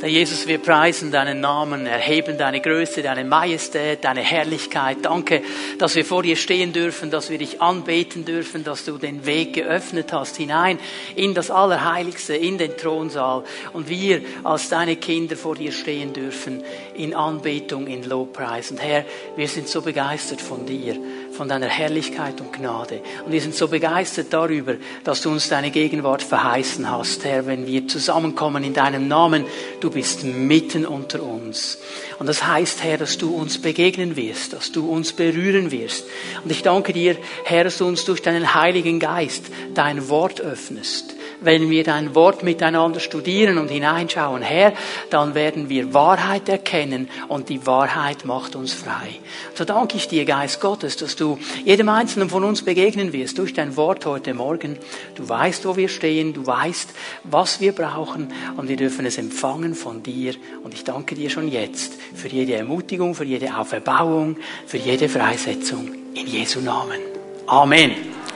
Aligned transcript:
Herr 0.00 0.08
Jesus, 0.08 0.46
wir 0.46 0.58
preisen 0.58 1.10
deinen 1.10 1.40
Namen, 1.40 1.84
erheben 1.84 2.38
deine 2.38 2.60
Größe, 2.60 3.02
deine 3.02 3.24
Majestät, 3.24 4.04
deine 4.04 4.20
Herrlichkeit. 4.20 4.98
Danke, 5.02 5.42
dass 5.78 5.96
wir 5.96 6.04
vor 6.04 6.22
dir 6.22 6.36
stehen 6.36 6.72
dürfen, 6.72 7.10
dass 7.10 7.30
wir 7.30 7.38
dich 7.38 7.60
anbeten 7.60 8.24
dürfen, 8.24 8.62
dass 8.62 8.84
du 8.84 8.96
den 8.96 9.26
Weg 9.26 9.54
geöffnet 9.54 10.12
hast 10.12 10.36
hinein 10.36 10.78
in 11.16 11.34
das 11.34 11.50
Allerheiligste, 11.50 12.36
in 12.36 12.58
den 12.58 12.76
Thronsaal 12.76 13.42
und 13.72 13.88
wir 13.88 14.20
als 14.44 14.68
deine 14.68 14.94
Kinder 14.94 15.34
vor 15.34 15.56
dir 15.56 15.72
stehen 15.72 16.12
dürfen 16.12 16.62
in 16.94 17.12
Anbetung, 17.12 17.88
in 17.88 18.04
Lobpreis. 18.04 18.70
Und 18.70 18.80
Herr, 18.80 19.04
wir 19.34 19.48
sind 19.48 19.66
so 19.66 19.82
begeistert 19.82 20.40
von 20.40 20.64
dir 20.64 20.96
von 21.38 21.48
deiner 21.48 21.68
Herrlichkeit 21.68 22.40
und 22.40 22.52
Gnade. 22.52 23.00
Und 23.24 23.30
wir 23.30 23.40
sind 23.40 23.54
so 23.54 23.68
begeistert 23.68 24.26
darüber, 24.32 24.74
dass 25.04 25.22
du 25.22 25.30
uns 25.30 25.48
deine 25.48 25.70
Gegenwart 25.70 26.20
verheißen 26.20 26.90
hast, 26.90 27.24
Herr, 27.24 27.46
wenn 27.46 27.64
wir 27.64 27.86
zusammenkommen 27.86 28.64
in 28.64 28.74
deinem 28.74 29.06
Namen. 29.06 29.44
Du 29.78 29.88
bist 29.88 30.24
mitten 30.24 30.84
unter 30.84 31.22
uns. 31.22 31.78
Und 32.18 32.26
das 32.26 32.44
heißt, 32.44 32.82
Herr, 32.82 32.98
dass 32.98 33.18
du 33.18 33.32
uns 33.32 33.62
begegnen 33.62 34.16
wirst, 34.16 34.52
dass 34.52 34.72
du 34.72 34.90
uns 34.90 35.12
berühren 35.12 35.70
wirst. 35.70 36.06
Und 36.42 36.50
ich 36.50 36.64
danke 36.64 36.92
dir, 36.92 37.16
Herr, 37.44 37.62
dass 37.62 37.78
du 37.78 37.86
uns 37.86 38.04
durch 38.04 38.20
deinen 38.20 38.54
Heiligen 38.54 38.98
Geist 38.98 39.44
dein 39.74 40.08
Wort 40.08 40.40
öffnest 40.40 41.14
wenn 41.40 41.70
wir 41.70 41.84
dein 41.84 42.14
Wort 42.14 42.42
miteinander 42.42 43.00
studieren 43.00 43.58
und 43.58 43.68
hineinschauen, 43.68 44.42
Herr, 44.42 44.72
dann 45.10 45.34
werden 45.34 45.68
wir 45.68 45.94
Wahrheit 45.94 46.48
erkennen 46.48 47.08
und 47.28 47.48
die 47.48 47.66
Wahrheit 47.66 48.24
macht 48.24 48.56
uns 48.56 48.72
frei. 48.72 49.08
So 49.54 49.64
danke 49.64 49.96
ich 49.96 50.08
dir, 50.08 50.24
Geist 50.24 50.60
Gottes, 50.60 50.96
dass 50.96 51.16
du 51.16 51.38
jedem 51.64 51.88
Einzelnen 51.88 52.30
von 52.30 52.44
uns 52.44 52.62
begegnen 52.62 53.12
wirst 53.12 53.38
durch 53.38 53.54
dein 53.54 53.76
Wort 53.76 54.06
heute 54.06 54.34
Morgen. 54.34 54.78
Du 55.14 55.28
weißt, 55.28 55.64
wo 55.66 55.76
wir 55.76 55.88
stehen, 55.88 56.32
du 56.34 56.46
weißt, 56.46 56.90
was 57.24 57.60
wir 57.60 57.72
brauchen 57.72 58.32
und 58.56 58.68
wir 58.68 58.76
dürfen 58.76 59.06
es 59.06 59.18
empfangen 59.18 59.74
von 59.74 60.02
dir. 60.02 60.34
Und 60.62 60.74
ich 60.74 60.84
danke 60.84 61.14
dir 61.14 61.30
schon 61.30 61.48
jetzt 61.48 61.94
für 62.14 62.28
jede 62.28 62.54
Ermutigung, 62.54 63.14
für 63.14 63.24
jede 63.24 63.56
Auferbauung, 63.56 64.36
für 64.66 64.78
jede 64.78 65.08
Freisetzung. 65.08 65.90
In 66.14 66.26
Jesu 66.26 66.60
Namen. 66.60 66.98
Amen. 67.46 67.92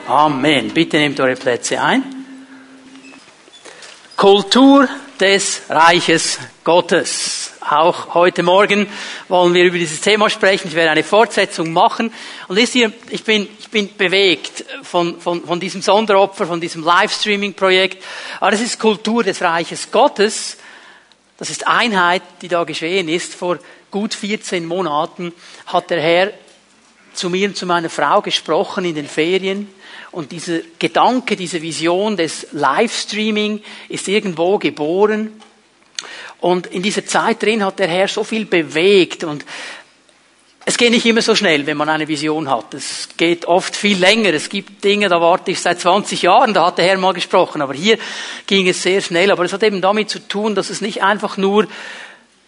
Amen. 0.07 0.69
Bitte 0.73 0.97
nehmt 0.97 1.19
eure 1.19 1.35
Plätze 1.35 1.81
ein. 1.81 2.22
Kultur 4.15 4.87
des 5.19 5.63
Reiches 5.69 6.39
Gottes. 6.63 7.53
Auch 7.61 8.13
heute 8.13 8.43
Morgen 8.43 8.87
wollen 9.27 9.53
wir 9.53 9.63
über 9.63 9.77
dieses 9.77 10.01
Thema 10.01 10.29
sprechen. 10.29 10.67
Ich 10.67 10.75
werde 10.75 10.91
eine 10.91 11.03
Fortsetzung 11.03 11.73
machen. 11.73 12.13
Und 12.47 12.55
wisst 12.55 12.75
ihr, 12.75 12.91
ich 13.09 13.23
bin, 13.23 13.47
ich 13.59 13.69
bin 13.69 13.95
bewegt 13.97 14.65
von, 14.83 15.19
von, 15.19 15.43
von 15.43 15.59
diesem 15.59 15.81
Sonderopfer, 15.81 16.45
von 16.45 16.61
diesem 16.61 16.83
Livestreaming-Projekt. 16.83 18.03
Aber 18.39 18.51
das 18.51 18.61
ist 18.61 18.79
Kultur 18.79 19.23
des 19.23 19.41
Reiches 19.41 19.91
Gottes. 19.91 20.57
Das 21.37 21.49
ist 21.49 21.67
Einheit, 21.67 22.21
die 22.41 22.47
da 22.47 22.63
geschehen 22.63 23.09
ist. 23.09 23.33
Vor 23.33 23.59
gut 23.89 24.13
14 24.13 24.65
Monaten 24.65 25.33
hat 25.65 25.89
der 25.89 26.01
Herr 26.01 26.33
zu 27.13 27.29
mir 27.29 27.47
und 27.47 27.57
zu 27.57 27.65
meiner 27.65 27.89
Frau 27.89 28.21
gesprochen 28.21 28.85
in 28.85 28.95
den 28.95 29.07
Ferien. 29.07 29.67
Und 30.13 30.31
dieser 30.31 30.59
Gedanke, 30.77 31.35
diese 31.35 31.61
Vision 31.61 32.15
des 32.15 32.47
Livestreaming 32.51 33.61
ist 33.89 34.07
irgendwo 34.07 34.59
geboren. 34.59 35.41
Und 36.39 36.67
in 36.67 36.83
dieser 36.83 37.05
Zeit 37.05 37.41
drin 37.41 37.65
hat 37.65 37.79
der 37.79 37.87
Herr 37.87 38.07
so 38.07 38.23
viel 38.23 38.45
bewegt 38.45 39.23
und 39.23 39.43
es 40.65 40.77
geht 40.77 40.91
nicht 40.91 41.05
immer 41.05 41.21
so 41.21 41.35
schnell, 41.35 41.65
wenn 41.65 41.75
man 41.75 41.89
eine 41.89 42.07
Vision 42.07 42.49
hat. 42.49 42.73
Es 42.73 43.09
geht 43.17 43.45
oft 43.45 43.75
viel 43.75 43.97
länger. 43.97 44.33
Es 44.33 44.47
gibt 44.47 44.83
Dinge, 44.83 45.09
da 45.09 45.19
warte 45.19 45.51
ich 45.51 45.59
seit 45.59 45.81
20 45.81 46.21
Jahren, 46.21 46.53
da 46.53 46.67
hat 46.67 46.77
der 46.77 46.85
Herr 46.85 46.97
mal 46.97 47.13
gesprochen. 47.13 47.61
Aber 47.61 47.73
hier 47.73 47.97
ging 48.47 48.69
es 48.69 48.81
sehr 48.81 49.01
schnell. 49.01 49.29
Aber 49.31 49.43
es 49.43 49.51
hat 49.51 49.63
eben 49.63 49.81
damit 49.81 50.09
zu 50.09 50.25
tun, 50.25 50.55
dass 50.55 50.69
es 50.69 50.79
nicht 50.79 51.03
einfach 51.03 51.35
nur 51.35 51.67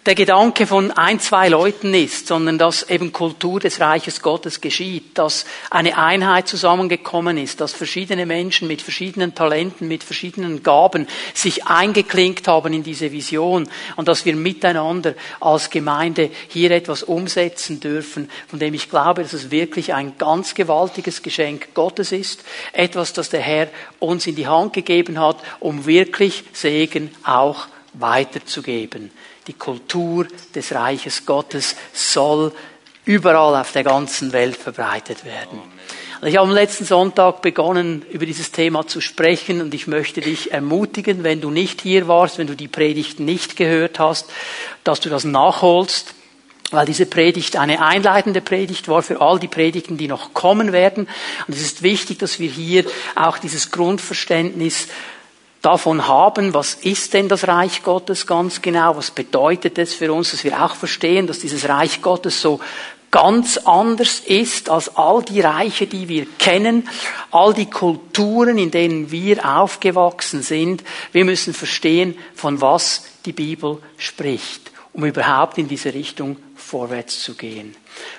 der 0.06 0.14
Gedanke 0.14 0.68
von 0.68 0.92
ein, 0.92 1.20
zwei 1.20 1.50
Leuten 1.50 1.96
ist, 1.96 2.28
sondern 2.28 2.60
dass 2.60 2.88
eben 2.90 3.12
Kultur 3.12 3.60
des 3.60 3.80
Reiches 3.80 4.22
Gottes 4.22 4.62
geschieht, 4.62 5.18
dass 5.18 5.46
eine 5.72 5.98
Einheit 5.98 6.48
zusammengekommen 6.48 7.38
ist, 7.38 7.60
dass 7.60 7.74
verschiedene 7.74 8.28
Menschen 8.28 8.68
mit 8.68 8.84
verschiedenen 8.84 9.34
Talenten, 9.34 9.88
mit 9.88 10.04
verschiedenen 10.04 10.62
Gaben 10.62 11.08
sich 11.34 11.66
eingeklinkt 11.66 12.48
haben 12.48 12.74
in 12.74 12.84
diese 12.84 13.12
Vision 13.12 13.68
und 13.96 14.08
dass 14.08 14.26
wir 14.26 14.36
miteinander 14.36 15.16
als 15.40 15.72
Gemeinde 15.72 16.30
hier 16.50 16.70
etwas 16.70 17.02
umsetzen 17.02 17.80
dürfen, 17.80 18.30
von 18.48 18.60
dem 18.60 18.76
ich 18.76 18.92
glaube, 18.92 19.24
dass 19.24 19.34
es 19.34 19.50
wirklich 19.50 19.96
ein 19.96 20.20
ganz 20.20 20.54
gewaltiges 20.54 21.24
Geschenk 21.24 21.74
Gottes 21.74 22.12
ist, 22.12 22.44
etwas, 22.74 23.14
das 23.14 23.30
der 23.30 23.42
Herr 23.42 23.70
uns 23.98 24.28
in 24.28 24.36
die 24.36 24.48
Hand 24.48 24.74
gegeben 24.74 25.20
hat, 25.20 25.38
um 25.60 25.88
wirklich 25.88 26.44
Segen 26.54 27.10
auch 27.24 27.66
weiterzugeben. 27.94 29.10
Die 29.48 29.54
Kultur 29.54 30.28
des 30.54 30.74
Reiches 30.74 31.26
Gottes 31.26 31.76
soll 31.94 32.52
überall 33.06 33.62
auf 33.62 33.72
der 33.72 33.84
ganzen 33.84 34.34
Welt 34.34 34.58
verbreitet 34.58 35.24
werden. 35.24 35.60
Also 36.16 36.28
ich 36.28 36.38
habe 36.38 36.48
am 36.48 36.56
letzten 36.56 36.86
Sonntag 36.86 37.42
begonnen, 37.42 38.04
über 38.10 38.26
dieses 38.26 38.52
Thema 38.52 38.88
zu 38.88 39.02
sprechen 39.02 39.62
und 39.62 39.74
ich 39.74 39.86
möchte 39.86 40.22
dich 40.22 40.52
ermutigen, 40.52 41.24
wenn 41.24 41.42
du 41.42 41.52
nicht 41.52 41.82
hier 41.82 42.08
warst, 42.08 42.38
wenn 42.38 42.48
du 42.48 42.56
die 42.56 42.68
Predigt 42.68 43.20
nicht 43.20 43.58
gehört 43.58 44.00
hast, 44.00 44.32
dass 44.84 45.02
du 45.02 45.10
das 45.10 45.26
nachholst, 45.26 46.16
weil 46.72 46.86
diese 46.88 47.06
Predigt 47.06 47.58
eine 47.58 47.82
einleitende 47.82 48.42
Predigt 48.42 48.88
war 48.88 49.04
für 49.04 49.22
all 49.22 49.40
die 49.40 49.48
Predigten, 49.48 49.98
die 49.98 50.08
noch 50.08 50.34
kommen 50.34 50.72
werden. 50.72 51.08
Und 51.48 51.54
es 51.54 51.62
ist 51.62 51.84
wichtig, 51.84 52.18
dass 52.18 52.40
wir 52.40 52.50
hier 52.50 52.86
auch 53.16 53.38
dieses 53.38 53.70
Grundverständnis 53.70 54.88
davon 55.66 56.08
haben, 56.08 56.54
was 56.54 56.76
ist 56.76 57.14
denn 57.14 57.28
das 57.28 57.48
Reich 57.48 57.82
Gottes 57.82 58.28
ganz 58.28 58.62
genau, 58.62 58.96
was 58.96 59.10
bedeutet 59.10 59.80
es 59.80 59.96
für 59.96 60.14
uns, 60.14 60.32
dass 60.32 60.44
wir 60.44 60.64
auch 60.64 60.76
verstehen, 60.76 61.26
dass 61.26 61.40
dieses 61.40 61.68
Reich 61.68 62.02
Gottes 62.02 62.40
so 62.40 62.60
ganz 63.10 63.58
anders 63.58 64.20
ist 64.20 64.70
als 64.70 64.96
all 64.96 65.24
die 65.24 65.42
Reiche, 65.42 65.88
die 65.88 66.08
wir 66.08 66.28
kennen, 66.38 66.88
all 67.32 67.54
die 67.54 67.70
Kulturen, 67.70 68.58
in 68.58 68.72
denen 68.72 69.10
wir 69.10 69.58
aufgewachsen 69.58 70.44
sind. 70.44 70.84
Wir 71.12 71.26
müssen 71.26 71.54
verstehen, 71.54 72.18
von 72.36 72.62
was 72.62 73.06
die 73.26 73.34
Bibel 73.34 73.80
spricht, 73.98 74.72
um 74.94 75.06
überhaupt 75.06 75.58
in 75.58 75.68
diese 75.68 75.94
Richtung 75.94 76.38
vorwärts 76.66 77.22
zu 77.22 77.36
gehen. 77.36 77.76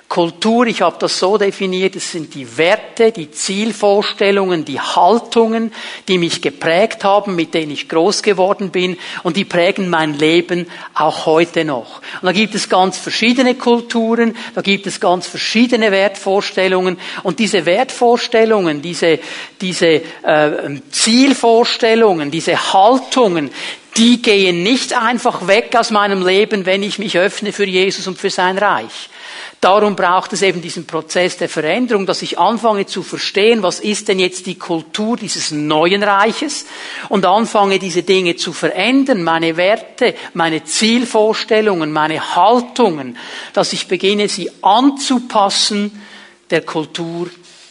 Kultur, 0.09 0.67
ich 0.69 0.83
habe 0.83 0.97
das 1.01 1.19
so 1.19 1.37
definiert, 1.37 1.97
es 1.97 2.13
sind 2.13 2.35
die 2.35 2.57
Werte, 2.57 3.11
die 3.11 3.31
Zielvorstellungen, 3.31 4.65
die 4.65 4.81
Haltungen, 4.81 5.73
die 6.07 6.17
mich 6.17 6.41
geprägt 6.41 7.03
haben, 7.03 7.35
mit 7.35 7.55
denen 7.55 7.73
ich 7.73 7.89
groß 7.89 8.23
geworden 8.23 8.71
bin 8.71 8.97
und 9.25 9.37
die 9.37 9.45
prägen 9.45 9.91
mein 9.91 10.15
Leben 10.15 10.67
auch 10.95 11.27
heute 11.27 11.65
noch. 11.65 12.01
Und 12.23 12.27
da 12.27 12.33
gibt 12.33 12.55
es 12.55 12.69
ganz 12.69 12.97
verschiedene 12.99 13.57
Kulturen, 13.57 14.37
da 14.55 14.63
gibt 14.63 14.87
es 14.87 15.01
ganz 15.01 15.27
verschiedene 15.27 15.91
Wertvorstellungen 15.91 16.99
und 17.25 17.41
diese 17.41 17.67
Wertvorstellungen, 17.67 18.81
diese, 18.81 19.19
diese 19.61 20.03
äh, 20.23 20.81
Zielvorstellungen, 20.93 22.31
diese 22.31 22.73
Haltungen, 22.73 23.51
die 23.97 24.21
gehen 24.21 24.63
nicht 24.63 24.93
einfach 24.95 25.47
weg 25.47 25.75
aus 25.77 25.91
meinem 25.91 26.27
Leben, 26.27 26.67
wenn 26.67 26.83
ich 26.83 26.99
mich 26.99 27.19
öffne 27.19 27.53
für 27.53 27.65
Jesus 27.65 28.07
und 28.07 28.19
für 28.19 28.31
sein 28.31 28.59
Reich. 28.59 29.09
Darum 29.61 29.97
braucht 29.97 30.33
es 30.35 30.43
eben 30.43 30.61
diesen 30.61 30.87
Prozess 30.87 31.39
der 31.39 31.49
Veränderung, 31.49 32.05
dass 32.05 32.21
ich 32.21 32.39
anfange 32.39 32.87
zu 32.87 33.03
verstehen, 33.03 33.63
was 33.63 33.81
ist 33.81 34.09
denn 34.09 34.19
jetzt 34.19 34.47
die 34.47 34.59
Kultur 34.59 35.17
dieses 35.17 35.51
neuen 35.51 36.03
Reiches 36.03 36.67
und 37.09 37.25
anfange 37.25 37.79
diese 37.79 38.03
Dinge 38.03 38.37
zu 38.37 38.53
verändern, 38.53 39.23
meine 39.23 39.57
Werte, 39.57 40.15
meine 40.35 40.63
Zielvorstellungen, 40.65 41.91
meine 41.91 42.37
Haltungen, 42.37 43.17
dass 43.55 43.73
ich 43.73 43.89
beginne, 43.89 44.29
sie 44.29 44.51
anzupassen 44.63 46.03
der 46.51 46.63
Kultur 46.63 47.31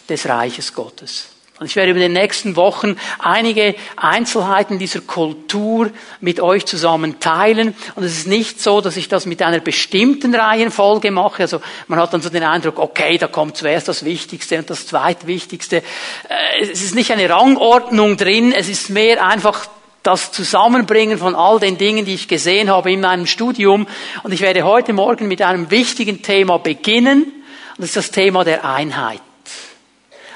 des 0.09 0.27
Reiches 0.27 0.73
Gottes. 0.73 1.34
Und 1.57 1.67
ich 1.67 1.77
werde 1.77 1.91
über 1.91 2.01
die 2.01 2.09
nächsten 2.09 2.57
Wochen 2.57 2.97
einige 3.17 3.75
Einzelheiten 3.95 4.77
dieser 4.77 4.99
Kultur 4.99 5.89
mit 6.19 6.41
euch 6.41 6.65
zusammen 6.65 7.21
teilen. 7.21 7.73
Und 7.95 8.03
es 8.03 8.17
ist 8.17 8.27
nicht 8.27 8.59
so, 8.59 8.81
dass 8.81 8.97
ich 8.97 9.07
das 9.07 9.25
mit 9.25 9.41
einer 9.41 9.59
bestimmten 9.59 10.35
Reihenfolge 10.35 11.11
mache. 11.11 11.43
Also 11.43 11.61
man 11.87 11.97
hat 11.97 12.13
dann 12.13 12.21
so 12.21 12.29
den 12.29 12.43
Eindruck, 12.43 12.77
okay, 12.77 13.17
da 13.17 13.27
kommt 13.27 13.55
zuerst 13.55 13.87
das 13.87 14.03
Wichtigste 14.03 14.57
und 14.57 14.69
das 14.69 14.85
Zweitwichtigste. 14.85 15.77
Äh, 15.77 16.61
es 16.61 16.83
ist 16.83 16.93
nicht 16.93 17.11
eine 17.11 17.29
Rangordnung 17.29 18.17
drin. 18.17 18.51
Es 18.51 18.67
ist 18.67 18.89
mehr 18.89 19.25
einfach 19.25 19.67
das 20.03 20.33
Zusammenbringen 20.33 21.17
von 21.17 21.35
all 21.35 21.61
den 21.61 21.77
Dingen, 21.77 22.03
die 22.03 22.15
ich 22.15 22.27
gesehen 22.27 22.69
habe 22.69 22.91
in 22.91 22.99
meinem 22.99 23.27
Studium. 23.27 23.87
Und 24.23 24.33
ich 24.33 24.41
werde 24.41 24.63
heute 24.63 24.91
Morgen 24.91 25.29
mit 25.29 25.41
einem 25.41 25.71
wichtigen 25.71 26.21
Thema 26.21 26.59
beginnen. 26.59 27.23
Und 27.23 27.77
das 27.77 27.87
ist 27.87 27.95
das 27.95 28.11
Thema 28.11 28.43
der 28.43 28.65
Einheit. 28.65 29.21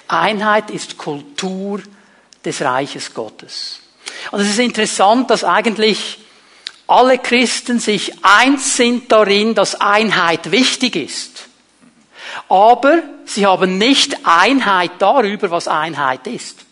Einheit 0.09 0.69
ist 0.69 0.97
Kultur 0.97 1.81
des 2.43 2.61
Reiches 2.61 3.13
Gottes. 3.13 3.79
Und 4.31 4.41
es 4.41 4.49
ist 4.49 4.59
interessant, 4.59 5.29
dass 5.29 5.43
eigentlich 5.43 6.19
alle 6.87 7.19
Christen 7.19 7.79
sich 7.79 8.13
eins 8.23 8.75
sind 8.75 9.11
darin, 9.11 9.53
dass 9.53 9.79
Einheit 9.79 10.51
wichtig 10.51 10.95
ist. 10.95 11.47
Aber 12.47 13.03
sie 13.25 13.45
haben 13.45 13.77
nicht 13.77 14.25
Einheit 14.25 14.93
darüber, 14.99 15.51
was 15.51 15.67
Einheit 15.67 16.25
ist. 16.25 16.65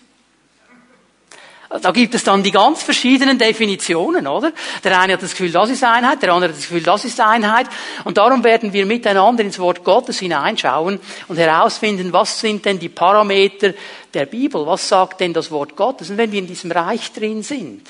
Da 1.69 1.91
gibt 1.91 2.15
es 2.15 2.23
dann 2.23 2.43
die 2.43 2.51
ganz 2.51 2.81
verschiedenen 2.81 3.37
Definitionen, 3.37 4.25
oder? 4.25 4.53
Der 4.83 4.99
eine 4.99 5.13
hat 5.13 5.23
das 5.23 5.31
Gefühl, 5.31 5.51
das 5.51 5.69
ist 5.69 5.83
Einheit, 5.83 6.21
der 6.21 6.31
andere 6.31 6.51
hat 6.51 6.57
das 6.57 6.67
Gefühl, 6.67 6.83
das 6.83 7.03
ist 7.03 7.19
Einheit. 7.19 7.67
Und 8.05 8.17
darum 8.17 8.43
werden 8.43 8.71
wir 8.71 8.85
miteinander 8.85 9.43
ins 9.43 9.59
Wort 9.59 9.83
Gottes 9.83 10.19
hineinschauen 10.19 10.99
und 11.27 11.37
herausfinden, 11.37 12.13
was 12.13 12.39
sind 12.39 12.63
denn 12.63 12.79
die 12.79 12.87
Parameter 12.89 13.73
der 14.13 14.25
Bibel? 14.27 14.65
Was 14.65 14.87
sagt 14.87 15.19
denn 15.19 15.33
das 15.33 15.51
Wort 15.51 15.75
Gottes? 15.75 16.09
Und 16.09 16.17
wenn 16.17 16.31
wir 16.31 16.39
in 16.39 16.47
diesem 16.47 16.71
Reich 16.71 17.11
drin 17.11 17.43
sind, 17.43 17.81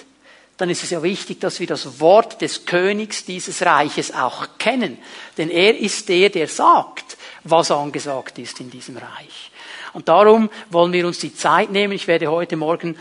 dann 0.57 0.71
ist 0.71 0.83
es 0.83 0.89
ja 0.89 1.03
wichtig, 1.03 1.39
dass 1.39 1.59
wir 1.59 1.68
das 1.68 2.00
Wort 2.00 2.41
des 2.41 2.65
Königs 2.65 3.25
dieses 3.25 3.63
Reiches 3.63 4.12
auch 4.12 4.47
kennen. 4.57 4.97
Denn 5.38 5.51
er 5.51 5.77
ist 5.77 6.09
der, 6.09 6.30
der 6.30 6.47
sagt, 6.47 7.15
was 7.44 7.69
angesagt 7.69 8.39
ist 8.39 8.59
in 8.59 8.71
diesem 8.71 8.97
Reich. 8.97 9.51
Und 9.94 10.09
darum 10.09 10.50
wollen 10.71 10.94
wir 10.94 11.06
uns 11.06 11.19
die 11.19 11.33
Zeit 11.33 11.71
nehmen. 11.71 11.94
Ich 11.94 12.07
werde 12.07 12.27
heute 12.27 12.56
Morgen 12.56 12.97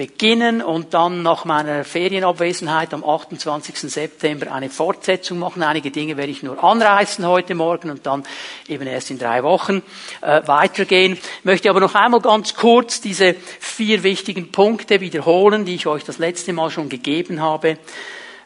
beginnen 0.00 0.62
und 0.62 0.94
dann 0.94 1.22
nach 1.22 1.44
meiner 1.44 1.84
Ferienabwesenheit 1.84 2.94
am 2.94 3.04
28. 3.04 3.76
September 3.80 4.50
eine 4.50 4.70
Fortsetzung 4.70 5.38
machen. 5.38 5.62
Einige 5.62 5.90
Dinge 5.90 6.16
werde 6.16 6.32
ich 6.32 6.42
nur 6.42 6.64
anreißen 6.64 7.26
heute 7.26 7.54
Morgen 7.54 7.90
und 7.90 8.06
dann 8.06 8.24
eben 8.66 8.86
erst 8.86 9.10
in 9.10 9.18
drei 9.18 9.42
Wochen 9.42 9.82
äh, 10.22 10.40
weitergehen. 10.46 11.12
Ich 11.12 11.44
möchte 11.44 11.68
aber 11.68 11.80
noch 11.80 11.94
einmal 11.94 12.22
ganz 12.22 12.54
kurz 12.54 13.02
diese 13.02 13.34
vier 13.34 14.02
wichtigen 14.02 14.50
Punkte 14.50 15.02
wiederholen, 15.02 15.66
die 15.66 15.74
ich 15.74 15.86
euch 15.86 16.02
das 16.02 16.16
letzte 16.16 16.54
Mal 16.54 16.70
schon 16.70 16.88
gegeben 16.88 17.42
habe. 17.42 17.76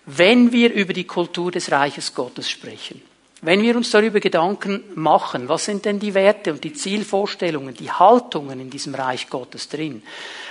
Wenn 0.06 0.50
wir 0.50 0.72
über 0.72 0.92
die 0.92 1.04
Kultur 1.04 1.52
des 1.52 1.70
Reiches 1.70 2.16
Gottes 2.16 2.50
sprechen, 2.50 3.00
wenn 3.42 3.62
wir 3.62 3.76
uns 3.76 3.90
darüber 3.90 4.18
Gedanken 4.18 4.82
machen, 4.96 5.48
was 5.48 5.66
sind 5.66 5.84
denn 5.84 6.00
die 6.00 6.14
Werte 6.14 6.50
und 6.50 6.64
die 6.64 6.72
Zielvorstellungen, 6.72 7.74
die 7.74 7.92
Haltungen 7.92 8.58
in 8.58 8.70
diesem 8.70 8.94
Reich 8.94 9.28
Gottes 9.28 9.68
drin, 9.68 10.02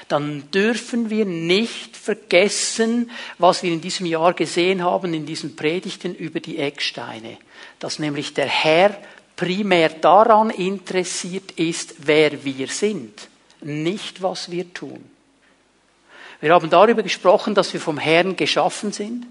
dann 0.08 0.50
dürfen 0.52 1.10
wir 1.10 1.26
nicht 1.26 1.96
vergessen, 1.98 3.12
was 3.38 3.64
wir 3.64 3.72
in 3.72 3.82
diesem 3.82 4.06
Jahr 4.06 4.34
gesehen 4.34 4.84
haben 4.84 5.14
in 5.14 5.26
diesen 5.26 5.56
Predigten 5.56 6.16
über 6.16 6.40
die 6.40 6.58
Ecksteine, 6.58 7.38
dass 7.80 8.00
nämlich 8.00 8.34
der 8.34 8.48
Herr 8.48 8.98
primär 9.36 9.90
daran 9.90 10.50
interessiert 10.50 11.52
ist, 11.54 11.96
wer 12.00 12.44
wir 12.44 12.68
sind, 12.68 13.28
nicht 13.62 14.22
was 14.22 14.52
wir 14.52 14.74
tun. 14.74 15.04
Wir 16.42 16.54
haben 16.54 16.70
darüber 16.70 17.04
gesprochen, 17.04 17.56
dass 17.56 17.72
wir 17.74 17.80
vom 17.80 17.98
Herrn 17.98 18.36
geschaffen 18.36 18.92
sind, 18.92 19.26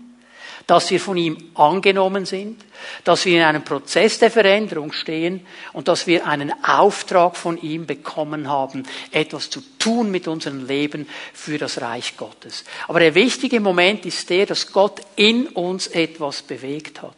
dass 0.66 0.90
wir 0.90 1.00
von 1.00 1.16
ihm 1.16 1.36
angenommen 1.54 2.26
sind, 2.26 2.64
dass 3.04 3.24
wir 3.24 3.38
in 3.38 3.44
einem 3.44 3.64
Prozess 3.64 4.18
der 4.18 4.30
Veränderung 4.30 4.92
stehen 4.92 5.46
und 5.72 5.88
dass 5.88 6.06
wir 6.06 6.26
einen 6.26 6.52
Auftrag 6.64 7.36
von 7.36 7.60
ihm 7.60 7.86
bekommen 7.86 8.48
haben, 8.48 8.84
etwas 9.10 9.50
zu 9.50 9.60
tun 9.78 10.10
mit 10.10 10.28
unserem 10.28 10.66
Leben 10.66 11.08
für 11.32 11.58
das 11.58 11.80
Reich 11.80 12.16
Gottes. 12.16 12.64
Aber 12.88 13.00
der 13.00 13.14
wichtige 13.14 13.60
Moment 13.60 14.06
ist 14.06 14.28
der, 14.30 14.46
dass 14.46 14.72
Gott 14.72 15.00
in 15.16 15.46
uns 15.48 15.86
etwas 15.88 16.42
bewegt 16.42 17.02
hat. 17.02 17.14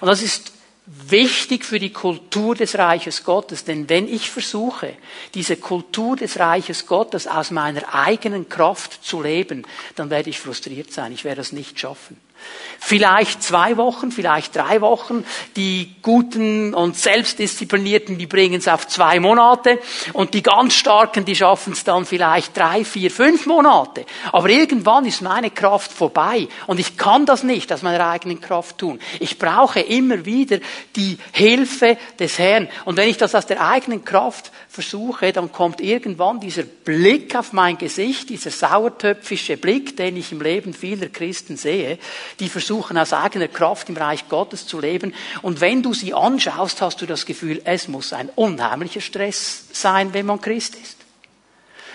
Und 0.00 0.08
das 0.08 0.22
ist 0.22 0.52
wichtig 0.88 1.64
für 1.64 1.78
die 1.78 1.92
Kultur 1.92 2.54
des 2.54 2.78
Reiches 2.78 3.24
Gottes, 3.24 3.64
denn 3.64 3.88
wenn 3.88 4.08
ich 4.08 4.30
versuche, 4.30 4.94
diese 5.34 5.56
Kultur 5.56 6.16
des 6.16 6.38
Reiches 6.38 6.86
Gottes 6.86 7.26
aus 7.26 7.50
meiner 7.50 7.94
eigenen 7.94 8.48
Kraft 8.48 9.04
zu 9.04 9.22
leben, 9.22 9.66
dann 9.96 10.08
werde 10.08 10.30
ich 10.30 10.40
frustriert 10.40 10.90
sein, 10.92 11.12
ich 11.12 11.24
werde 11.24 11.42
es 11.42 11.52
nicht 11.52 11.78
schaffen. 11.78 12.16
Vielleicht 12.80 13.42
zwei 13.42 13.76
Wochen, 13.76 14.12
vielleicht 14.12 14.54
drei 14.54 14.80
Wochen. 14.80 15.24
Die 15.56 15.96
Guten 16.00 16.72
und 16.72 16.96
Selbstdisziplinierten, 16.96 18.16
die 18.16 18.26
bringen 18.26 18.60
es 18.60 18.68
auf 18.68 18.86
zwei 18.86 19.18
Monate. 19.18 19.80
Und 20.12 20.32
die 20.32 20.42
ganz 20.42 20.74
Starken, 20.74 21.24
die 21.24 21.34
schaffen 21.34 21.72
es 21.72 21.82
dann 21.82 22.06
vielleicht 22.06 22.56
drei, 22.56 22.84
vier, 22.84 23.10
fünf 23.10 23.46
Monate. 23.46 24.06
Aber 24.32 24.48
irgendwann 24.48 25.04
ist 25.06 25.22
meine 25.22 25.50
Kraft 25.50 25.92
vorbei. 25.92 26.46
Und 26.68 26.78
ich 26.78 26.96
kann 26.96 27.26
das 27.26 27.42
nicht 27.42 27.72
aus 27.72 27.82
meiner 27.82 28.06
eigenen 28.06 28.40
Kraft 28.40 28.78
tun. 28.78 29.00
Ich 29.18 29.38
brauche 29.38 29.80
immer 29.80 30.24
wieder 30.24 30.58
die 30.96 31.18
Hilfe 31.32 31.96
des 32.18 32.38
Herrn. 32.38 32.68
Und 32.84 32.96
wenn 32.96 33.08
ich 33.08 33.16
das 33.16 33.34
aus 33.34 33.46
der 33.46 33.66
eigenen 33.66 34.04
Kraft 34.04 34.52
versuche, 34.68 35.32
dann 35.32 35.52
kommt 35.52 35.80
irgendwann 35.80 36.40
dieser 36.40 36.62
Blick 36.62 37.34
auf 37.36 37.52
mein 37.52 37.78
Gesicht, 37.78 38.30
dieser 38.30 38.50
sauertöpfische 38.50 39.56
Blick, 39.56 39.96
den 39.96 40.16
ich 40.16 40.32
im 40.32 40.40
Leben 40.40 40.74
vieler 40.74 41.08
Christen 41.08 41.56
sehe, 41.56 41.98
die 42.40 42.48
versuchen 42.48 42.98
aus 42.98 43.12
eigener 43.12 43.48
Kraft 43.48 43.88
im 43.88 43.96
Reich 43.96 44.28
Gottes 44.28 44.66
zu 44.66 44.80
leben. 44.80 45.14
Und 45.42 45.60
wenn 45.60 45.82
du 45.82 45.94
sie 45.94 46.14
anschaust, 46.14 46.80
hast 46.82 47.00
du 47.00 47.06
das 47.06 47.26
Gefühl, 47.26 47.60
es 47.64 47.88
muss 47.88 48.12
ein 48.12 48.30
unheimlicher 48.34 49.00
Stress 49.00 49.64
sein, 49.72 50.12
wenn 50.12 50.26
man 50.26 50.40
Christ 50.40 50.74
ist. 50.74 50.97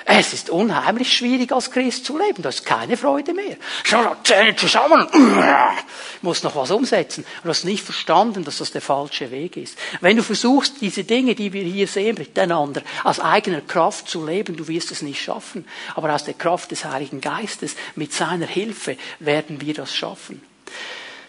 Es 0.06 0.34
ist 0.34 0.50
unheimlich 0.50 1.14
schwierig, 1.14 1.52
als 1.52 1.72
Christ 1.72 2.06
zu 2.06 2.18
leben. 2.18 2.44
Da 2.44 2.50
ist 2.50 2.66
keine 2.66 2.98
Freude 2.98 3.34
mehr. 3.34 3.56
Schau, 3.84 4.16
Zähne 4.24 4.56
zusammen. 4.56 5.08
Du 5.12 5.78
musst 6.22 6.44
noch 6.44 6.56
was 6.56 6.72
umsetzen. 6.72 7.26
Du 7.44 7.50
hast 7.50 7.64
nicht 7.64 7.84
verstanden, 7.84 8.44
dass 8.44 8.58
das 8.58 8.72
der 8.72 8.82
falsche 8.82 9.32
Weg 9.32 9.56
ist. 9.56 9.78
Wenn 10.02 10.18
du 10.18 10.24
versuchst, 10.24 10.82
diese 10.82 11.04
Dinge, 11.06 11.36
die 11.36 11.54
wir 11.54 11.64
hier 11.64 11.88
sehen, 11.88 12.18
miteinander 12.18 12.82
aus 13.04 13.20
eigener 13.20 13.62
Kraft 13.62 14.10
zu 14.10 14.26
leben, 14.26 14.58
du 14.58 14.68
wirst 14.68 14.92
es 14.92 15.02
nicht 15.02 15.22
schaffen. 15.22 15.66
Aber 15.96 16.14
aus 16.14 16.26
der 16.26 16.34
Kraft 16.34 16.72
des 16.72 16.84
Heiligen 16.84 17.22
Geistes, 17.22 17.76
mit 17.96 18.14
seiner 18.14 18.48
Hilfe, 18.48 18.98
werden 19.20 19.62
wir 19.62 19.74
das 19.74 19.96
schaffen. 19.96 20.42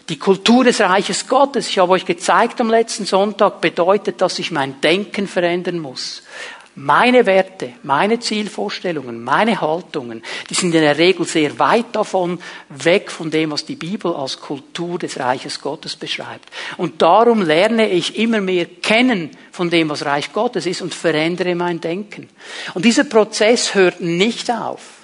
Die 0.09 0.19
Kultur 0.19 0.63
des 0.63 0.81
Reiches 0.81 1.27
Gottes, 1.27 1.67
ich 1.67 1.79
habe 1.79 1.93
euch 1.93 2.05
gezeigt 2.05 2.61
am 2.61 2.69
letzten 2.69 3.05
Sonntag, 3.05 3.59
bedeutet, 3.59 4.21
dass 4.21 4.37
ich 4.37 4.51
mein 4.51 4.79
Denken 4.81 5.27
verändern 5.27 5.79
muss. 5.79 6.21
Meine 6.77 7.25
Werte, 7.25 7.71
meine 7.83 8.19
Zielvorstellungen, 8.19 9.23
meine 9.23 9.61
Haltungen, 9.61 10.21
die 10.49 10.55
sind 10.55 10.75
in 10.75 10.81
der 10.81 10.97
Regel 10.97 11.25
sehr 11.25 11.57
weit 11.57 11.95
davon 11.95 12.37
weg 12.67 13.09
von 13.09 13.31
dem, 13.31 13.51
was 13.51 13.65
die 13.65 13.77
Bibel 13.77 14.13
als 14.13 14.41
Kultur 14.41 14.99
des 14.99 15.17
Reiches 15.17 15.61
Gottes 15.61 15.95
beschreibt. 15.95 16.49
Und 16.75 17.01
darum 17.01 17.41
lerne 17.41 17.89
ich 17.89 18.17
immer 18.17 18.41
mehr 18.41 18.65
kennen 18.65 19.29
von 19.53 19.69
dem, 19.69 19.87
was 19.89 20.03
Reich 20.03 20.33
Gottes 20.33 20.65
ist 20.65 20.81
und 20.81 20.93
verändere 20.93 21.55
mein 21.55 21.79
Denken. 21.79 22.27
Und 22.73 22.83
dieser 22.83 23.05
Prozess 23.05 23.73
hört 23.73 24.01
nicht 24.01 24.51
auf. 24.51 24.94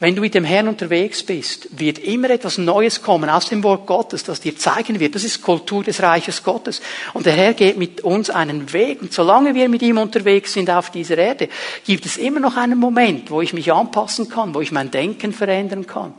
Wenn 0.00 0.16
du 0.16 0.20
mit 0.20 0.34
dem 0.34 0.44
Herrn 0.44 0.66
unterwegs 0.66 1.22
bist, 1.22 1.68
wird 1.78 2.00
immer 2.00 2.28
etwas 2.30 2.58
Neues 2.58 3.00
kommen 3.00 3.30
aus 3.30 3.48
dem 3.48 3.62
Wort 3.62 3.86
Gottes, 3.86 4.24
das 4.24 4.40
dir 4.40 4.56
zeigen 4.56 4.98
wird. 4.98 5.14
Das 5.14 5.22
ist 5.22 5.40
Kultur 5.40 5.84
des 5.84 6.02
Reiches 6.02 6.42
Gottes. 6.42 6.82
Und 7.12 7.26
der 7.26 7.34
Herr 7.34 7.54
geht 7.54 7.78
mit 7.78 8.00
uns 8.00 8.28
einen 8.28 8.72
Weg. 8.72 9.02
Und 9.02 9.12
solange 9.12 9.54
wir 9.54 9.68
mit 9.68 9.82
ihm 9.82 9.98
unterwegs 9.98 10.52
sind 10.52 10.68
auf 10.68 10.90
dieser 10.90 11.16
Erde, 11.16 11.48
gibt 11.86 12.06
es 12.06 12.16
immer 12.16 12.40
noch 12.40 12.56
einen 12.56 12.78
Moment, 12.78 13.30
wo 13.30 13.40
ich 13.40 13.52
mich 13.52 13.72
anpassen 13.72 14.28
kann, 14.28 14.52
wo 14.52 14.60
ich 14.60 14.72
mein 14.72 14.90
Denken 14.90 15.32
verändern 15.32 15.86
kann. 15.86 16.12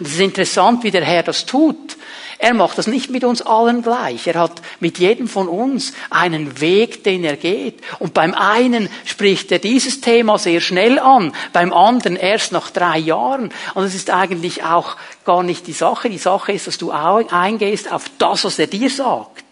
Und 0.00 0.06
es 0.06 0.14
ist 0.14 0.20
interessant, 0.20 0.82
wie 0.82 0.90
der 0.90 1.04
Herr 1.04 1.22
das 1.22 1.46
tut. 1.46 1.96
Er 2.40 2.54
macht 2.54 2.78
das 2.78 2.86
nicht 2.86 3.10
mit 3.10 3.24
uns 3.24 3.42
allen 3.42 3.82
gleich. 3.82 4.28
Er 4.28 4.34
hat 4.34 4.62
mit 4.78 4.98
jedem 4.98 5.26
von 5.26 5.48
uns 5.48 5.92
einen 6.08 6.60
Weg, 6.60 7.02
den 7.02 7.24
er 7.24 7.36
geht. 7.36 7.80
Und 7.98 8.14
beim 8.14 8.32
einen 8.32 8.88
spricht 9.04 9.50
er 9.50 9.58
dieses 9.58 10.00
Thema 10.00 10.38
sehr 10.38 10.60
schnell 10.60 11.00
an, 11.00 11.34
beim 11.52 11.72
anderen 11.72 12.14
erst 12.14 12.52
nach 12.52 12.70
drei 12.70 12.98
Jahren. 12.98 13.52
Und 13.74 13.84
es 13.84 13.96
ist 13.96 14.10
eigentlich 14.10 14.62
auch 14.62 14.96
gar 15.24 15.42
nicht 15.42 15.66
die 15.66 15.72
Sache. 15.72 16.08
Die 16.10 16.18
Sache 16.18 16.52
ist, 16.52 16.68
dass 16.68 16.78
du 16.78 16.92
eingehst 16.92 17.90
auf 17.90 18.04
das, 18.18 18.44
was 18.44 18.58
er 18.60 18.68
dir 18.68 18.88
sagt. 18.88 19.44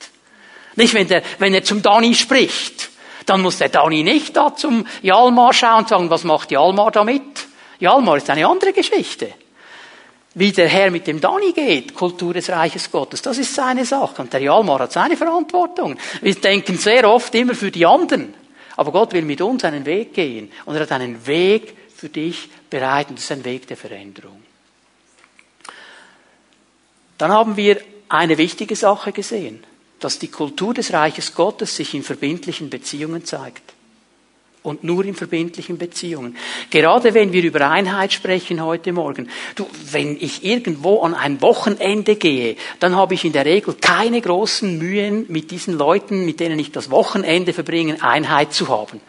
Nicht, 0.77 0.95
wenn, 0.95 1.09
der, 1.09 1.23
wenn 1.41 1.55
er 1.55 1.65
zum 1.65 1.83
Dani 1.83 2.15
spricht. 2.15 2.91
Dann 3.27 3.43
muss 3.43 3.59
der 3.59 3.69
Dani 3.69 4.05
nicht 4.05 4.37
da 4.37 4.55
zum 4.55 4.87
Jalmar 5.03 5.53
schauen 5.53 5.79
und 5.79 5.89
sagen, 5.89 6.11
was 6.11 6.23
macht 6.23 6.53
Jalmar 6.53 6.93
damit? 6.93 7.23
Jalmar 7.81 8.19
ist 8.19 8.31
eine 8.31 8.47
andere 8.47 8.73
Geschichte 8.73 9.35
wie 10.37 10.53
der 10.53 10.69
Herr 10.69 10.91
mit 10.91 11.07
dem 11.07 11.19
Dani 11.19 11.53
geht, 11.53 11.95
Kultur 11.95 12.35
des 12.35 12.51
Reiches 12.51 12.91
Gottes, 12.91 13.23
das 13.23 13.39
ist 13.39 13.55
seine 13.55 13.87
Sache. 13.87 14.21
Und 14.21 14.35
der 14.35 14.43
Jalmar 14.43 14.81
hat 14.81 14.93
seine 14.93 15.17
Verantwortung. 15.17 15.97
Wir 16.21 16.35
denken 16.35 16.77
sehr 16.77 17.09
oft 17.09 17.35
immer 17.35 17.55
für 17.55 17.71
die 17.71 17.87
anderen. 17.87 18.35
Aber 18.77 18.93
Gott 18.93 19.15
will 19.15 19.23
mit 19.23 19.41
uns 19.41 19.65
einen 19.65 19.87
Weg 19.87 20.13
gehen. 20.13 20.53
Und 20.67 20.75
er 20.75 20.83
hat 20.83 20.93
einen 20.93 21.27
Weg 21.27 21.75
für 21.97 22.11
dich 22.11 22.51
bereit. 22.69 23.09
Und 23.09 23.17
das 23.17 23.25
ist 23.25 23.33
ein 23.33 23.47
Weg 23.47 23.67
der 23.67 23.79
Veränderung. 23.79 24.43
Dann 27.17 27.33
haben 27.33 27.57
wir 27.57 27.81
eine 28.11 28.37
wichtige 28.37 28.77
Sache 28.77 29.13
gesehen, 29.13 29.65
dass 30.01 30.19
die 30.19 30.29
Kultur 30.29 30.75
des 30.75 30.93
Reiches 30.93 31.35
Gottes 31.35 31.75
sich 31.77 31.95
in 31.95 32.03
verbindlichen 32.03 32.69
Beziehungen 32.69 33.25
zeigt 33.25 33.76
und 34.67 34.85
nur 34.85 35.05
in 35.05 35.15
verbindlichen 35.15 35.79
Beziehungen. 35.79 36.37
Gerade 36.71 37.15
wenn 37.15 37.33
wir 37.33 37.43
über 37.43 37.71
Einheit 37.71 38.13
sprechen 38.13 38.63
heute 38.63 38.93
Morgen. 38.93 39.29
Du, 39.55 39.67
wenn 39.91 40.17
ich 40.17 40.45
irgendwo 40.45 41.01
an 41.01 41.15
ein 41.15 41.41
Wochenende 41.41 42.17
gehe, 42.17 42.57
dann 42.81 42.97
habe 42.97 43.15
ich 43.15 43.25
in 43.25 43.33
der 43.33 43.45
Regel 43.45 43.75
keine 43.81 44.21
großen 44.21 44.79
Mühen 44.79 45.25
mit 45.29 45.51
diesen 45.51 45.79
Leuten, 45.79 46.27
mit 46.27 46.41
denen 46.41 46.59
ich 46.59 46.73
das 46.73 46.91
Wochenende 46.91 47.53
verbringe, 47.53 48.03
Einheit 48.03 48.53
zu 48.53 48.69
haben. 48.69 49.01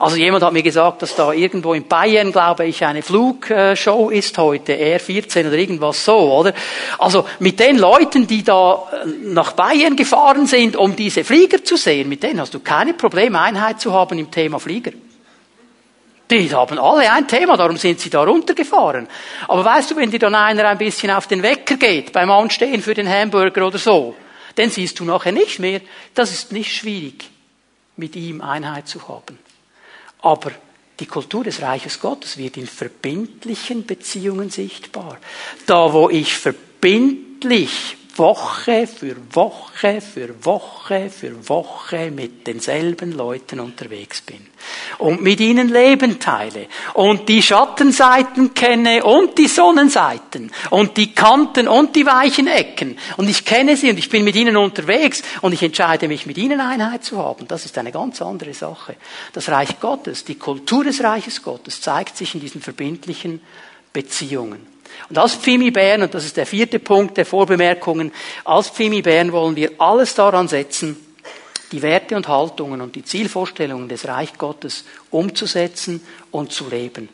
Also 0.00 0.16
jemand 0.16 0.42
hat 0.42 0.54
mir 0.54 0.62
gesagt, 0.62 1.02
dass 1.02 1.14
da 1.14 1.30
irgendwo 1.30 1.74
in 1.74 1.86
Bayern, 1.86 2.32
glaube 2.32 2.64
ich, 2.64 2.82
eine 2.82 3.02
Flugshow 3.02 4.08
ist 4.08 4.38
heute, 4.38 4.72
R14 4.72 5.48
oder 5.48 5.58
irgendwas 5.58 6.02
so, 6.06 6.16
oder? 6.16 6.54
Also 6.98 7.26
mit 7.38 7.60
den 7.60 7.76
Leuten, 7.76 8.26
die 8.26 8.42
da 8.42 8.82
äh, 8.92 9.06
nach 9.24 9.52
Bayern 9.52 9.96
gefahren 9.96 10.46
sind, 10.46 10.74
um 10.74 10.96
diese 10.96 11.22
Flieger 11.22 11.62
zu 11.62 11.76
sehen, 11.76 12.08
mit 12.08 12.22
denen 12.22 12.40
hast 12.40 12.54
du 12.54 12.60
keine 12.60 12.94
Probleme, 12.94 13.38
Einheit 13.38 13.78
zu 13.82 13.92
haben 13.92 14.18
im 14.18 14.30
Thema 14.30 14.58
Flieger. 14.58 14.92
Die 16.30 16.50
haben 16.50 16.78
alle 16.78 17.12
ein 17.12 17.28
Thema, 17.28 17.58
darum 17.58 17.76
sind 17.76 18.00
sie 18.00 18.08
da 18.08 18.22
runtergefahren. 18.22 19.06
Aber 19.48 19.66
weißt 19.66 19.90
du, 19.90 19.96
wenn 19.96 20.10
dir 20.10 20.20
dann 20.20 20.34
einer 20.34 20.66
ein 20.66 20.78
bisschen 20.78 21.10
auf 21.10 21.26
den 21.26 21.42
Wecker 21.42 21.76
geht, 21.76 22.12
beim 22.12 22.30
Anstehen 22.30 22.80
für 22.80 22.94
den 22.94 23.06
Hamburger 23.06 23.66
oder 23.66 23.78
so, 23.78 24.14
den 24.56 24.70
siehst 24.70 24.98
du 24.98 25.04
nachher 25.04 25.32
nicht 25.32 25.58
mehr. 25.58 25.82
Das 26.14 26.32
ist 26.32 26.52
nicht 26.52 26.74
schwierig, 26.74 27.28
mit 27.98 28.16
ihm 28.16 28.40
Einheit 28.40 28.88
zu 28.88 29.06
haben. 29.06 29.38
Aber 30.22 30.50
die 30.98 31.06
Kultur 31.06 31.44
des 31.44 31.62
Reiches 31.62 31.98
Gottes 31.98 32.36
wird 32.36 32.56
in 32.56 32.66
verbindlichen 32.66 33.86
Beziehungen 33.86 34.50
sichtbar. 34.50 35.18
Da, 35.66 35.92
wo 35.92 36.10
ich 36.10 36.36
verbindlich 36.36 37.96
Woche 38.16 38.86
für 38.86 39.16
Woche 39.32 40.00
für 40.00 40.44
Woche 40.44 41.10
für 41.10 41.48
Woche 41.48 42.10
mit 42.10 42.46
denselben 42.46 43.12
Leuten 43.12 43.60
unterwegs 43.60 44.20
bin 44.20 44.46
und 44.98 45.22
mit 45.22 45.40
ihnen 45.40 45.68
Leben 45.68 46.18
teile 46.18 46.66
und 46.94 47.28
die 47.28 47.42
Schattenseiten 47.42 48.54
kenne 48.54 49.04
und 49.04 49.38
die 49.38 49.48
Sonnenseiten 49.48 50.50
und 50.70 50.96
die 50.96 51.14
Kanten 51.14 51.68
und 51.68 51.96
die 51.96 52.06
weichen 52.06 52.46
Ecken 52.46 52.98
und 53.16 53.28
ich 53.28 53.44
kenne 53.44 53.76
sie 53.76 53.90
und 53.90 53.98
ich 53.98 54.10
bin 54.10 54.24
mit 54.24 54.36
ihnen 54.36 54.56
unterwegs 54.56 55.22
und 55.40 55.52
ich 55.52 55.62
entscheide 55.62 56.08
mich 56.08 56.26
mit 56.26 56.38
ihnen 56.38 56.60
Einheit 56.60 57.04
zu 57.04 57.18
haben. 57.18 57.46
Das 57.48 57.64
ist 57.64 57.78
eine 57.78 57.92
ganz 57.92 58.20
andere 58.20 58.54
Sache. 58.54 58.96
Das 59.32 59.48
Reich 59.48 59.80
Gottes, 59.80 60.24
die 60.24 60.36
Kultur 60.36 60.84
des 60.84 61.02
Reiches 61.02 61.42
Gottes 61.42 61.80
zeigt 61.80 62.16
sich 62.16 62.34
in 62.34 62.40
diesen 62.40 62.60
verbindlichen 62.60 63.40
Beziehungen. 63.92 64.79
Und 65.08 65.18
als 65.18 65.34
Pfimi 65.34 65.70
Bern, 65.70 66.02
und 66.02 66.14
das 66.14 66.24
ist 66.24 66.36
der 66.36 66.46
vierte 66.46 66.78
Punkt 66.78 67.16
der 67.16 67.26
Vorbemerkungen, 67.26 68.12
als 68.44 68.68
Pfimi 68.68 69.02
Bern 69.02 69.32
wollen 69.32 69.56
wir 69.56 69.72
alles 69.78 70.14
daran 70.14 70.48
setzen, 70.48 70.96
die 71.72 71.82
Werte 71.82 72.16
und 72.16 72.28
Haltungen 72.28 72.80
und 72.80 72.96
die 72.96 73.04
Zielvorstellungen 73.04 73.88
des 73.88 74.06
Reich 74.06 74.36
Gottes 74.38 74.84
umzusetzen 75.10 76.02
und 76.30 76.52
zu 76.52 76.68
leben. 76.68 77.08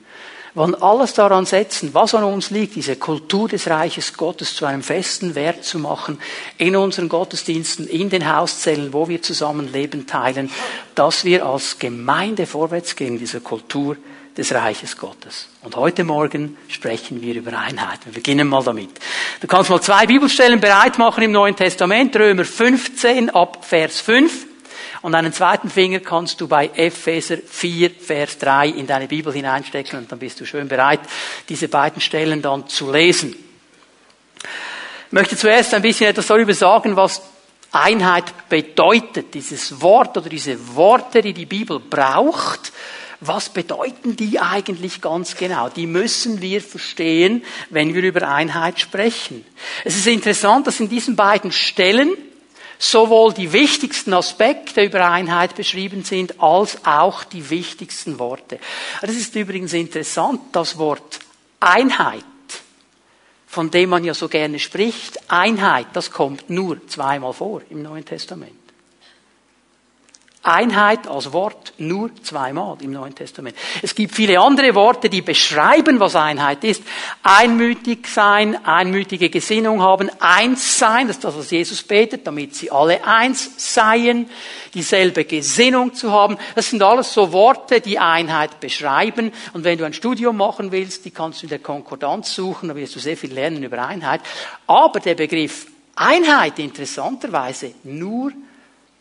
Wir 0.54 0.62
wollen 0.62 0.82
alles 0.82 1.12
daran 1.12 1.44
setzen, 1.44 1.92
was 1.92 2.14
an 2.14 2.24
uns 2.24 2.48
liegt, 2.48 2.76
diese 2.76 2.96
Kultur 2.96 3.46
des 3.46 3.68
Reiches 3.68 4.14
Gottes 4.14 4.56
zu 4.56 4.64
einem 4.64 4.82
festen 4.82 5.34
Wert 5.34 5.64
zu 5.64 5.78
machen, 5.78 6.18
in 6.56 6.76
unseren 6.76 7.10
Gottesdiensten, 7.10 7.86
in 7.86 8.08
den 8.08 8.34
Hauszellen, 8.34 8.94
wo 8.94 9.06
wir 9.06 9.20
zusammen 9.20 9.70
Leben 9.70 10.06
teilen, 10.06 10.50
dass 10.94 11.26
wir 11.26 11.44
als 11.44 11.78
Gemeinde 11.78 12.46
vorwärts 12.46 12.96
gehen, 12.96 13.18
diese 13.18 13.42
Kultur 13.42 13.98
des 14.36 14.52
Reiches 14.52 14.96
Gottes. 14.98 15.48
Und 15.62 15.76
heute 15.76 16.04
Morgen 16.04 16.58
sprechen 16.68 17.22
wir 17.22 17.34
über 17.34 17.58
Einheit. 17.58 18.00
Wir 18.04 18.12
beginnen 18.12 18.46
mal 18.46 18.62
damit. 18.62 18.90
Du 19.40 19.46
kannst 19.46 19.70
mal 19.70 19.80
zwei 19.80 20.06
Bibelstellen 20.06 20.60
bereit 20.60 20.98
machen 20.98 21.24
im 21.24 21.32
Neuen 21.32 21.56
Testament, 21.56 22.14
Römer 22.16 22.44
15 22.44 23.30
ab 23.30 23.64
Vers 23.64 24.00
5. 24.00 24.46
Und 25.02 25.14
einen 25.14 25.32
zweiten 25.32 25.70
Finger 25.70 26.00
kannst 26.00 26.40
du 26.40 26.48
bei 26.48 26.70
Epheser 26.74 27.38
4, 27.38 27.90
Vers 27.90 28.38
3 28.38 28.68
in 28.68 28.86
deine 28.86 29.06
Bibel 29.06 29.32
hineinstecken 29.32 29.98
und 29.98 30.10
dann 30.10 30.18
bist 30.18 30.40
du 30.40 30.44
schön 30.44 30.68
bereit, 30.68 31.00
diese 31.48 31.68
beiden 31.68 32.00
Stellen 32.00 32.42
dann 32.42 32.68
zu 32.68 32.90
lesen. 32.90 33.34
Ich 35.06 35.12
möchte 35.12 35.36
zuerst 35.36 35.72
ein 35.74 35.82
bisschen 35.82 36.08
etwas 36.08 36.26
darüber 36.26 36.52
sagen, 36.52 36.96
was 36.96 37.22
Einheit 37.72 38.48
bedeutet, 38.48 39.32
dieses 39.32 39.80
Wort 39.80 40.16
oder 40.16 40.28
diese 40.28 40.74
Worte, 40.74 41.22
die 41.22 41.32
die 41.32 41.46
Bibel 41.46 41.78
braucht, 41.78 42.72
was 43.20 43.48
bedeuten 43.48 44.16
die 44.16 44.40
eigentlich 44.40 45.00
ganz 45.00 45.36
genau? 45.36 45.68
Die 45.68 45.86
müssen 45.86 46.40
wir 46.40 46.60
verstehen, 46.60 47.44
wenn 47.70 47.94
wir 47.94 48.02
über 48.02 48.28
Einheit 48.28 48.78
sprechen. 48.78 49.44
Es 49.84 49.96
ist 49.96 50.06
interessant, 50.06 50.66
dass 50.66 50.80
in 50.80 50.88
diesen 50.88 51.16
beiden 51.16 51.52
Stellen 51.52 52.16
sowohl 52.78 53.32
die 53.32 53.52
wichtigsten 53.52 54.12
Aspekte 54.12 54.84
über 54.84 55.10
Einheit 55.10 55.54
beschrieben 55.54 56.04
sind, 56.04 56.40
als 56.40 56.84
auch 56.84 57.24
die 57.24 57.48
wichtigsten 57.48 58.18
Worte. 58.18 58.58
Das 59.00 59.14
ist 59.14 59.34
übrigens 59.34 59.72
interessant, 59.72 60.40
das 60.52 60.76
Wort 60.76 61.20
Einheit, 61.60 62.22
von 63.46 63.70
dem 63.70 63.90
man 63.90 64.04
ja 64.04 64.12
so 64.12 64.28
gerne 64.28 64.58
spricht, 64.58 65.30
Einheit, 65.30 65.86
das 65.94 66.10
kommt 66.10 66.50
nur 66.50 66.86
zweimal 66.88 67.32
vor 67.32 67.62
im 67.70 67.82
Neuen 67.82 68.04
Testament. 68.04 68.65
Einheit 70.46 71.08
als 71.08 71.32
Wort 71.32 71.72
nur 71.78 72.10
zweimal 72.22 72.76
im 72.80 72.92
Neuen 72.92 73.14
Testament. 73.14 73.56
Es 73.82 73.94
gibt 73.94 74.14
viele 74.14 74.40
andere 74.40 74.74
Worte, 74.74 75.08
die 75.08 75.22
beschreiben, 75.22 75.98
was 75.98 76.14
Einheit 76.14 76.62
ist. 76.64 76.82
Einmütig 77.22 78.06
sein, 78.06 78.64
einmütige 78.64 79.28
Gesinnung 79.28 79.82
haben, 79.82 80.10
eins 80.20 80.78
sein, 80.78 81.08
das 81.08 81.16
ist 81.16 81.24
das, 81.24 81.36
was 81.36 81.50
Jesus 81.50 81.82
betet, 81.82 82.26
damit 82.26 82.54
sie 82.54 82.70
alle 82.70 83.04
eins 83.04 83.74
seien, 83.74 84.30
dieselbe 84.74 85.24
Gesinnung 85.24 85.94
zu 85.94 86.12
haben. 86.12 86.38
Das 86.54 86.70
sind 86.70 86.82
alles 86.82 87.12
so 87.12 87.32
Worte, 87.32 87.80
die 87.80 87.98
Einheit 87.98 88.60
beschreiben. 88.60 89.32
Und 89.52 89.64
wenn 89.64 89.78
du 89.78 89.84
ein 89.84 89.92
Studium 89.92 90.36
machen 90.36 90.70
willst, 90.70 91.04
die 91.04 91.10
kannst 91.10 91.42
du 91.42 91.46
in 91.46 91.50
der 91.50 91.58
Konkordanz 91.58 92.34
suchen, 92.34 92.68
da 92.68 92.76
wirst 92.76 92.94
du 92.94 93.00
sehr 93.00 93.16
viel 93.16 93.32
lernen 93.32 93.62
über 93.62 93.84
Einheit. 93.84 94.20
Aber 94.66 95.00
der 95.00 95.14
Begriff 95.14 95.66
Einheit 95.96 96.58
interessanterweise 96.58 97.72
nur 97.84 98.30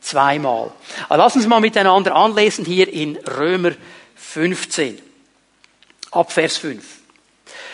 zweimal. 0.05 0.71
Aber 1.09 1.17
lass 1.17 1.35
uns 1.35 1.47
mal 1.47 1.59
miteinander 1.59 2.15
anlesen 2.15 2.65
hier 2.65 2.91
in 2.91 3.17
Römer 3.17 3.71
15. 4.15 4.99
Ab 6.11 6.31
Vers 6.31 6.57
5. 6.57 6.83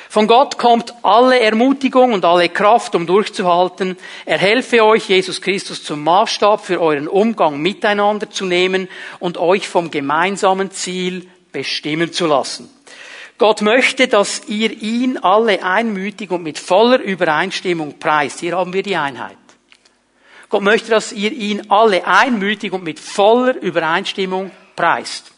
Von 0.09 0.27
Gott 0.27 0.57
kommt 0.57 0.93
alle 1.03 1.39
Ermutigung 1.39 2.11
und 2.11 2.25
alle 2.25 2.49
Kraft, 2.49 2.95
um 2.95 3.07
durchzuhalten. 3.07 3.95
Er 4.25 4.39
helfe 4.39 4.83
euch, 4.83 5.07
Jesus 5.07 5.41
Christus 5.41 5.83
zum 5.83 6.03
Maßstab 6.03 6.65
für 6.65 6.81
euren 6.81 7.07
Umgang 7.07 7.59
miteinander 7.61 8.29
zu 8.29 8.45
nehmen 8.45 8.89
und 9.19 9.37
euch 9.37 9.69
vom 9.69 9.89
gemeinsamen 9.89 10.71
Ziel 10.71 11.29
bestimmen 11.53 12.11
zu 12.11 12.27
lassen. 12.27 12.69
Gott 13.37 13.61
möchte, 13.61 14.07
dass 14.07 14.43
ihr 14.47 14.71
ihn 14.71 15.17
alle 15.17 15.63
einmütig 15.63 16.29
und 16.29 16.43
mit 16.43 16.59
voller 16.59 16.99
Übereinstimmung 16.99 17.97
preist. 17.97 18.41
Hier 18.41 18.57
haben 18.57 18.73
wir 18.73 18.83
die 18.83 18.97
Einheit. 18.97 19.37
Gott 20.51 20.63
möchte, 20.63 20.91
dass 20.91 21.13
ihr 21.13 21.31
ihn 21.31 21.71
alle 21.71 22.05
einmütig 22.05 22.73
und 22.73 22.83
mit 22.83 22.99
voller 22.99 23.55
Übereinstimmung 23.55 24.51
preist. 24.75 25.31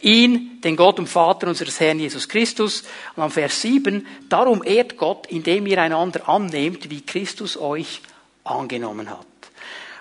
Ihn, 0.00 0.60
den 0.62 0.76
Gott 0.76 0.98
und 0.98 1.08
Vater 1.08 1.48
unseres 1.48 1.80
Herrn 1.80 1.98
Jesus 1.98 2.28
Christus. 2.28 2.84
Und 3.16 3.24
am 3.24 3.30
Vers 3.30 3.60
7, 3.60 4.06
darum 4.28 4.62
ehrt 4.62 4.96
Gott, 4.96 5.26
indem 5.26 5.66
ihr 5.66 5.82
einander 5.82 6.28
annehmt, 6.28 6.88
wie 6.88 7.02
Christus 7.02 7.58
euch 7.58 8.00
angenommen 8.44 9.10
hat. 9.10 9.26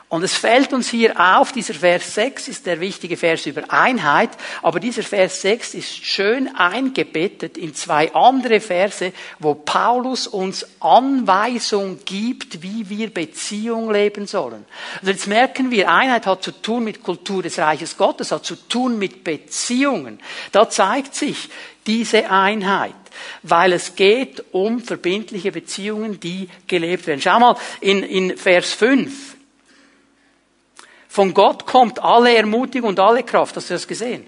Und 0.10 0.24
es 0.24 0.36
fällt 0.36 0.74
uns 0.74 0.90
hier 0.90 1.20
auf, 1.20 1.52
dieser 1.52 1.76
Vers 1.76 2.16
6 2.16 2.48
ist 2.48 2.66
der 2.66 2.80
wichtige 2.80 3.16
Vers 3.16 3.46
über 3.46 3.72
Einheit, 3.72 4.32
aber 4.64 4.80
dieser 4.80 5.04
Vers 5.04 5.44
6 5.44 5.76
ist 5.76 6.04
schön 6.04 6.56
eingebettet 6.56 7.60
in 7.60 7.76
zwei 7.76 8.12
andere 8.16 8.60
Verse, 8.60 9.14
wo 9.38 9.54
Paulus 9.54 10.26
uns 10.26 10.66
Anweisung 10.80 12.00
gibt, 12.06 12.64
wie 12.64 12.90
wir 12.90 13.14
Beziehung 13.14 13.94
leben 13.94 14.26
sollen. 14.26 14.66
Also 15.00 15.12
jetzt 15.12 15.28
merken 15.28 15.70
wir, 15.70 15.92
Einheit 15.92 16.26
hat 16.26 16.42
zu 16.42 16.54
tun 16.54 16.86
mit 16.86 17.04
Kultur 17.04 17.44
des 17.44 17.60
Reiches 17.60 17.96
Gottes, 17.96 18.32
hat 18.32 18.44
zu 18.44 18.56
tun 18.56 18.98
mit 18.98 19.24
Beziehungen. 19.24 20.20
Da 20.52 20.68
zeigt 20.72 21.14
sich 21.14 21.50
diese 21.86 22.32
Einheit 22.32 22.96
weil 23.44 23.74
es 23.74 23.96
geht 23.96 24.46
um 24.54 24.80
verbindliche 24.80 25.52
Beziehungen, 25.52 26.22
die 26.22 26.48
gelebt 26.68 27.06
werden. 27.06 27.22
Schau 27.22 27.38
mal 27.38 27.58
in, 27.82 28.02
in 28.02 28.38
Vers 28.38 28.72
5. 28.74 29.39
Von 31.10 31.34
Gott 31.34 31.66
kommt 31.66 32.02
alle 32.04 32.36
Ermutigung 32.36 32.90
und 32.90 33.00
alle 33.00 33.24
Kraft. 33.24 33.56
Hast 33.56 33.70
du 33.70 33.74
das 33.74 33.88
gesehen? 33.88 34.28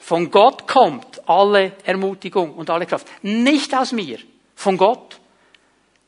Von 0.00 0.30
Gott 0.30 0.68
kommt 0.68 1.26
alle 1.26 1.72
Ermutigung 1.84 2.54
und 2.54 2.68
alle 2.68 2.84
Kraft. 2.84 3.06
Nicht 3.22 3.74
aus 3.74 3.92
mir. 3.92 4.18
Von 4.54 4.76
Gott. 4.76 5.18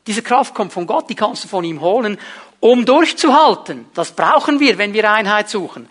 Diese 0.06 0.22
Kraft 0.22 0.54
kommt 0.54 0.72
von 0.72 0.86
Gott, 0.86 1.08
die 1.08 1.14
kannst 1.14 1.44
du 1.44 1.48
von 1.48 1.64
ihm 1.64 1.80
holen, 1.80 2.18
um 2.60 2.84
durchzuhalten. 2.84 3.86
Das 3.94 4.12
brauchen 4.12 4.60
wir, 4.60 4.76
wenn 4.76 4.92
wir 4.92 5.10
Einheit 5.10 5.48
suchen. 5.48 5.88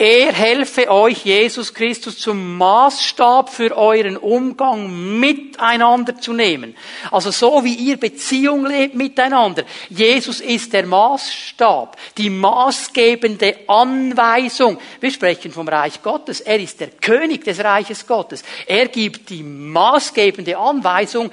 Er 0.00 0.32
helfe 0.32 0.90
euch, 0.90 1.26
Jesus 1.26 1.74
Christus, 1.74 2.16
zum 2.16 2.56
Maßstab 2.56 3.50
für 3.50 3.76
euren 3.76 4.16
Umgang 4.16 5.20
miteinander 5.20 6.18
zu 6.18 6.32
nehmen. 6.32 6.74
Also 7.10 7.30
so 7.30 7.62
wie 7.64 7.74
ihr 7.74 7.98
Beziehung 7.98 8.64
lebt 8.64 8.94
miteinander. 8.94 9.64
Jesus 9.90 10.40
ist 10.40 10.72
der 10.72 10.86
Maßstab, 10.86 11.98
die 12.16 12.30
maßgebende 12.30 13.68
Anweisung. 13.68 14.78
Wir 15.00 15.10
sprechen 15.10 15.52
vom 15.52 15.68
Reich 15.68 16.02
Gottes. 16.02 16.40
Er 16.40 16.58
ist 16.58 16.80
der 16.80 16.88
König 16.88 17.44
des 17.44 17.62
Reiches 17.62 18.06
Gottes. 18.06 18.42
Er 18.66 18.88
gibt 18.88 19.28
die 19.28 19.42
maßgebende 19.42 20.56
Anweisung, 20.56 21.30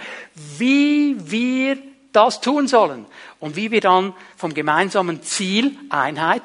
wie 0.57 1.15
wir 1.17 1.77
das 2.11 2.41
tun 2.41 2.67
sollen 2.67 3.05
und 3.39 3.55
wie 3.55 3.71
wir 3.71 3.79
dann 3.79 4.13
vom 4.35 4.53
gemeinsamen 4.53 5.23
Ziel 5.23 5.77
Einheit 5.89 6.41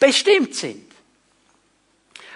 bestimmt 0.00 0.56
sind. 0.56 0.91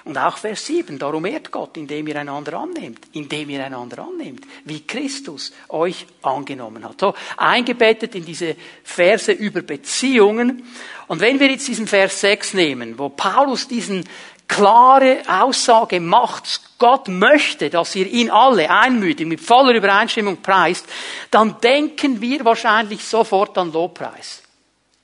Und 0.06 0.16
auch 0.18 0.38
Vers 0.38 0.64
7, 0.66 1.00
darum 1.00 1.26
ehrt 1.26 1.50
Gott, 1.50 1.76
indem 1.76 2.06
ihr 2.06 2.14
einander 2.14 2.60
annehmt, 2.60 3.00
indem 3.12 3.50
ihr 3.50 3.64
einander 3.64 4.06
annehmt, 4.06 4.46
wie 4.64 4.86
Christus 4.86 5.52
euch 5.68 6.06
angenommen 6.22 6.84
hat. 6.84 7.00
So, 7.00 7.12
eingebettet 7.36 8.14
in 8.14 8.24
diese 8.24 8.54
Verse 8.84 9.32
über 9.32 9.62
Beziehungen. 9.62 10.64
Und 11.08 11.20
wenn 11.20 11.40
wir 11.40 11.50
jetzt 11.50 11.66
diesen 11.66 11.88
Vers 11.88 12.20
6 12.20 12.54
nehmen, 12.54 12.96
wo 13.00 13.08
Paulus 13.08 13.66
diesen 13.66 14.08
klare 14.46 15.22
Aussage 15.26 15.98
macht, 15.98 16.60
Gott 16.78 17.08
möchte, 17.08 17.68
dass 17.68 17.96
ihr 17.96 18.06
ihn 18.06 18.30
alle 18.30 18.70
einmütig 18.70 19.26
mit 19.26 19.40
voller 19.40 19.74
Übereinstimmung 19.74 20.36
preist, 20.36 20.86
dann 21.32 21.60
denken 21.60 22.20
wir 22.20 22.44
wahrscheinlich 22.44 23.04
sofort 23.04 23.58
an 23.58 23.72
Lobpreis. 23.72 24.44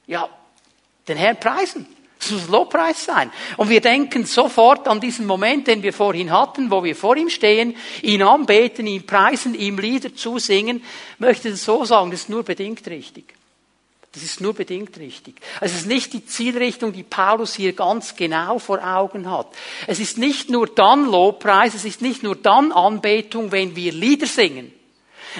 Ja, 0.06 0.28
den 1.08 1.16
Herrn 1.16 1.40
preisen. 1.40 1.88
Das 2.22 2.30
muss 2.30 2.48
Lobpreis 2.48 3.04
sein. 3.04 3.32
Und 3.56 3.68
wir 3.68 3.80
denken 3.80 4.26
sofort 4.26 4.86
an 4.86 5.00
diesen 5.00 5.26
Moment, 5.26 5.66
den 5.66 5.82
wir 5.82 5.92
vorhin 5.92 6.30
hatten, 6.30 6.70
wo 6.70 6.84
wir 6.84 6.94
vor 6.94 7.16
ihm 7.16 7.28
stehen, 7.28 7.74
ihn 8.00 8.22
anbeten, 8.22 8.86
ihn 8.86 9.04
preisen, 9.04 9.56
ihm 9.56 9.76
Lieder 9.76 10.14
zusingen. 10.14 10.84
Ich 11.14 11.20
möchte 11.20 11.50
das 11.50 11.64
so 11.64 11.84
sagen, 11.84 12.12
das 12.12 12.20
ist 12.20 12.28
nur 12.28 12.44
bedingt 12.44 12.86
richtig. 12.86 13.34
Das 14.12 14.22
ist 14.22 14.40
nur 14.40 14.54
bedingt 14.54 14.96
richtig. 14.98 15.34
Es 15.60 15.74
ist 15.74 15.86
nicht 15.86 16.12
die 16.12 16.24
Zielrichtung, 16.24 16.92
die 16.92 17.02
Paulus 17.02 17.54
hier 17.54 17.72
ganz 17.72 18.14
genau 18.14 18.60
vor 18.60 18.86
Augen 18.86 19.28
hat. 19.28 19.48
Es 19.88 19.98
ist 19.98 20.16
nicht 20.16 20.48
nur 20.48 20.68
dann 20.68 21.06
Lobpreis, 21.06 21.74
es 21.74 21.84
ist 21.84 22.02
nicht 22.02 22.22
nur 22.22 22.36
dann 22.36 22.70
Anbetung, 22.70 23.50
wenn 23.50 23.74
wir 23.74 23.90
Lieder 23.90 24.26
singen. 24.26 24.70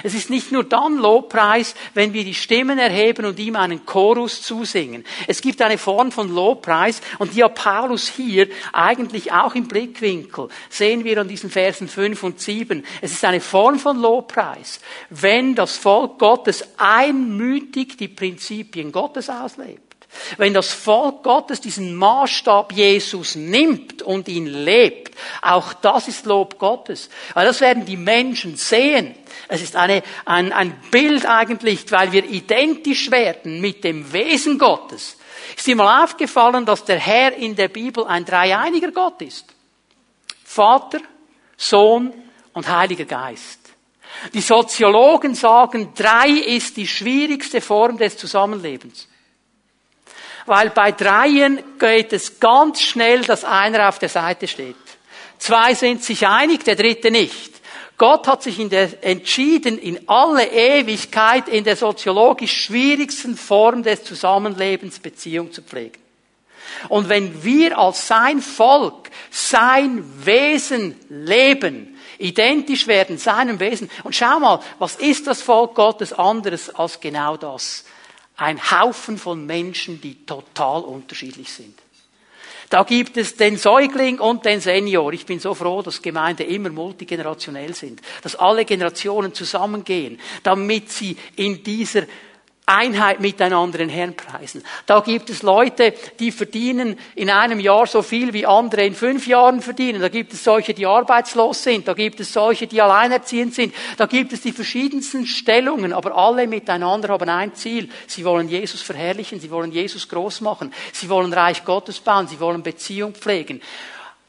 Es 0.01 0.13
ist 0.15 0.29
nicht 0.29 0.51
nur 0.51 0.63
dann 0.63 0.97
Lobpreis, 0.97 1.75
wenn 1.93 2.13
wir 2.13 2.23
die 2.23 2.33
Stimmen 2.33 2.79
erheben 2.79 3.25
und 3.25 3.39
ihm 3.39 3.55
einen 3.55 3.85
Chorus 3.85 4.41
zusingen. 4.41 5.05
Es 5.27 5.41
gibt 5.41 5.61
eine 5.61 5.77
Form 5.77 6.11
von 6.11 6.33
Lobpreis 6.33 7.01
und 7.19 7.35
die 7.35 7.43
hat 7.43 7.55
Paulus 7.55 8.07
hier 8.07 8.47
eigentlich 8.71 9.31
auch 9.31 9.53
im 9.55 9.67
Blickwinkel. 9.67 10.49
Sehen 10.69 11.03
wir 11.03 11.19
an 11.21 11.27
diesen 11.27 11.49
Versen 11.49 11.87
5 11.87 12.23
und 12.23 12.39
7. 12.39 12.83
Es 13.01 13.11
ist 13.11 13.25
eine 13.25 13.41
Form 13.41 13.77
von 13.77 13.99
Lobpreis, 13.99 14.79
wenn 15.09 15.53
das 15.53 15.77
Volk 15.77 16.17
Gottes 16.17 16.67
einmütig 16.77 17.97
die 17.97 18.07
Prinzipien 18.07 18.91
Gottes 18.91 19.29
auslebt. 19.29 19.93
Wenn 20.37 20.53
das 20.53 20.71
Volk 20.71 21.23
Gottes 21.23 21.61
diesen 21.61 21.95
Maßstab 21.95 22.73
Jesus 22.73 23.35
nimmt 23.35 24.01
und 24.01 24.27
ihn 24.27 24.45
lebt, 24.45 25.15
auch 25.41 25.73
das 25.73 26.07
ist 26.07 26.25
Lob 26.25 26.59
Gottes. 26.59 27.09
Weil 27.33 27.45
das 27.45 27.61
werden 27.61 27.85
die 27.85 27.97
Menschen 27.97 28.55
sehen. 28.55 29.15
Es 29.47 29.61
ist 29.61 29.75
eine, 29.75 30.03
ein, 30.25 30.51
ein 30.53 30.79
Bild 30.91 31.25
eigentlich, 31.25 31.91
weil 31.91 32.11
wir 32.11 32.25
identisch 32.25 33.11
werden 33.11 33.61
mit 33.61 33.83
dem 33.83 34.11
Wesen 34.13 34.57
Gottes. 34.57 35.17
Ist 35.55 35.67
dir 35.67 35.75
mal 35.75 36.03
aufgefallen, 36.03 36.65
dass 36.65 36.85
der 36.85 36.99
Herr 36.99 37.33
in 37.33 37.55
der 37.55 37.67
Bibel 37.67 38.05
ein 38.05 38.25
dreieiniger 38.25 38.91
Gott 38.91 39.21
ist? 39.21 39.45
Vater, 40.43 40.99
Sohn 41.57 42.13
und 42.53 42.67
Heiliger 42.67 43.05
Geist. 43.05 43.59
Die 44.33 44.41
Soziologen 44.41 45.35
sagen, 45.35 45.93
drei 45.95 46.29
ist 46.29 46.77
die 46.77 46.87
schwierigste 46.87 47.61
Form 47.61 47.97
des 47.97 48.17
Zusammenlebens. 48.17 49.07
Weil 50.45 50.69
bei 50.69 50.91
dreien 50.91 51.77
geht 51.79 52.13
es 52.13 52.39
ganz 52.39 52.81
schnell, 52.81 53.21
dass 53.21 53.43
einer 53.43 53.89
auf 53.89 53.99
der 53.99 54.09
Seite 54.09 54.47
steht. 54.47 54.75
Zwei 55.37 55.73
sind 55.73 56.03
sich 56.03 56.27
einig, 56.27 56.63
der 56.63 56.75
dritte 56.75 57.11
nicht. 57.11 57.52
Gott 58.03 58.27
hat 58.27 58.43
sich 58.43 58.57
der, 58.67 59.01
entschieden, 59.01 59.77
in 59.77 60.09
alle 60.09 60.45
Ewigkeit 60.45 61.47
in 61.47 61.63
der 61.63 61.77
soziologisch 61.77 62.65
schwierigsten 62.65 63.37
Form 63.37 63.81
des 63.81 64.03
Zusammenlebens 64.03 64.99
Beziehung 64.99 65.53
zu 65.53 65.61
pflegen. 65.61 66.01
Und 66.89 67.07
wenn 67.07 67.45
wir 67.45 67.77
als 67.77 68.05
sein 68.05 68.41
Volk, 68.41 69.09
sein 69.31 70.03
Wesen 70.25 70.99
leben, 71.07 71.97
identisch 72.17 72.87
werden, 72.87 73.17
seinem 73.17 73.61
Wesen, 73.61 73.89
und 74.03 74.13
schau 74.13 74.37
mal, 74.37 74.59
was 74.79 74.97
ist 74.97 75.25
das 75.25 75.41
Volk 75.41 75.73
Gottes 75.73 76.11
anderes 76.11 76.75
als 76.75 76.99
genau 76.99 77.37
das? 77.37 77.85
Ein 78.35 78.59
Haufen 78.69 79.17
von 79.17 79.45
Menschen, 79.45 80.01
die 80.01 80.25
total 80.25 80.81
unterschiedlich 80.81 81.49
sind. 81.49 81.79
Da 82.73 82.81
gibt 82.81 83.17
es 83.17 83.35
den 83.35 83.55
Säugling 83.55 84.17
und 84.17 84.45
den 84.45 84.59
Senior. 84.59 85.13
Ich 85.13 85.27
bin 85.27 85.39
so 85.39 85.53
froh, 85.53 85.83
dass 85.83 86.01
Gemeinden 86.01 86.47
immer 86.47 86.71
multigenerationell 86.71 87.75
sind, 87.75 88.01
dass 88.23 88.35
alle 88.35 88.65
Generationen 88.65 89.31
zusammengehen, 89.31 90.19
damit 90.41 90.89
sie 90.89 91.15
in 91.35 91.63
dieser 91.63 92.07
Einheit 92.65 93.19
miteinander 93.19 93.79
den 93.79 93.89
Herrn 93.89 94.15
preisen. 94.15 94.63
Da 94.85 95.01
gibt 95.01 95.29
es 95.29 95.43
Leute, 95.43 95.93
die 96.19 96.31
verdienen 96.31 96.97
in 97.13 97.29
einem 97.29 97.59
Jahr 97.59 97.87
so 97.87 98.01
viel 98.01 98.31
wie 98.31 98.45
andere 98.45 98.85
in 98.85 98.95
fünf 98.95 99.27
Jahren 99.27 99.61
verdienen. 99.61 99.99
Da 99.99 100.07
gibt 100.07 100.31
es 100.31 100.45
solche, 100.45 100.73
die 100.73 100.85
arbeitslos 100.85 101.61
sind. 101.61 101.89
Da 101.89 101.93
gibt 101.93 102.21
es 102.21 102.31
solche, 102.31 102.65
die 102.65 102.81
alleinerziehend 102.81 103.53
sind. 103.53 103.75
Da 103.97 104.05
gibt 104.05 104.31
es 104.31 104.41
die 104.41 104.53
verschiedensten 104.53 105.25
Stellungen. 105.25 105.91
Aber 105.91 106.15
alle 106.15 106.47
miteinander 106.47 107.09
haben 107.09 107.27
ein 107.27 107.53
Ziel. 107.53 107.89
Sie 108.07 108.23
wollen 108.23 108.47
Jesus 108.47 108.81
verherrlichen. 108.81 109.41
Sie 109.41 109.51
wollen 109.51 109.73
Jesus 109.73 110.07
groß 110.07 110.39
machen. 110.39 110.73
Sie 110.93 111.09
wollen 111.09 111.33
Reich 111.33 111.65
Gottes 111.65 111.99
bauen. 111.99 112.27
Sie 112.27 112.39
wollen 112.39 112.63
Beziehung 112.63 113.13
pflegen. 113.13 113.61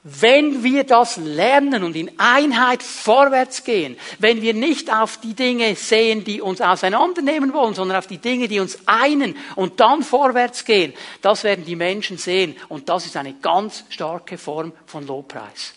Wenn 0.06 0.62
wir 0.62 0.84
das 0.84 1.16
lernen 1.16 1.82
und 1.82 1.96
in 1.96 2.10
Einheit 2.18 2.82
vorwärts 2.82 3.64
gehen, 3.64 3.96
wenn 4.18 4.42
wir 4.42 4.52
nicht 4.52 4.92
auf 4.92 5.16
die 5.16 5.32
Dinge 5.32 5.74
sehen, 5.76 6.24
die 6.24 6.42
uns 6.42 6.60
auseinandernehmen 6.60 7.54
wollen, 7.54 7.72
sondern 7.72 7.96
auf 7.96 8.06
die 8.06 8.18
Dinge, 8.18 8.46
die 8.46 8.60
uns 8.60 8.78
einen 8.84 9.34
und 9.56 9.80
dann 9.80 10.02
vorwärts 10.02 10.66
gehen, 10.66 10.92
das 11.22 11.42
werden 11.42 11.64
die 11.64 11.74
Menschen 11.74 12.18
sehen 12.18 12.54
und 12.68 12.90
das 12.90 13.06
ist 13.06 13.16
eine 13.16 13.32
ganz 13.32 13.84
starke 13.88 14.36
Form 14.36 14.74
von 14.84 15.06
Lobpreis. 15.06 15.72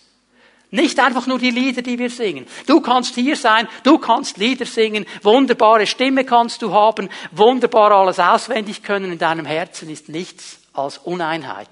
Nicht 0.72 1.00
einfach 1.00 1.26
nur 1.28 1.40
die 1.40 1.52
Lieder, 1.52 1.82
die 1.82 1.98
wir 1.98 2.10
singen. 2.10 2.46
Du 2.66 2.82
kannst 2.82 3.16
hier 3.16 3.38
sein, 3.38 3.70
du 3.84 3.98
kannst 3.98 4.36
Lieder 4.36 4.66
singen, 4.66 5.06
wunderbare 5.24 5.88
Stimme 5.88 6.26
kannst 6.26 6.62
du 6.62 6.74
haben, 6.74 7.08
wunderbar 7.32 7.94
alles 7.94 8.20
auswendig 8.20 8.84
können, 8.84 9.14
in 9.14 9.20
deinem 9.20 9.46
Herzen 9.46 9.90
ist 9.90 10.10
nichts 10.10 10.60
als 10.74 10.98
Uneinheit. 10.98 11.70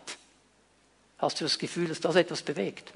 Hast 1.17 1.39
du 1.39 1.45
das 1.45 1.57
Gefühl, 1.57 1.87
dass 1.87 1.99
das 1.99 2.15
etwas 2.15 2.41
bewegt? 2.41 2.91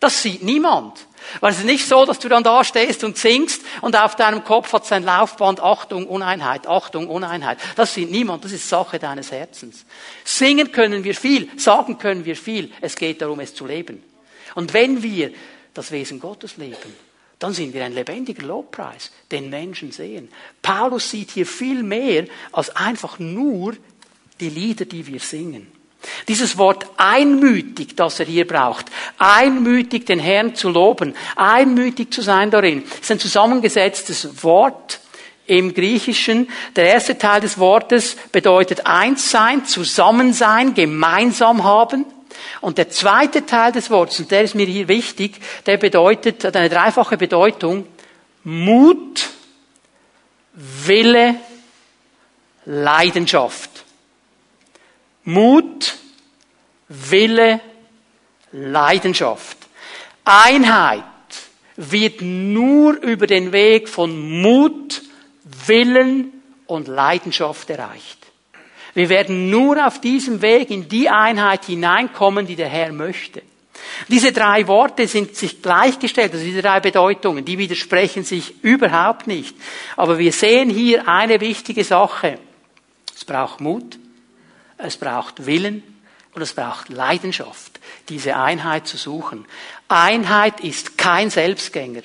Das 0.00 0.22
sieht 0.22 0.42
niemand. 0.42 1.06
Weil 1.40 1.52
es 1.52 1.58
ist 1.58 1.64
nicht 1.64 1.86
so, 1.86 2.04
dass 2.04 2.20
du 2.20 2.28
dann 2.28 2.44
da 2.44 2.62
stehst 2.62 3.02
und 3.02 3.16
singst 3.16 3.62
und 3.80 3.96
auf 3.96 4.14
deinem 4.14 4.44
Kopf 4.44 4.72
hat 4.72 4.86
sein 4.86 5.02
Laufband 5.02 5.60
Achtung, 5.60 6.06
Uneinheit, 6.06 6.68
Achtung, 6.68 7.08
Uneinheit. 7.08 7.58
Das 7.74 7.94
sieht 7.94 8.10
niemand, 8.10 8.44
das 8.44 8.52
ist 8.52 8.68
Sache 8.68 8.98
deines 8.98 9.32
Herzens. 9.32 9.84
Singen 10.24 10.70
können 10.70 11.02
wir 11.02 11.14
viel, 11.14 11.48
sagen 11.58 11.98
können 11.98 12.24
wir 12.24 12.36
viel. 12.36 12.70
Es 12.80 12.94
geht 12.94 13.22
darum, 13.22 13.40
es 13.40 13.54
zu 13.54 13.66
leben. 13.66 14.02
Und 14.54 14.72
wenn 14.72 15.02
wir 15.02 15.32
das 15.74 15.90
Wesen 15.90 16.20
Gottes 16.20 16.58
leben, 16.58 16.94
dann 17.38 17.52
sind 17.52 17.74
wir 17.74 17.84
ein 17.84 17.94
lebendiger 17.94 18.46
Lobpreis, 18.46 19.10
den 19.30 19.50
Menschen 19.50 19.92
sehen. 19.92 20.28
Paulus 20.62 21.10
sieht 21.10 21.30
hier 21.30 21.46
viel 21.46 21.82
mehr 21.82 22.26
als 22.52 22.74
einfach 22.74 23.18
nur 23.18 23.76
die 24.40 24.50
Lieder, 24.50 24.84
die 24.84 25.06
wir 25.06 25.20
singen. 25.20 25.77
Dieses 26.28 26.58
Wort 26.58 26.86
einmütig, 26.96 27.96
das 27.96 28.20
er 28.20 28.26
hier 28.26 28.46
braucht, 28.46 28.86
einmütig 29.18 30.06
den 30.06 30.18
Herrn 30.18 30.54
zu 30.54 30.68
loben, 30.68 31.14
einmütig 31.36 32.12
zu 32.12 32.22
sein 32.22 32.50
darin, 32.50 32.84
ist 33.00 33.10
ein 33.10 33.18
zusammengesetztes 33.18 34.44
Wort 34.44 35.00
im 35.46 35.74
Griechischen. 35.74 36.48
Der 36.76 36.86
erste 36.86 37.18
Teil 37.18 37.40
des 37.40 37.58
Wortes 37.58 38.16
bedeutet 38.30 38.86
eins 38.86 39.30
sein, 39.30 39.64
zusammen 39.64 40.32
sein, 40.32 40.74
gemeinsam 40.74 41.64
haben. 41.64 42.04
Und 42.60 42.78
der 42.78 42.90
zweite 42.90 43.46
Teil 43.46 43.72
des 43.72 43.90
Wortes, 43.90 44.20
und 44.20 44.30
der 44.30 44.42
ist 44.42 44.54
mir 44.54 44.66
hier 44.66 44.88
wichtig, 44.88 45.40
der 45.66 45.76
bedeutet, 45.76 46.44
hat 46.44 46.56
eine 46.56 46.68
dreifache 46.68 47.16
Bedeutung, 47.16 47.86
Mut, 48.44 49.28
Wille, 50.52 51.34
Leidenschaft. 52.64 53.84
Mut, 55.28 55.98
Wille, 56.88 57.60
Leidenschaft. 58.50 59.58
Einheit 60.24 61.04
wird 61.76 62.22
nur 62.22 62.94
über 63.02 63.26
den 63.26 63.52
Weg 63.52 63.90
von 63.90 64.40
Mut, 64.40 65.02
Willen 65.66 66.32
und 66.64 66.88
Leidenschaft 66.88 67.68
erreicht. 67.68 68.16
Wir 68.94 69.10
werden 69.10 69.50
nur 69.50 69.86
auf 69.86 70.00
diesem 70.00 70.40
Weg 70.40 70.70
in 70.70 70.88
die 70.88 71.10
Einheit 71.10 71.66
hineinkommen, 71.66 72.46
die 72.46 72.56
der 72.56 72.70
Herr 72.70 72.92
möchte. 72.92 73.42
Diese 74.08 74.32
drei 74.32 74.66
Worte 74.66 75.06
sind 75.06 75.36
sich 75.36 75.60
gleichgestellt, 75.60 76.32
also 76.32 76.42
diese 76.42 76.62
drei 76.62 76.80
Bedeutungen, 76.80 77.44
die 77.44 77.58
widersprechen 77.58 78.24
sich 78.24 78.64
überhaupt 78.64 79.26
nicht. 79.26 79.54
Aber 79.94 80.16
wir 80.16 80.32
sehen 80.32 80.70
hier 80.70 81.06
eine 81.06 81.38
wichtige 81.42 81.84
Sache. 81.84 82.38
Es 83.14 83.26
braucht 83.26 83.60
Mut, 83.60 83.98
es 84.78 84.96
braucht 84.96 85.46
Willen 85.46 85.82
und 86.34 86.42
es 86.42 86.52
braucht 86.52 86.88
Leidenschaft, 86.88 87.80
diese 88.08 88.36
Einheit 88.36 88.86
zu 88.86 88.96
suchen. 88.96 89.44
Einheit 89.88 90.60
ist 90.60 90.96
kein 90.96 91.30
Selbstgänger. 91.30 92.02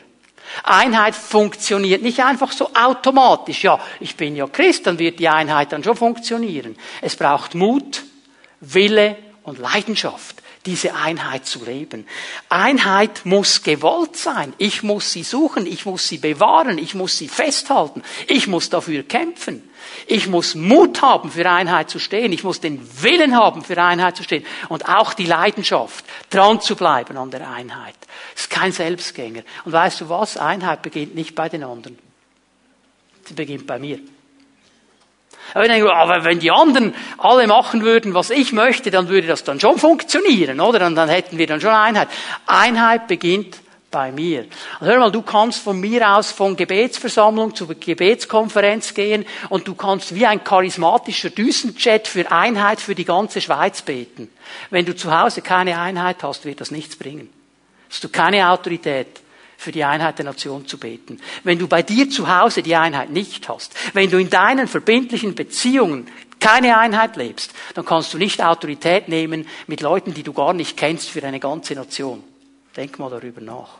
Einheit 0.64 1.16
funktioniert 1.16 2.02
nicht 2.02 2.20
einfach 2.20 2.52
so 2.52 2.72
automatisch. 2.74 3.64
Ja, 3.64 3.80
ich 4.00 4.16
bin 4.16 4.36
ja 4.36 4.48
Christ, 4.48 4.88
dann 4.88 5.00
wird 5.00 5.20
die 5.20 5.30
Einheit 5.30 5.72
dann 5.72 5.84
schon 5.84 5.96
funktionieren. 5.96 6.76
Es 7.02 7.16
braucht 7.16 7.56
Mut, 7.56 8.04
Wille 8.60 9.18
und 9.44 9.60
Leidenschaft, 9.60 10.33
diese 10.66 10.96
Einheit 10.96 11.46
zu 11.46 11.66
leben. 11.66 12.08
Einheit 12.50 13.26
muss 13.26 13.64
gewollt 13.64 14.16
sein. 14.16 14.54
Ich 14.58 14.82
muss 14.82 15.12
sie 15.12 15.24
suchen, 15.24 15.66
ich 15.66 15.86
muss 15.86 16.08
sie 16.08 16.18
bewahren, 16.18 16.78
ich 16.78 16.96
muss 16.96 17.18
sie 17.18 17.28
festhalten, 17.28 18.02
ich 18.28 18.48
muss 18.48 18.70
dafür 18.70 19.04
kämpfen. 19.04 19.70
Ich 20.08 20.28
muss 20.28 20.56
Mut 20.56 21.02
haben, 21.02 21.30
für 21.32 21.50
Einheit 21.50 21.90
zu 21.90 22.00
stehen. 22.00 22.32
Ich 22.32 22.44
muss 22.44 22.62
den 22.62 23.04
Willen 23.04 23.36
haben, 23.36 23.64
für 23.64 23.82
Einheit 23.82 24.16
zu 24.16 24.24
stehen. 24.24 24.46
Und 24.70 24.88
auch 24.88 25.14
die 25.14 25.26
Leidenschaft, 25.26 26.06
dran 26.30 26.62
zu 26.62 26.76
bleiben 26.76 27.18
an 27.18 27.32
der 27.32 27.50
Einheit. 27.50 27.96
Es 28.36 28.44
ist 28.44 28.50
kein 28.50 28.72
Selbstgänger. 28.72 29.44
Und 29.66 29.72
weißt 29.74 30.02
du 30.02 30.10
was? 30.10 30.38
Einheit 30.38 30.82
beginnt 30.82 31.16
nicht 31.16 31.36
bei 31.36 31.50
den 31.50 31.64
anderen. 31.64 31.98
Sie 33.26 33.34
beginnt 33.34 33.68
bei 33.68 33.80
mir. 33.80 34.00
Aber 35.54 35.68
denke, 35.68 35.94
aber 35.94 36.24
wenn 36.24 36.40
die 36.40 36.52
anderen 36.52 36.96
alle 37.18 37.48
machen 37.48 37.84
würden, 37.84 38.14
was 38.14 38.30
ich 38.30 38.54
möchte, 38.54 38.92
dann 38.92 39.10
würde 39.10 39.28
das 39.28 39.44
dann 39.44 39.60
schon 39.60 39.78
funktionieren, 39.78 40.60
oder? 40.60 40.86
Und 40.86 40.96
dann 40.96 41.10
hätten 41.10 41.38
wir 41.38 41.48
dann 41.48 41.62
schon 41.62 41.72
Einheit. 41.72 42.08
Einheit 42.48 43.08
beginnt 43.08 43.58
bei 43.94 44.12
mir. 44.12 44.46
Also 44.80 44.92
hör 44.92 45.00
mal, 45.00 45.12
du 45.12 45.22
kannst 45.22 45.64
von 45.64 45.80
mir 45.80 46.16
aus 46.18 46.32
von 46.32 46.58
Gebetsversammlung 46.58 47.56
zu 47.56 47.68
Gebetskonferenz 47.68 48.94
gehen 48.94 49.26
und 49.50 49.68
du 49.68 49.76
kannst 49.76 50.16
wie 50.16 50.26
ein 50.26 50.44
charismatischer 50.44 51.30
Düsenjet 51.30 52.08
für 52.08 52.30
Einheit 52.32 52.82
für 52.82 52.96
die 52.96 53.06
ganze 53.06 53.40
Schweiz 53.40 53.84
beten. 53.84 54.30
Wenn 54.72 54.86
du 54.86 54.96
zu 54.96 55.18
Hause 55.18 55.42
keine 55.42 55.80
Einheit 55.80 56.24
hast, 56.24 56.44
wird 56.44 56.60
das 56.60 56.72
nichts 56.72 56.96
bringen. 56.96 57.30
Hast 57.90 58.04
du 58.04 58.10
keine 58.10 58.50
Autorität 58.50 59.23
für 59.64 59.72
die 59.72 59.84
Einheit 59.84 60.18
der 60.20 60.26
Nation 60.26 60.68
zu 60.68 60.78
beten. 60.78 61.20
Wenn 61.44 61.58
du 61.58 61.68
bei 61.68 61.82
dir 61.82 62.10
zu 62.10 62.28
Hause 62.28 62.62
die 62.62 62.76
Einheit 62.76 63.10
nicht 63.10 63.48
hast, 63.48 63.74
wenn 63.94 64.12
du 64.12 64.18
in 64.18 64.30
deinen 64.30 64.68
verbindlichen 64.68 65.36
Beziehungen 65.36 66.08
keine 66.40 66.78
Einheit 66.78 67.16
lebst, 67.16 67.54
dann 67.74 67.86
kannst 67.86 68.14
du 68.14 68.18
nicht 68.18 68.44
Autorität 68.44 69.08
nehmen 69.08 69.48
mit 69.68 69.80
Leuten, 69.80 70.14
die 70.14 70.24
du 70.24 70.34
gar 70.34 70.54
nicht 70.54 70.76
kennst 70.76 71.10
für 71.10 71.24
eine 71.24 71.40
ganze 71.40 71.74
Nation. 71.74 72.22
Denk 72.76 73.00
mal 73.00 73.10
darüber 73.10 73.40
nach. 73.40 73.80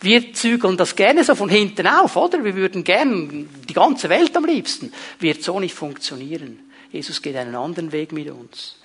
Wir 0.00 0.32
zügeln 0.34 0.76
das 0.76 0.94
gerne 0.94 1.24
so 1.24 1.34
von 1.34 1.48
hinten 1.48 1.86
auf, 1.86 2.14
oder? 2.14 2.44
Wir 2.44 2.54
würden 2.54 2.84
gern 2.84 3.48
die 3.68 3.74
ganze 3.74 4.08
Welt 4.10 4.36
am 4.36 4.44
liebsten. 4.44 4.92
Wird 5.18 5.42
so 5.42 5.58
nicht 5.58 5.74
funktionieren. 5.74 6.60
Jesus 6.92 7.22
geht 7.22 7.36
einen 7.36 7.56
anderen 7.56 7.90
Weg 7.90 8.12
mit 8.12 8.30
uns. 8.30 8.76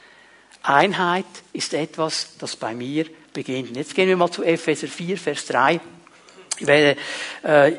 Einheit 0.64 1.26
ist 1.54 1.74
etwas, 1.74 2.38
das 2.40 2.56
bei 2.56 2.74
mir 2.74 3.06
beginnt. 3.34 3.76
Jetzt 3.76 3.96
gehen 3.96 4.08
wir 4.08 4.18
mal 4.18 4.32
zu 4.32 4.44
Epheser 4.44 4.88
4, 4.88 5.18
Vers 5.18 5.46
3. 5.48 5.80
Ich 6.60 6.68
werde 6.68 7.00
äh, 7.44 7.72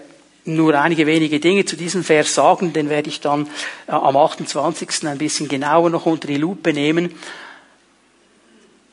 nur 0.45 0.75
einige 0.75 1.07
wenige 1.07 1.39
Dinge 1.39 1.65
zu 1.65 1.77
diesem 1.77 2.03
Vers 2.03 2.35
sagen, 2.35 2.73
den 2.73 2.89
werde 2.89 3.09
ich 3.09 3.21
dann 3.21 3.47
äh, 3.87 3.93
am 3.93 4.17
28. 4.17 5.07
ein 5.07 5.19
bisschen 5.19 5.49
genauer 5.49 5.91
noch 5.91 6.07
unter 6.07 6.27
die 6.27 6.39
Lupe 6.39 6.73
nehmen. 6.73 7.15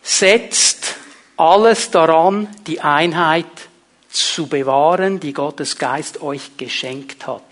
Setzt 0.02 0.96
alles 1.38 1.92
daran, 1.92 2.48
die 2.66 2.82
Einheit 2.82 3.46
zu 4.10 4.48
bewahren, 4.48 5.20
die 5.20 5.34
Gottes 5.34 5.78
Geist 5.78 6.22
euch 6.22 6.58
geschenkt 6.58 7.28
hat. 7.28 7.44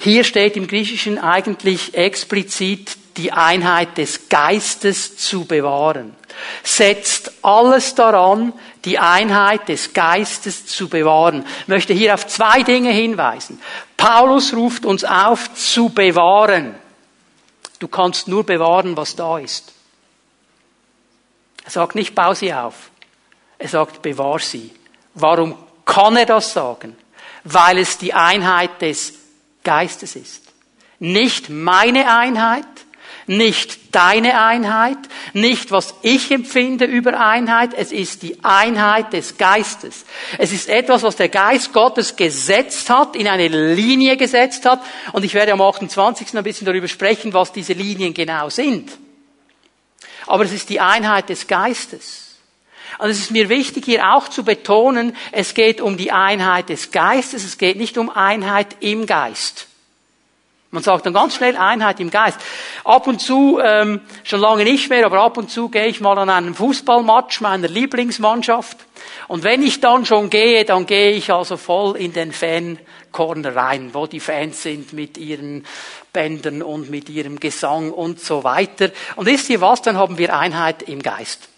Hier 0.00 0.24
steht 0.24 0.56
im 0.56 0.66
Griechischen 0.66 1.18
eigentlich 1.18 1.94
explizit 1.94 2.96
die 3.16 3.32
Einheit 3.32 3.98
des 3.98 4.28
Geistes 4.28 5.16
zu 5.16 5.44
bewahren. 5.44 6.14
Setzt 6.62 7.32
alles 7.42 7.94
daran, 7.94 8.52
die 8.84 8.98
Einheit 8.98 9.68
des 9.68 9.92
Geistes 9.92 10.66
zu 10.66 10.88
bewahren. 10.88 11.44
Ich 11.60 11.68
möchte 11.68 11.92
hier 11.92 12.14
auf 12.14 12.26
zwei 12.26 12.62
Dinge 12.62 12.90
hinweisen. 12.90 13.60
Paulus 13.96 14.54
ruft 14.54 14.84
uns 14.84 15.04
auf 15.04 15.54
zu 15.54 15.88
bewahren. 15.90 16.74
Du 17.78 17.88
kannst 17.88 18.28
nur 18.28 18.44
bewahren, 18.44 18.96
was 18.96 19.16
da 19.16 19.38
ist. 19.38 19.72
Er 21.64 21.70
sagt 21.70 21.94
nicht, 21.94 22.14
bau 22.14 22.34
sie 22.34 22.52
auf. 22.52 22.90
Er 23.58 23.68
sagt, 23.68 24.02
bewahr 24.02 24.38
sie. 24.40 24.72
Warum 25.14 25.56
kann 25.84 26.16
er 26.16 26.26
das 26.26 26.52
sagen? 26.52 26.96
Weil 27.44 27.78
es 27.78 27.98
die 27.98 28.14
Einheit 28.14 28.82
des 28.82 29.14
Geistes 29.62 30.16
ist. 30.16 30.42
Nicht 30.98 31.48
meine 31.50 32.16
Einheit, 32.16 32.66
nicht 33.26 33.94
deine 33.94 34.40
Einheit, 34.40 34.98
nicht 35.32 35.70
was 35.70 35.94
ich 36.02 36.30
empfinde 36.30 36.84
über 36.84 37.18
Einheit, 37.20 37.70
es 37.74 37.92
ist 37.92 38.22
die 38.22 38.42
Einheit 38.44 39.12
des 39.12 39.36
Geistes. 39.38 40.04
Es 40.38 40.52
ist 40.52 40.68
etwas, 40.68 41.02
was 41.02 41.16
der 41.16 41.28
Geist 41.28 41.72
Gottes 41.72 42.16
gesetzt 42.16 42.90
hat, 42.90 43.16
in 43.16 43.28
eine 43.28 43.48
Linie 43.48 44.16
gesetzt 44.16 44.64
hat. 44.64 44.82
Und 45.12 45.24
ich 45.24 45.34
werde 45.34 45.52
am 45.52 45.60
28. 45.60 46.36
ein 46.36 46.44
bisschen 46.44 46.66
darüber 46.66 46.88
sprechen, 46.88 47.32
was 47.32 47.52
diese 47.52 47.72
Linien 47.72 48.14
genau 48.14 48.48
sind. 48.48 48.90
Aber 50.26 50.44
es 50.44 50.52
ist 50.52 50.68
die 50.68 50.80
Einheit 50.80 51.28
des 51.28 51.46
Geistes. 51.46 52.36
Und 52.98 53.10
es 53.10 53.18
ist 53.18 53.30
mir 53.30 53.48
wichtig, 53.48 53.84
hier 53.84 54.14
auch 54.14 54.28
zu 54.28 54.44
betonen, 54.44 55.16
es 55.32 55.54
geht 55.54 55.80
um 55.80 55.96
die 55.96 56.12
Einheit 56.12 56.68
des 56.68 56.90
Geistes, 56.90 57.44
es 57.44 57.58
geht 57.58 57.76
nicht 57.76 57.98
um 57.98 58.10
Einheit 58.10 58.76
im 58.80 59.06
Geist. 59.06 59.66
Man 60.74 60.82
sagt 60.82 61.04
dann 61.04 61.12
ganz 61.12 61.34
schnell 61.34 61.54
Einheit 61.58 62.00
im 62.00 62.10
Geist. 62.10 62.40
Ab 62.82 63.06
und 63.06 63.20
zu, 63.20 63.60
ähm, 63.62 64.00
schon 64.24 64.40
lange 64.40 64.64
nicht 64.64 64.88
mehr, 64.88 65.04
aber 65.04 65.20
ab 65.20 65.36
und 65.36 65.50
zu 65.50 65.68
gehe 65.68 65.86
ich 65.86 66.00
mal 66.00 66.18
an 66.18 66.30
einen 66.30 66.54
Fußballmatch 66.54 67.42
meiner 67.42 67.68
Lieblingsmannschaft. 67.68 68.78
Und 69.28 69.44
wenn 69.44 69.62
ich 69.62 69.80
dann 69.80 70.06
schon 70.06 70.30
gehe, 70.30 70.64
dann 70.64 70.86
gehe 70.86 71.10
ich 71.10 71.30
also 71.30 71.58
voll 71.58 71.98
in 71.98 72.14
den 72.14 72.32
Fan-Corner 72.32 73.54
rein, 73.54 73.90
wo 73.92 74.06
die 74.06 74.18
Fans 74.18 74.62
sind 74.62 74.94
mit 74.94 75.18
ihren 75.18 75.66
Bändern 76.10 76.62
und 76.62 76.88
mit 76.88 77.10
ihrem 77.10 77.38
Gesang 77.38 77.92
und 77.92 78.18
so 78.18 78.42
weiter. 78.42 78.88
Und 79.16 79.26
wisst 79.26 79.50
ihr 79.50 79.60
was, 79.60 79.82
dann 79.82 79.98
haben 79.98 80.16
wir 80.16 80.34
Einheit 80.34 80.84
im 80.84 81.02
Geist. 81.02 81.51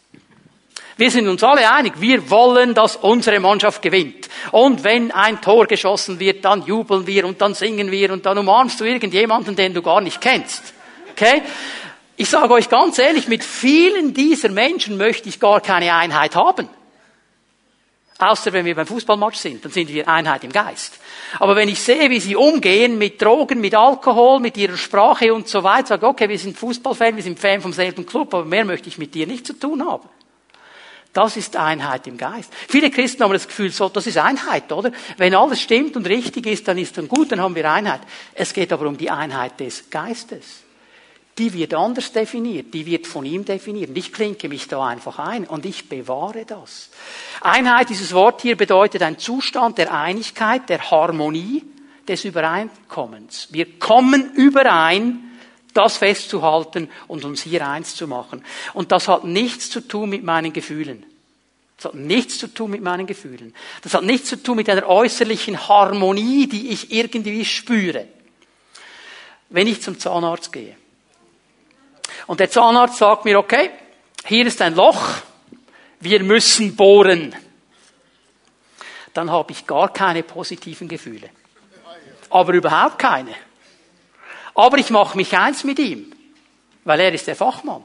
Wir 0.96 1.10
sind 1.10 1.26
uns 1.26 1.42
alle 1.42 1.70
einig, 1.72 1.94
wir 1.98 2.30
wollen, 2.30 2.74
dass 2.74 2.96
unsere 2.96 3.40
Mannschaft 3.40 3.82
gewinnt. 3.82 4.28
Und 4.52 4.84
wenn 4.84 5.10
ein 5.10 5.40
Tor 5.40 5.66
geschossen 5.66 6.20
wird, 6.20 6.44
dann 6.44 6.64
jubeln 6.66 7.06
wir 7.06 7.24
und 7.24 7.40
dann 7.40 7.54
singen 7.54 7.90
wir 7.90 8.12
und 8.12 8.26
dann 8.26 8.38
umarmst 8.38 8.80
du 8.80 8.84
irgendjemanden, 8.84 9.56
den 9.56 9.74
du 9.74 9.82
gar 9.82 10.00
nicht 10.00 10.20
kennst. 10.20 10.72
Okay? 11.12 11.42
Ich 12.16 12.30
sage 12.30 12.52
euch 12.52 12.68
ganz 12.68 12.98
ehrlich, 12.98 13.26
mit 13.26 13.42
vielen 13.42 14.14
dieser 14.14 14.50
Menschen 14.50 14.96
möchte 14.96 15.28
ich 15.28 15.40
gar 15.40 15.60
keine 15.60 15.92
Einheit 15.94 16.36
haben. 16.36 16.68
Außer 18.18 18.52
wenn 18.52 18.64
wir 18.64 18.76
beim 18.76 18.86
Fußballmatch 18.86 19.38
sind, 19.38 19.64
dann 19.64 19.72
sind 19.72 19.88
wir 19.88 20.06
Einheit 20.06 20.44
im 20.44 20.52
Geist. 20.52 21.00
Aber 21.40 21.56
wenn 21.56 21.68
ich 21.68 21.80
sehe, 21.80 22.08
wie 22.10 22.20
sie 22.20 22.36
umgehen 22.36 22.96
mit 22.96 23.20
Drogen, 23.20 23.60
mit 23.60 23.74
Alkohol, 23.74 24.38
mit 24.38 24.56
ihrer 24.56 24.76
Sprache 24.76 25.34
und 25.34 25.48
so 25.48 25.64
weiter, 25.64 25.88
sage 25.88 26.06
okay, 26.06 26.28
wir 26.28 26.38
sind 26.38 26.56
Fußballfan, 26.56 27.16
wir 27.16 27.24
sind 27.24 27.40
Fan 27.40 27.60
vom 27.60 27.72
selben 27.72 28.06
Club, 28.06 28.32
aber 28.32 28.44
mehr 28.44 28.64
möchte 28.64 28.88
ich 28.88 28.98
mit 28.98 29.12
dir 29.14 29.26
nicht 29.26 29.44
zu 29.44 29.54
tun 29.54 29.84
haben. 29.84 30.08
Das 31.14 31.36
ist 31.36 31.56
Einheit 31.56 32.06
im 32.08 32.16
Geist. 32.18 32.52
Viele 32.68 32.90
Christen 32.90 33.22
haben 33.22 33.32
das 33.32 33.46
Gefühl, 33.46 33.70
so, 33.70 33.88
das 33.88 34.06
ist 34.06 34.18
Einheit, 34.18 34.70
oder? 34.72 34.90
Wenn 35.16 35.34
alles 35.34 35.60
stimmt 35.60 35.96
und 35.96 36.06
richtig 36.06 36.46
ist, 36.46 36.68
dann 36.68 36.76
ist 36.76 36.98
dann 36.98 37.08
gut, 37.08 37.32
dann 37.32 37.40
haben 37.40 37.54
wir 37.54 37.70
Einheit. 37.70 38.00
Es 38.34 38.52
geht 38.52 38.72
aber 38.72 38.86
um 38.88 38.98
die 38.98 39.10
Einheit 39.10 39.60
des 39.60 39.88
Geistes. 39.88 40.64
Die 41.38 41.52
wird 41.54 41.72
anders 41.72 42.12
definiert, 42.12 42.74
die 42.74 42.84
wird 42.84 43.06
von 43.06 43.24
ihm 43.24 43.44
definiert. 43.44 43.90
Ich 43.94 44.12
klinke 44.12 44.48
mich 44.48 44.68
da 44.68 44.86
einfach 44.86 45.18
ein 45.18 45.46
und 45.46 45.64
ich 45.64 45.88
bewahre 45.88 46.44
das. 46.44 46.90
Einheit, 47.40 47.90
dieses 47.90 48.12
Wort 48.12 48.42
hier 48.42 48.56
bedeutet 48.56 49.02
ein 49.02 49.18
Zustand 49.18 49.78
der 49.78 49.92
Einigkeit, 49.94 50.68
der 50.68 50.90
Harmonie, 50.90 51.62
des 52.06 52.24
Übereinkommens. 52.24 53.48
Wir 53.50 53.78
kommen 53.78 54.32
überein, 54.34 55.23
das 55.74 55.98
festzuhalten 55.98 56.90
und 57.08 57.24
uns 57.24 57.42
hier 57.42 57.66
eins 57.66 57.94
zu 57.96 58.06
machen. 58.06 58.44
Und 58.72 58.92
das 58.92 59.08
hat 59.08 59.24
nichts 59.24 59.70
zu 59.70 59.80
tun 59.80 60.10
mit 60.10 60.24
meinen 60.24 60.52
Gefühlen. 60.52 61.04
Das 61.76 61.86
hat 61.86 61.94
nichts 61.94 62.38
zu 62.38 62.46
tun 62.46 62.70
mit 62.70 62.82
meinen 62.82 63.06
Gefühlen. 63.06 63.54
Das 63.82 63.94
hat 63.94 64.04
nichts 64.04 64.28
zu 64.28 64.42
tun 64.42 64.56
mit 64.56 64.70
einer 64.70 64.88
äußerlichen 64.88 65.68
Harmonie, 65.68 66.46
die 66.46 66.70
ich 66.70 66.92
irgendwie 66.92 67.44
spüre. 67.44 68.06
Wenn 69.50 69.66
ich 69.66 69.82
zum 69.82 69.98
Zahnarzt 69.98 70.52
gehe 70.52 70.76
und 72.26 72.40
der 72.40 72.50
Zahnarzt 72.50 72.96
sagt 72.96 73.24
mir, 73.24 73.38
okay, 73.38 73.70
hier 74.24 74.46
ist 74.46 74.62
ein 74.62 74.74
Loch, 74.74 75.02
wir 76.00 76.22
müssen 76.22 76.74
bohren, 76.76 77.34
dann 79.12 79.30
habe 79.30 79.52
ich 79.52 79.66
gar 79.66 79.92
keine 79.92 80.22
positiven 80.22 80.88
Gefühle. 80.88 81.30
Aber 82.30 82.52
überhaupt 82.52 82.98
keine. 82.98 83.34
Aber 84.54 84.78
ich 84.78 84.90
mache 84.90 85.16
mich 85.16 85.36
eins 85.36 85.64
mit 85.64 85.78
ihm, 85.78 86.12
weil 86.84 87.00
er 87.00 87.12
ist 87.12 87.26
der 87.26 87.36
Fachmann. 87.36 87.82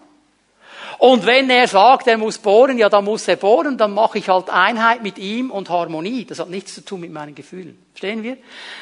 Und 1.00 1.26
wenn 1.26 1.50
er 1.50 1.66
sagt, 1.66 2.08
er 2.08 2.18
muss 2.18 2.38
bohren, 2.38 2.78
ja, 2.78 2.90
dann 2.90 3.06
muss 3.06 3.26
er 3.30 3.38
bohren, 3.38 3.78
dann 3.78 3.94
mache 3.94 4.18
ich 4.18 4.28
halt 4.28 4.50
Einheit 4.50 5.02
mit 5.02 5.18
ihm 5.18 5.50
und 5.50 5.70
Harmonie. 5.70 6.26
Das 6.26 6.40
hat 6.40 6.50
nichts 6.50 6.76
zu 6.76 6.84
tun 6.84 7.00
mit 7.00 7.14
meinen 7.14 7.34
Gefühlen. 7.34 7.82
Verstehen 7.94 8.22
wir? 8.22 8.38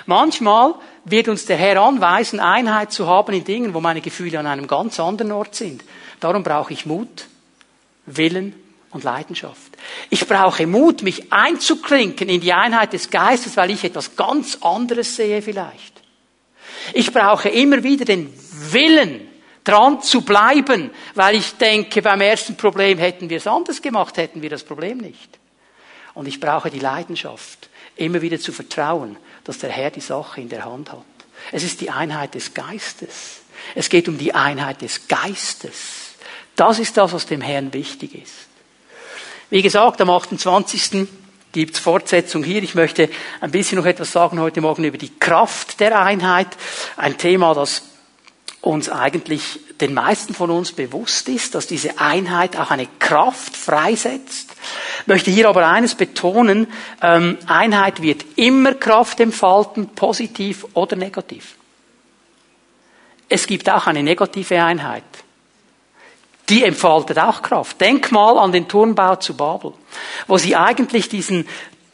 Manchmal 0.07 0.73
wird 1.05 1.27
uns 1.27 1.45
der 1.45 1.57
Herr 1.57 1.79
anweisen, 1.79 2.39
Einheit 2.39 2.91
zu 2.91 3.05
haben 3.05 3.33
in 3.33 3.43
Dingen, 3.43 3.75
wo 3.75 3.81
meine 3.81 4.01
Gefühle 4.01 4.39
an 4.39 4.47
einem 4.47 4.65
ganz 4.65 4.99
anderen 4.99 5.31
Ort 5.31 5.53
sind. 5.53 5.83
Darum 6.19 6.41
brauche 6.41 6.73
ich 6.73 6.87
Mut, 6.87 7.27
Willen 8.07 8.55
und 8.89 9.03
Leidenschaft. 9.03 9.77
Ich 10.09 10.27
brauche 10.27 10.65
Mut, 10.65 11.03
mich 11.03 11.31
einzuklinken 11.31 12.29
in 12.29 12.41
die 12.41 12.53
Einheit 12.53 12.93
des 12.93 13.11
Geistes, 13.11 13.57
weil 13.57 13.69
ich 13.69 13.83
etwas 13.83 14.15
ganz 14.15 14.57
anderes 14.61 15.15
sehe 15.15 15.43
vielleicht. 15.43 15.96
Ich 16.93 17.11
brauche 17.11 17.49
immer 17.49 17.83
wieder 17.83 18.05
den 18.05 18.33
Willen, 18.71 19.27
dran 19.67 20.01
zu 20.01 20.21
bleiben, 20.21 20.91
weil 21.13 21.35
ich 21.35 21.55
denke, 21.57 22.01
beim 22.01 22.21
ersten 22.21 22.55
Problem 22.55 22.97
hätten 22.97 23.29
wir 23.29 23.37
es 23.37 23.47
anders 23.47 23.81
gemacht, 23.81 24.15
hätten 24.17 24.41
wir 24.41 24.49
das 24.49 24.63
Problem 24.63 24.97
nicht. 24.97 25.37
Und 26.13 26.27
ich 26.27 26.39
brauche 26.39 26.69
die 26.69 26.79
Leidenschaft, 26.79 27.69
immer 27.97 28.21
wieder 28.21 28.39
zu 28.39 28.53
vertrauen, 28.53 29.17
dass 29.43 29.57
der 29.59 29.69
Herr 29.69 29.91
die 29.91 30.01
Sache 30.01 30.39
in 30.39 30.49
der 30.49 30.63
Hand 30.63 30.91
hat. 30.91 31.03
Es 31.51 31.63
ist 31.63 31.81
die 31.81 31.89
Einheit 31.89 32.33
des 32.33 32.53
Geistes. 32.53 33.41
Es 33.75 33.89
geht 33.89 34.07
um 34.07 34.17
die 34.17 34.33
Einheit 34.33 34.81
des 34.81 35.07
Geistes. 35.07 36.13
Das 36.55 36.79
ist 36.79 36.95
das, 36.95 37.11
was 37.11 37.25
dem 37.25 37.41
Herrn 37.41 37.73
wichtig 37.73 38.15
ist. 38.15 38.47
Wie 39.49 39.61
gesagt, 39.61 40.01
am 40.01 40.09
28. 40.09 41.07
gibt 41.51 41.75
es 41.75 41.79
Fortsetzung 41.79 42.43
hier. 42.43 42.61
Ich 42.63 42.75
möchte 42.75 43.09
ein 43.41 43.51
bisschen 43.51 43.77
noch 43.77 43.85
etwas 43.85 44.11
sagen 44.11 44.39
heute 44.39 44.61
Morgen 44.61 44.83
über 44.83 44.97
die 44.97 45.17
Kraft 45.19 45.79
der 45.79 45.99
Einheit. 45.99 46.47
Ein 46.97 47.17
Thema, 47.17 47.53
das 47.53 47.83
uns 48.61 48.89
eigentlich 48.89 49.59
den 49.79 49.93
meisten 49.93 50.33
von 50.33 50.49
uns 50.49 50.71
bewusst 50.71 51.29
ist, 51.29 51.55
dass 51.55 51.67
diese 51.67 51.99
Einheit 51.99 52.57
auch 52.57 52.71
eine 52.71 52.87
Kraft 52.99 53.55
freisetzt. 53.55 54.51
Ich 55.01 55.07
möchte 55.07 55.31
hier 55.31 55.47
aber 55.47 55.67
eines 55.67 55.95
betonen, 55.95 56.67
ähm, 57.01 57.37
Einheit 57.45 58.01
wird 58.01 58.25
immer 58.35 58.73
Kraft 58.73 59.19
entfalten, 59.19 59.89
positiv 59.89 60.65
oder 60.73 60.95
negativ. 60.95 61.55
Es 63.29 63.45
gibt 63.45 63.69
auch 63.69 63.87
eine 63.87 64.03
negative 64.03 64.63
Einheit. 64.63 65.03
Die 66.49 66.63
entfaltet 66.63 67.19
auch 67.19 67.41
Kraft. 67.41 67.81
Denk 67.81 68.11
mal 68.11 68.37
an 68.37 68.51
den 68.51 68.67
Turmbau 68.67 69.17
zu 69.17 69.35
Babel, 69.35 69.73
wo 70.27 70.37
sie 70.37 70.55
eigentlich 70.55 71.09
diesen 71.09 71.47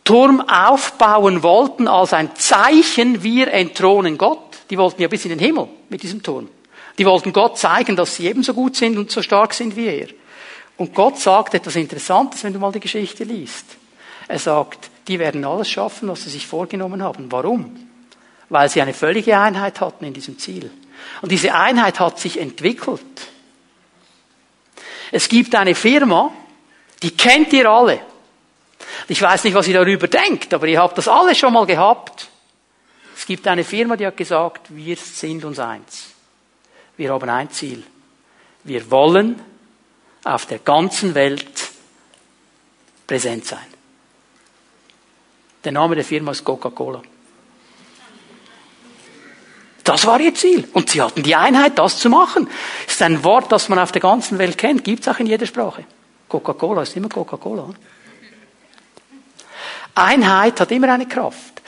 Turm 0.03 0.41
aufbauen 0.41 1.43
wollten 1.43 1.87
als 1.87 2.13
ein 2.13 2.35
Zeichen, 2.35 3.23
wir 3.23 3.51
entthronen 3.51 4.17
Gott. 4.17 4.39
Die 4.69 4.77
wollten 4.77 5.01
ja 5.01 5.07
bis 5.07 5.25
in 5.25 5.29
den 5.29 5.39
Himmel 5.39 5.67
mit 5.89 6.03
diesem 6.03 6.21
Turm. 6.21 6.49
Die 6.97 7.05
wollten 7.05 7.33
Gott 7.33 7.57
zeigen, 7.57 7.95
dass 7.95 8.15
sie 8.15 8.27
ebenso 8.27 8.53
gut 8.53 8.75
sind 8.75 8.97
und 8.97 9.09
so 9.11 9.21
stark 9.21 9.53
sind 9.53 9.75
wie 9.75 9.87
er. 9.87 10.07
Und 10.77 10.93
Gott 10.93 11.19
sagt 11.19 11.53
etwas 11.53 11.75
Interessantes, 11.75 12.43
wenn 12.43 12.53
du 12.53 12.59
mal 12.59 12.71
die 12.71 12.79
Geschichte 12.79 13.23
liest. 13.23 13.65
Er 14.27 14.39
sagt, 14.39 14.89
die 15.07 15.19
werden 15.19 15.43
alles 15.45 15.69
schaffen, 15.69 16.09
was 16.09 16.23
sie 16.23 16.29
sich 16.29 16.47
vorgenommen 16.47 17.01
haben. 17.01 17.31
Warum? 17.31 17.87
Weil 18.49 18.69
sie 18.69 18.81
eine 18.81 18.93
völlige 18.93 19.37
Einheit 19.37 19.81
hatten 19.81 20.05
in 20.05 20.13
diesem 20.13 20.37
Ziel. 20.37 20.71
Und 21.21 21.31
diese 21.31 21.53
Einheit 21.53 21.99
hat 21.99 22.19
sich 22.19 22.39
entwickelt. 22.39 23.01
Es 25.13 25.30
gibt 25.30 25.54
eine 25.54 25.76
Firma, 25.76 26.32
die 27.04 27.12
kennt 27.12 27.54
ihr 27.54 27.69
alle. 27.69 27.99
Ich 29.08 29.21
weiß 29.21 29.43
nicht, 29.43 29.54
was 29.54 29.67
ihr 29.67 29.76
darüber 29.76 30.08
denkt, 30.08 30.52
aber 30.56 30.65
ihr 30.65 30.82
habt 30.82 30.97
das 30.97 31.08
alle 31.08 31.36
schon 31.36 31.54
mal 31.54 31.67
gehabt. 31.67 32.30
Es 33.15 33.23
gibt 33.28 33.47
eine 33.47 33.63
Firma, 33.63 33.95
die 33.95 34.08
hat 34.08 34.17
gesagt, 34.17 34.76
wir 34.76 34.97
sind 34.97 35.45
uns 35.45 35.60
eins. 35.60 36.10
Wir 36.97 37.13
haben 37.13 37.30
ein 37.30 37.52
Ziel. 37.52 37.84
Wir 38.63 38.89
wollen 38.89 39.39
auf 40.23 40.47
der 40.47 40.58
ganzen 40.58 41.13
Welt 41.13 41.69
präsent 43.06 43.45
sein. 43.45 43.67
Der 45.63 45.73
Name 45.73 45.93
der 45.93 46.06
Firma 46.06 46.32
ist 46.32 46.43
Coca-Cola. 46.43 47.04
Das 49.83 50.05
war 50.05 50.19
ihr 50.19 50.33
Ziel. 50.33 50.67
Und 50.73 50.89
sie 50.89 51.01
hatten 51.01 51.23
die 51.23 51.35
Einheit, 51.35 51.77
das 51.77 51.99
zu 51.99 52.09
machen. 52.09 52.47
Das 52.85 52.95
ist 52.95 53.01
ein 53.01 53.23
Wort, 53.23 53.51
das 53.51 53.69
man 53.69 53.79
auf 53.79 53.91
der 53.91 54.01
ganzen 54.01 54.37
Welt 54.39 54.57
kennt, 54.57 54.83
gibt 54.83 55.01
es 55.01 55.13
auch 55.13 55.19
in 55.19 55.27
jeder 55.27 55.45
Sprache. 55.45 55.83
Coca-Cola 56.29 56.83
ist 56.83 56.95
immer 56.95 57.09
Coca-Cola. 57.09 57.69
Einheit 59.95 60.59
hat 60.59 60.71
immer 60.71 60.91
eine 60.91 61.07
Kraft. 61.07 61.61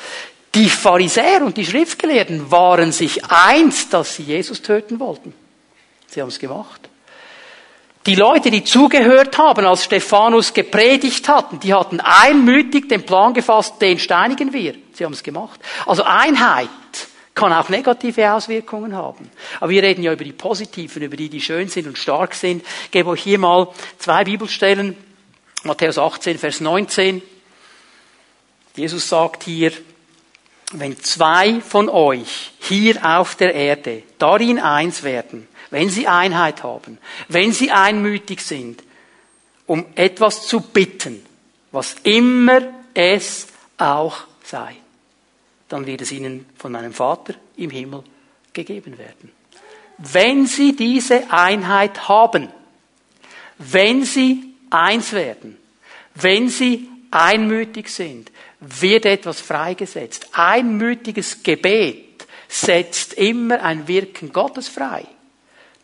Die 0.55 0.69
Pharisäer 0.69 1.43
und 1.43 1.57
die 1.57 1.65
Schriftgelehrten 1.65 2.49
waren 2.49 2.91
sich 2.93 3.25
eins, 3.25 3.89
dass 3.89 4.15
sie 4.15 4.23
Jesus 4.23 4.61
töten 4.61 4.99
wollten. 4.99 5.33
Sie 6.07 6.21
haben 6.21 6.29
es 6.29 6.39
gemacht. 6.39 6.89
Die 8.05 8.15
Leute, 8.15 8.51
die 8.51 8.63
zugehört 8.63 9.37
haben, 9.37 9.65
als 9.65 9.83
Stephanus 9.83 10.53
gepredigt 10.53 11.27
hatten, 11.27 11.59
die 11.59 11.73
hatten 11.73 11.99
einmütig 11.99 12.87
den 12.87 13.05
Plan 13.05 13.33
gefasst, 13.33 13.81
den 13.81 13.99
steinigen 13.99 14.53
wir. 14.53 14.75
Sie 14.93 15.03
haben 15.03 15.13
es 15.13 15.23
gemacht. 15.23 15.59
Also 15.85 16.03
Einheit 16.03 16.69
kann 17.35 17.51
auch 17.51 17.67
negative 17.69 18.31
Auswirkungen 18.31 18.95
haben. 18.95 19.29
Aber 19.59 19.69
wir 19.69 19.83
reden 19.83 20.01
ja 20.01 20.13
über 20.13 20.23
die 20.23 20.31
positiven, 20.31 21.03
über 21.03 21.17
die, 21.17 21.29
die 21.29 21.41
schön 21.41 21.67
sind 21.67 21.85
und 21.85 21.97
stark 21.97 22.33
sind. 22.33 22.63
Ich 22.85 22.91
gebe 22.91 23.09
euch 23.09 23.21
hier 23.21 23.37
mal 23.37 23.67
zwei 23.99 24.23
Bibelstellen. 24.23 24.95
Matthäus 25.63 25.97
18, 25.97 26.39
Vers 26.39 26.61
19. 26.61 27.21
Jesus 28.75 29.09
sagt 29.09 29.43
hier, 29.43 29.71
wenn 30.71 30.97
zwei 30.99 31.59
von 31.61 31.89
euch 31.89 32.53
hier 32.59 33.05
auf 33.05 33.35
der 33.35 33.53
Erde 33.53 34.03
darin 34.17 34.59
eins 34.59 35.03
werden, 35.03 35.47
wenn 35.71 35.89
sie 35.89 36.07
Einheit 36.07 36.63
haben, 36.63 36.97
wenn 37.27 37.51
sie 37.51 37.71
einmütig 37.71 38.41
sind, 38.41 38.83
um 39.65 39.85
etwas 39.95 40.47
zu 40.47 40.61
bitten, 40.61 41.25
was 41.71 41.95
immer 42.03 42.61
es 42.93 43.47
auch 43.77 44.21
sei, 44.43 44.75
dann 45.69 45.85
wird 45.85 46.01
es 46.01 46.11
ihnen 46.11 46.45
von 46.57 46.71
meinem 46.71 46.93
Vater 46.93 47.35
im 47.57 47.69
Himmel 47.69 48.03
gegeben 48.53 48.97
werden. 48.97 49.31
Wenn 49.97 50.45
sie 50.45 50.75
diese 50.75 51.31
Einheit 51.31 52.07
haben, 52.07 52.49
wenn 53.57 54.03
sie 54.03 54.53
eins 54.69 55.13
werden, 55.13 55.57
wenn 56.15 56.49
sie 56.49 56.89
einmütig 57.11 57.89
sind, 57.89 58.31
wird 58.59 59.05
etwas 59.05 59.39
freigesetzt. 59.41 60.29
Einmütiges 60.33 61.43
Gebet 61.43 62.27
setzt 62.47 63.13
immer 63.13 63.61
ein 63.63 63.87
Wirken 63.87 64.31
Gottes 64.31 64.67
frei. 64.67 65.05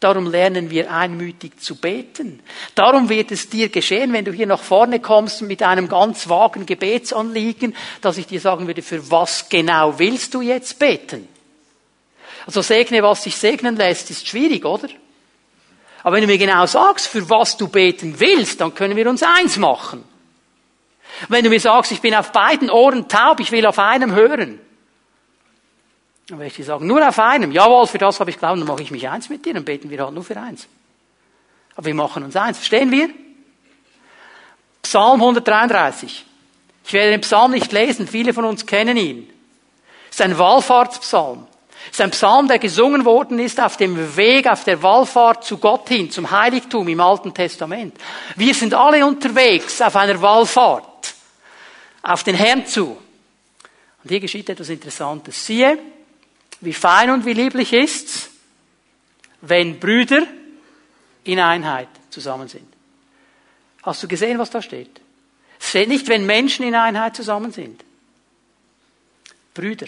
Darum 0.01 0.25
lernen 0.25 0.71
wir 0.71 0.91
einmütig 0.91 1.59
zu 1.59 1.75
beten. 1.75 2.41
Darum 2.73 3.07
wird 3.07 3.31
es 3.31 3.49
dir 3.49 3.69
geschehen, 3.69 4.11
wenn 4.13 4.25
du 4.25 4.33
hier 4.33 4.47
nach 4.47 4.59
vorne 4.59 4.99
kommst 4.99 5.43
mit 5.43 5.61
einem 5.61 5.87
ganz 5.87 6.27
vagen 6.27 6.65
Gebetsanliegen, 6.65 7.75
dass 8.01 8.17
ich 8.17 8.25
dir 8.25 8.39
sagen 8.39 8.65
würde, 8.65 8.81
für 8.81 9.11
was 9.11 9.47
genau 9.47 9.99
willst 9.99 10.33
du 10.33 10.41
jetzt 10.41 10.79
beten? 10.79 11.27
Also 12.47 12.63
segne, 12.63 13.03
was 13.03 13.21
sich 13.21 13.37
segnen 13.37 13.75
lässt, 13.75 14.09
ist 14.09 14.27
schwierig, 14.27 14.65
oder? 14.65 14.89
Aber 16.01 16.15
wenn 16.15 16.23
du 16.23 16.27
mir 16.27 16.39
genau 16.39 16.65
sagst, 16.65 17.05
für 17.05 17.29
was 17.29 17.57
du 17.57 17.67
beten 17.67 18.19
willst, 18.19 18.59
dann 18.59 18.73
können 18.73 18.95
wir 18.95 19.07
uns 19.07 19.21
eins 19.21 19.57
machen. 19.57 20.03
Wenn 21.29 21.43
du 21.43 21.51
mir 21.51 21.59
sagst, 21.59 21.91
ich 21.91 22.01
bin 22.01 22.15
auf 22.15 22.31
beiden 22.31 22.71
Ohren 22.71 23.07
taub, 23.07 23.39
ich 23.39 23.51
will 23.51 23.67
auf 23.67 23.77
einem 23.77 24.15
hören, 24.15 24.59
dann 26.31 26.39
werde 26.39 26.47
ich 26.47 26.55
dir 26.55 26.63
sagen, 26.63 26.87
nur 26.87 27.05
auf 27.05 27.19
einem. 27.19 27.51
Jawohl, 27.51 27.85
für 27.87 27.97
das 27.97 28.19
habe 28.19 28.29
ich 28.29 28.39
glauben, 28.39 28.61
dann 28.61 28.67
mache 28.67 28.81
ich 28.81 28.91
mich 28.91 29.07
eins 29.09 29.27
mit 29.29 29.45
dir, 29.45 29.53
dann 29.53 29.65
beten 29.65 29.89
wir 29.89 30.01
halt 30.01 30.13
nur 30.13 30.23
für 30.23 30.37
eins. 30.37 30.67
Aber 31.75 31.85
wir 31.85 31.93
machen 31.93 32.23
uns 32.23 32.35
eins. 32.35 32.57
Verstehen 32.57 32.89
wir? 32.91 33.09
Psalm 34.81 35.21
133. 35.21 36.25
Ich 36.85 36.93
werde 36.93 37.11
den 37.11 37.21
Psalm 37.21 37.51
nicht 37.51 37.71
lesen, 37.71 38.07
viele 38.07 38.33
von 38.33 38.45
uns 38.45 38.65
kennen 38.65 38.97
ihn. 38.97 39.29
Es 40.09 40.15
ist 40.15 40.21
ein 40.21 40.37
Wallfahrtspsalm. 40.37 41.47
Es 41.85 41.93
ist 41.93 42.01
ein 42.01 42.11
Psalm, 42.11 42.47
der 42.47 42.59
gesungen 42.59 43.05
worden 43.05 43.39
ist 43.39 43.59
auf 43.59 43.75
dem 43.75 44.15
Weg, 44.15 44.47
auf 44.47 44.63
der 44.63 44.81
Wallfahrt 44.81 45.43
zu 45.43 45.57
Gott 45.57 45.89
hin, 45.89 46.11
zum 46.11 46.29
Heiligtum 46.31 46.87
im 46.87 47.01
Alten 47.01 47.33
Testament. 47.33 47.95
Wir 48.35 48.53
sind 48.53 48.73
alle 48.73 49.05
unterwegs 49.05 49.81
auf 49.81 49.95
einer 49.95 50.21
Wallfahrt 50.21 51.13
auf 52.03 52.23
den 52.23 52.35
Herrn 52.35 52.65
zu. 52.65 52.97
Und 54.03 54.09
hier 54.09 54.19
geschieht 54.19 54.49
etwas 54.49 54.69
Interessantes. 54.69 55.45
Siehe, 55.45 55.77
wie 56.61 56.73
fein 56.73 57.09
und 57.09 57.25
wie 57.25 57.33
lieblich 57.33 57.73
ist's, 57.73 58.29
wenn 59.41 59.79
Brüder 59.79 60.25
in 61.23 61.39
Einheit 61.39 61.89
zusammen 62.09 62.47
sind. 62.47 62.67
Hast 63.83 64.03
du 64.03 64.07
gesehen, 64.07 64.37
was 64.37 64.51
da 64.51 64.61
steht? 64.61 65.01
Es 65.59 65.69
steht 65.69 65.89
nicht, 65.89 66.07
wenn 66.07 66.25
Menschen 66.25 66.65
in 66.65 66.75
Einheit 66.75 67.15
zusammen 67.15 67.51
sind. 67.51 67.83
Brüder, 69.53 69.87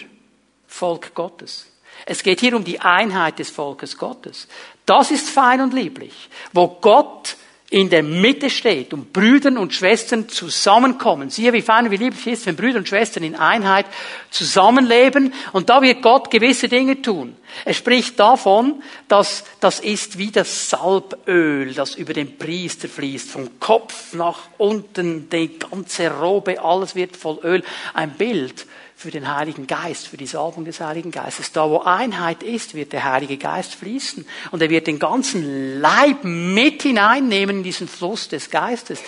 Volk 0.66 1.14
Gottes. 1.14 1.66
Es 2.06 2.22
geht 2.22 2.40
hier 2.40 2.56
um 2.56 2.64
die 2.64 2.80
Einheit 2.80 3.38
des 3.38 3.50
Volkes 3.50 3.96
Gottes. 3.96 4.48
Das 4.84 5.10
ist 5.10 5.30
fein 5.30 5.60
und 5.60 5.72
lieblich, 5.72 6.28
wo 6.52 6.68
Gott 6.68 7.36
in 7.74 7.90
der 7.90 8.04
Mitte 8.04 8.50
steht 8.50 8.94
und 8.94 9.12
Brüdern 9.12 9.58
und 9.58 9.74
Schwestern 9.74 10.28
zusammenkommen. 10.28 11.30
Siehe, 11.30 11.52
wie 11.52 11.60
fein 11.60 11.90
wie 11.90 11.96
lieblich 11.96 12.24
ist, 12.28 12.46
wenn 12.46 12.54
Brüder 12.54 12.78
und 12.78 12.86
Schwestern 12.86 13.24
in 13.24 13.34
Einheit 13.34 13.86
zusammenleben. 14.30 15.34
Und 15.52 15.70
da 15.70 15.82
wird 15.82 16.00
Gott 16.00 16.30
gewisse 16.30 16.68
Dinge 16.68 17.02
tun. 17.02 17.34
Er 17.64 17.74
spricht 17.74 18.20
davon, 18.20 18.80
dass 19.08 19.42
das 19.58 19.80
ist 19.80 20.18
wie 20.18 20.30
das 20.30 20.70
Salböl, 20.70 21.74
das 21.74 21.96
über 21.96 22.12
den 22.12 22.38
Priester 22.38 22.88
fließt, 22.88 23.28
vom 23.28 23.58
Kopf 23.58 24.14
nach 24.14 24.38
unten, 24.56 25.28
die 25.28 25.58
ganze 25.58 26.12
Robe, 26.12 26.62
alles 26.62 26.94
wird 26.94 27.16
voll 27.16 27.40
Öl. 27.42 27.64
Ein 27.92 28.12
Bild 28.12 28.66
für 28.96 29.10
den 29.10 29.34
Heiligen 29.34 29.66
Geist, 29.66 30.08
für 30.08 30.16
die 30.16 30.26
Salbung 30.26 30.64
des 30.64 30.80
Heiligen 30.80 31.10
Geistes. 31.10 31.52
Da, 31.52 31.68
wo 31.68 31.80
Einheit 31.80 32.42
ist, 32.42 32.74
wird 32.74 32.92
der 32.92 33.04
Heilige 33.04 33.36
Geist 33.36 33.74
fließen 33.74 34.24
und 34.50 34.62
er 34.62 34.70
wird 34.70 34.86
den 34.86 34.98
ganzen 34.98 35.80
Leib 35.80 36.24
mit 36.24 36.82
hineinnehmen 36.82 37.58
in 37.58 37.62
diesen 37.62 37.88
Fluss 37.88 38.28
des 38.28 38.50
Geistes. 38.50 39.00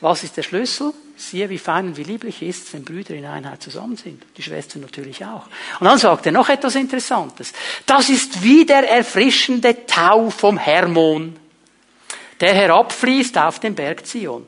Was 0.00 0.22
ist 0.24 0.36
der 0.36 0.42
Schlüssel? 0.42 0.92
Siehe, 1.16 1.48
wie 1.48 1.58
fein 1.58 1.86
und 1.86 1.96
wie 1.96 2.02
lieblich 2.02 2.42
ist, 2.42 2.72
wenn 2.74 2.84
Brüder 2.84 3.14
in 3.14 3.24
Einheit 3.24 3.62
zusammen 3.62 3.96
sind. 3.96 4.22
Die 4.36 4.42
Schwestern 4.42 4.82
natürlich 4.82 5.24
auch. 5.24 5.46
Und 5.78 5.86
dann 5.86 5.98
sagt 5.98 6.26
er 6.26 6.32
noch 6.32 6.48
etwas 6.48 6.74
Interessantes. 6.74 7.52
Das 7.86 8.10
ist 8.10 8.42
wie 8.42 8.66
der 8.66 8.90
erfrischende 8.90 9.86
Tau 9.86 10.30
vom 10.30 10.58
Hermon, 10.58 11.36
der 12.40 12.52
herabfließt 12.52 13.38
auf 13.38 13.60
den 13.60 13.74
Berg 13.76 14.04
Zion. 14.06 14.44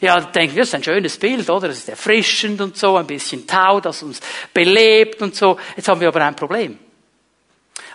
Ja, 0.00 0.20
denken 0.20 0.54
wir, 0.54 0.62
das 0.62 0.70
ist 0.70 0.74
ein 0.74 0.84
schönes 0.84 1.18
Bild, 1.18 1.48
oder? 1.48 1.68
Das 1.68 1.78
ist 1.78 1.88
erfrischend 1.88 2.60
und 2.60 2.76
so, 2.76 2.96
ein 2.96 3.06
bisschen 3.06 3.46
Tau, 3.46 3.80
das 3.80 4.02
uns 4.02 4.20
belebt 4.52 5.22
und 5.22 5.34
so. 5.34 5.58
Jetzt 5.76 5.88
haben 5.88 6.00
wir 6.00 6.08
aber 6.08 6.24
ein 6.24 6.36
Problem. 6.36 6.78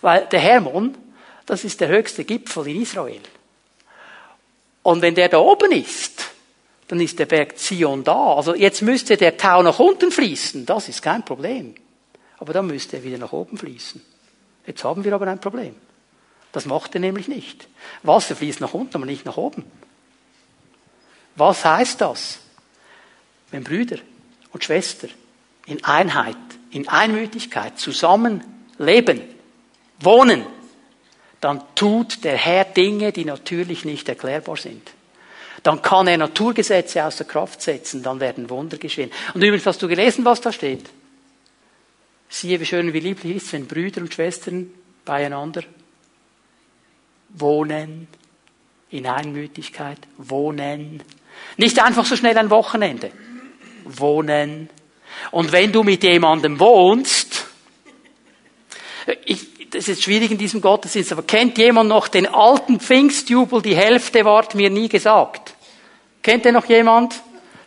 Weil 0.02 0.26
der 0.28 0.40
Hermon, 0.40 0.98
das 1.46 1.64
ist 1.64 1.82
der 1.82 1.90
höchste 1.90 2.24
Gipfel 2.24 2.68
in 2.68 2.82
Israel. 2.82 3.22
Und 4.84 5.02
wenn 5.02 5.16
der 5.16 5.30
da 5.30 5.40
oben 5.40 5.72
ist, 5.72 6.30
dann 6.88 7.00
ist 7.02 7.20
der 7.20 7.26
Berg 7.26 7.58
Zion 7.58 8.04
da. 8.04 8.36
Also 8.36 8.56
jetzt 8.56 8.82
müsste 8.82 9.18
der 9.18 9.38
Tau 9.38 9.62
nach 9.62 9.80
unten 9.80 10.12
fließen. 10.12 10.66
Das 10.66 10.90
ist 10.90 11.02
kein 11.02 11.24
Problem. 11.24 11.76
Aber 12.38 12.54
dann 12.54 12.68
müsste 12.68 12.98
er 12.98 13.04
wieder 13.04 13.18
nach 13.18 13.34
oben 13.34 13.58
fließen. 13.58 14.02
Jetzt 14.66 14.84
haben 14.84 15.04
wir 15.04 15.14
aber 15.14 15.28
ein 15.28 15.42
Problem. 15.42 15.76
Das 16.52 16.66
macht 16.66 16.96
er 16.96 17.02
nämlich 17.02 17.28
nicht. 17.28 17.68
Wasser 18.04 18.36
fließt 18.36 18.62
nach 18.62 18.74
unten, 18.74 18.96
aber 18.96 19.06
nicht 19.06 19.26
nach 19.26 19.38
oben. 19.38 19.66
Was 21.40 21.64
heißt 21.64 22.02
das? 22.02 22.40
Wenn 23.50 23.64
Brüder 23.64 23.98
und 24.52 24.64
Schwestern 24.64 25.10
in 25.66 25.84
Einheit, 25.86 26.36
in 26.72 26.88
Einmütigkeit 26.90 27.80
zusammen 27.80 28.44
leben, 28.78 29.22
wohnen, 30.02 30.46
dann 31.40 31.64
tut 31.76 32.26
der 32.26 32.36
Herr 32.36 32.66
Dinge, 32.66 33.14
die 33.14 33.24
natürlich 33.24 33.86
nicht 33.86 34.10
erklärbar 34.10 34.58
sind. 34.58 34.92
Dann 35.64 35.82
kann 35.82 36.08
er 36.08 36.18
Naturgesetze 36.18 37.06
außer 37.06 37.24
Kraft 37.24 37.62
setzen, 37.62 38.04
dann 38.04 38.20
werden 38.20 38.50
Wunder 38.50 38.78
geschehen. 38.78 39.10
Und 39.34 39.42
übrigens 39.42 39.66
hast 39.66 39.82
du 39.82 39.88
gelesen, 39.88 40.26
was 40.26 40.42
da 40.42 40.52
steht. 40.52 40.90
Siehe, 42.28 42.60
wie 42.60 42.66
schön 42.66 42.88
und 42.88 42.94
wie 42.94 43.00
lieblich 43.00 43.38
ist, 43.38 43.54
wenn 43.54 43.66
Brüder 43.66 44.02
und 44.02 44.14
Schwestern 44.14 44.72
beieinander 45.06 45.64
wohnen, 47.30 48.08
in 48.90 49.08
Einmütigkeit, 49.08 50.00
wohnen. 50.18 51.02
Nicht 51.58 51.84
einfach 51.84 52.06
so 52.06 52.16
schnell 52.16 52.38
ein 52.38 52.50
Wochenende. 52.50 53.12
Wohnen. 53.86 54.70
Und 55.32 55.52
wenn 55.52 55.72
du 55.72 55.84
mit 55.84 56.04
jemandem 56.04 56.60
wohnst, 56.60 57.46
ich, 59.26 59.70
das 59.72 59.88
ist 59.88 60.04
schwierig 60.04 60.32
in 60.32 60.38
diesem 60.38 60.62
Gottesdienst, 60.62 61.12
aber 61.12 61.24
kennt 61.24 61.58
jemand 61.58 61.90
noch 61.90 62.08
den 62.08 62.28
alten 62.28 62.80
Pfingstjubel, 62.80 63.62
die 63.62 63.76
Hälfte 63.76 64.26
ward 64.26 64.56
mir 64.56 64.70
nie 64.70 64.90
gesagt? 64.90 65.54
Kennt 66.22 66.46
ihr 66.46 66.52
noch 66.52 66.66
jemand? 66.66 67.22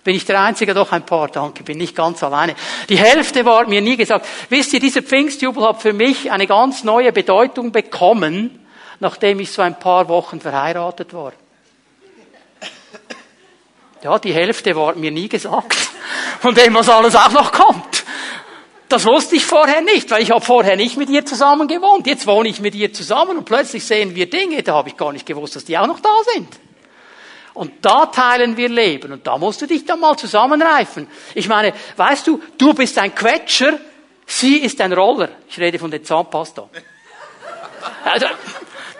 Bin 0.04 0.16
ich 0.16 0.24
der 0.24 0.40
Einzige? 0.40 0.74
Doch 0.74 0.90
ein 0.90 1.06
paar, 1.06 1.28
danke, 1.28 1.62
bin 1.62 1.78
nicht 1.78 1.94
ganz 1.94 2.22
alleine. 2.22 2.56
Die 2.88 2.98
Hälfte 2.98 3.44
war 3.44 3.68
mir 3.68 3.80
nie 3.80 3.96
gesagt. 3.96 4.26
Wisst 4.48 4.72
ihr, 4.72 4.80
dieser 4.80 5.02
Pfingstjubel 5.02 5.62
hat 5.64 5.80
für 5.80 5.92
mich 5.92 6.32
eine 6.32 6.48
ganz 6.48 6.82
neue 6.82 7.12
Bedeutung 7.12 7.70
bekommen, 7.70 8.66
nachdem 8.98 9.38
ich 9.38 9.52
so 9.52 9.62
ein 9.62 9.78
paar 9.78 10.08
Wochen 10.08 10.40
verheiratet 10.40 11.14
war. 11.14 11.32
Ja, 14.02 14.18
die 14.18 14.32
Hälfte 14.32 14.74
war 14.74 14.96
mir 14.96 15.12
nie 15.12 15.28
gesagt, 15.28 15.76
von 16.40 16.54
dem 16.54 16.74
was 16.74 16.88
alles 16.88 17.14
auch 17.14 17.30
noch 17.30 17.52
kommt. 17.52 18.04
Das 18.88 19.06
wusste 19.06 19.36
ich 19.36 19.46
vorher 19.46 19.80
nicht, 19.80 20.10
weil 20.10 20.22
ich 20.22 20.32
habe 20.32 20.44
vorher 20.44 20.76
nicht 20.76 20.96
mit 20.96 21.08
ihr 21.08 21.24
zusammen 21.24 21.68
gewohnt. 21.68 22.06
Jetzt 22.06 22.26
wohne 22.26 22.48
ich 22.48 22.60
mit 22.60 22.74
ihr 22.74 22.92
zusammen 22.92 23.38
und 23.38 23.44
plötzlich 23.44 23.86
sehen 23.86 24.14
wir 24.14 24.28
Dinge, 24.28 24.62
da 24.62 24.74
habe 24.74 24.88
ich 24.88 24.96
gar 24.96 25.12
nicht 25.12 25.24
gewusst, 25.24 25.56
dass 25.56 25.64
die 25.64 25.78
auch 25.78 25.86
noch 25.86 26.00
da 26.00 26.14
sind. 26.34 26.48
Und 27.54 27.84
da 27.84 28.06
teilen 28.06 28.56
wir 28.56 28.68
Leben 28.68 29.12
und 29.12 29.26
da 29.26 29.38
musst 29.38 29.62
du 29.62 29.66
dich 29.66 29.84
dann 29.84 30.00
mal 30.00 30.16
zusammenreifen. 30.16 31.06
Ich 31.34 31.48
meine, 31.48 31.72
weißt 31.96 32.26
du, 32.26 32.42
du 32.58 32.74
bist 32.74 32.98
ein 32.98 33.14
Quetscher, 33.14 33.78
sie 34.26 34.58
ist 34.58 34.80
ein 34.80 34.92
Roller. 34.92 35.28
Ich 35.48 35.58
rede 35.58 35.78
von 35.78 35.90
der 35.90 36.02
Zahnpasta. 36.02 36.68
Also, 38.04 38.26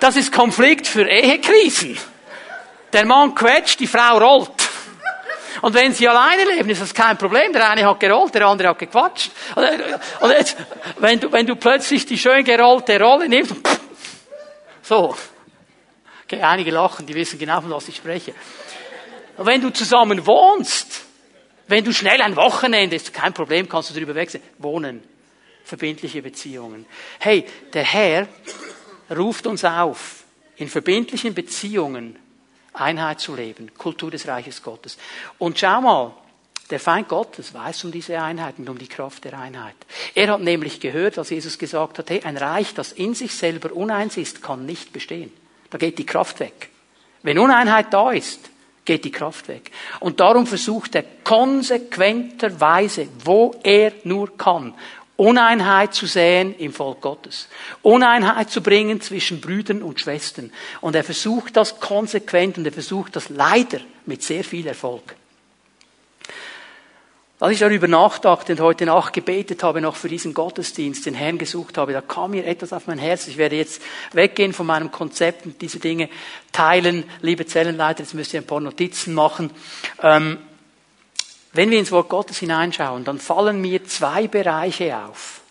das 0.00 0.16
ist 0.16 0.32
Konflikt 0.32 0.86
für 0.86 1.08
Ehekrisen. 1.08 1.98
Der 2.92 3.04
Mann 3.04 3.34
quetscht, 3.34 3.80
die 3.80 3.86
Frau 3.86 4.18
rollt. 4.18 4.71
Und 5.60 5.74
wenn 5.74 5.92
sie 5.92 6.08
alleine 6.08 6.44
leben, 6.44 6.70
ist 6.70 6.80
das 6.80 6.94
kein 6.94 7.18
Problem. 7.18 7.52
Der 7.52 7.68
eine 7.68 7.84
hat 7.84 8.00
gerollt, 8.00 8.34
der 8.34 8.46
andere 8.46 8.68
hat 8.68 8.78
gequatscht. 8.78 9.30
Und 10.20 10.30
jetzt, 10.30 10.56
wenn 10.98 11.20
du, 11.20 11.30
wenn 11.30 11.46
du 11.46 11.56
plötzlich 11.56 12.06
die 12.06 12.18
schön 12.18 12.44
gerollte 12.44 12.98
Rolle 12.98 13.28
nimmst, 13.28 13.54
so. 14.82 15.14
Okay, 16.24 16.40
einige 16.40 16.70
lachen, 16.70 17.06
die 17.06 17.14
wissen 17.14 17.38
genau, 17.38 17.60
von 17.60 17.70
was 17.70 17.88
ich 17.88 17.96
spreche. 17.96 18.34
Und 19.36 19.46
wenn 19.46 19.60
du 19.60 19.70
zusammen 19.70 20.26
wohnst, 20.26 21.02
wenn 21.68 21.84
du 21.84 21.92
schnell 21.92 22.20
ein 22.22 22.36
Wochenende, 22.36 22.96
ist 22.96 23.12
kein 23.12 23.32
Problem, 23.32 23.68
kannst 23.68 23.90
du 23.90 23.94
darüber 23.94 24.14
wechseln. 24.14 24.42
Wohnen. 24.58 25.02
Verbindliche 25.64 26.22
Beziehungen. 26.22 26.86
Hey, 27.18 27.46
der 27.72 27.84
Herr 27.84 28.28
ruft 29.10 29.46
uns 29.46 29.64
auf, 29.64 30.24
in 30.56 30.68
verbindlichen 30.68 31.34
Beziehungen 31.34 32.18
Einheit 32.74 33.20
zu 33.20 33.35
leben, 33.35 33.72
Kultur 33.76 34.11
des 34.11 34.26
Reiches 34.26 34.62
Gottes. 34.62 34.98
Und 35.38 35.58
schau 35.58 35.80
mal, 35.80 36.14
der 36.70 36.80
Feind 36.80 37.08
Gottes 37.08 37.52
weiß 37.52 37.85
um 37.85 37.92
diese 37.92 38.20
Einheit 38.20 38.58
und 38.58 38.68
um 38.68 38.78
die 38.78 38.88
Kraft 38.88 39.24
der 39.24 39.38
Einheit. 39.38 39.74
Er 40.14 40.32
hat 40.32 40.40
nämlich 40.40 40.80
gehört, 40.80 41.18
als 41.18 41.30
Jesus 41.30 41.58
gesagt 41.58 41.98
hat, 41.98 42.08
hey, 42.08 42.22
ein 42.22 42.37
Reich, 42.37 42.72
das 42.72 42.92
in 42.92 43.14
sich 43.14 43.35
selber 43.35 43.72
uneins 43.72 44.16
ist, 44.16 44.42
kann 44.42 44.64
nicht 44.64 44.92
bestehen. 44.92 45.30
Da 45.68 45.78
geht 45.78 45.98
die 45.98 46.06
Kraft 46.06 46.40
weg. 46.40 46.70
Wenn 47.22 47.38
Uneinheit 47.38 47.92
da 47.92 48.11
ist, 48.11 48.50
geht 48.85 49.04
die 49.04 49.12
Kraft 49.12 49.48
weg. 49.48 49.70
Und 50.00 50.20
darum 50.20 50.46
versucht 50.46 50.94
er 50.94 51.04
konsequenterweise, 51.24 53.08
wo 53.24 53.54
er 53.62 53.92
nur 54.04 54.37
kann, 54.37 54.74
Uneinheit 55.16 55.94
zu 55.94 56.07
säen 56.07 56.55
im 56.57 56.72
Volk 56.72 57.01
Gottes. 57.01 57.48
Uneinheit 57.83 58.51
zu 58.51 58.62
bringen 58.62 59.01
zwischen 59.01 59.40
Brüdern 59.40 59.83
und 59.83 60.01
Schwestern. 60.01 60.53
Und 60.81 60.96
er 60.96 61.05
versucht 61.05 61.57
das 61.57 61.81
konsequent 61.81 62.59
und 62.59 62.64
er 62.64 62.72
versucht 62.72 63.16
das 63.16 63.29
leider 63.29 63.81
mit 64.07 64.22
sehr 64.22 64.42
viel 64.42 64.66
Erfolg. 64.66 65.14
Als 67.42 67.55
ich 67.55 67.59
darüber 67.59 67.88
nachdachte 67.88 68.53
und 68.53 68.61
heute 68.61 68.87
Nacht 68.87 69.12
gebetet 69.14 69.64
habe, 69.64 69.81
noch 69.81 69.96
für 69.96 70.09
diesen 70.09 70.33
Gottesdienst, 70.33 71.07
den 71.07 71.14
Herrn 71.14 71.38
gesucht 71.38 71.77
habe, 71.77 71.92
da 71.92 72.01
kam 72.01 72.31
mir 72.31 72.46
etwas 72.46 72.72
auf 72.72 72.87
mein 72.87 72.98
Herz. 72.98 73.27
Ich 73.27 73.37
werde 73.37 73.57
jetzt 73.57 73.83
weggehen 74.12 74.53
von 74.53 74.64
meinem 74.64 74.92
Konzept 74.92 75.44
und 75.44 75.61
diese 75.61 75.81
Dinge 75.81 76.09
teilen. 76.53 77.03
Liebe 77.20 77.44
Zellenleiter, 77.44 78.05
jetzt 78.05 78.14
müsst 78.14 78.33
ihr 78.33 78.40
ein 78.40 78.46
paar 78.46 78.61
Notizen 78.61 79.12
machen. 79.12 79.51
Ähm, 80.01 80.38
wenn 81.52 81.70
wir 81.70 81.78
ins 81.78 81.92
Wort 81.92 82.08
Gottes 82.08 82.38
hineinschauen, 82.38 83.04
dann 83.04 83.18
fallen 83.18 83.60
mir 83.60 83.84
zwei 83.84 84.26
Bereiche 84.26 84.96
auf, 84.96 85.42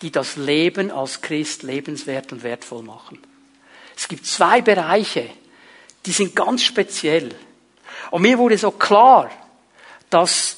die 0.00 0.10
das 0.10 0.36
Leben 0.36 0.90
als 0.90 1.20
Christ 1.20 1.62
lebenswert 1.62 2.32
und 2.32 2.42
wertvoll 2.42 2.82
machen. 2.82 3.18
Es 3.96 4.08
gibt 4.08 4.26
zwei 4.26 4.62
Bereiche, 4.62 5.28
die 6.06 6.12
sind 6.12 6.34
ganz 6.34 6.62
speziell. 6.62 7.34
Und 8.10 8.22
mir 8.22 8.38
wurde 8.38 8.56
so 8.56 8.70
klar, 8.70 9.30
dass 10.08 10.56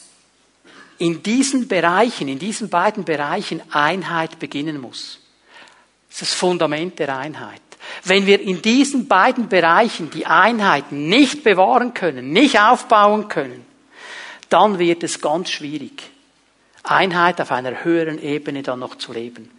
in 0.98 1.22
diesen 1.22 1.66
Bereichen, 1.66 2.28
in 2.28 2.38
diesen 2.38 2.68
beiden 2.68 3.04
Bereichen 3.04 3.62
Einheit 3.72 4.38
beginnen 4.38 4.80
muss. 4.80 5.18
Das 6.10 6.22
ist 6.22 6.32
das 6.32 6.38
Fundament 6.38 6.98
der 6.98 7.16
Einheit. 7.16 7.62
Wenn 8.04 8.26
wir 8.26 8.40
in 8.40 8.60
diesen 8.62 9.08
beiden 9.08 9.48
Bereichen 9.48 10.10
die 10.10 10.26
Einheit 10.26 10.92
nicht 10.92 11.42
bewahren 11.42 11.94
können, 11.94 12.30
nicht 12.32 12.60
aufbauen 12.60 13.28
können, 13.28 13.64
dann 14.50 14.78
wird 14.78 15.02
es 15.02 15.20
ganz 15.20 15.50
schwierig, 15.50 16.10
Einheit 16.82 17.40
auf 17.40 17.52
einer 17.52 17.84
höheren 17.84 18.22
Ebene 18.22 18.62
dann 18.62 18.80
noch 18.80 18.96
zu 18.96 19.12
leben. 19.12 19.50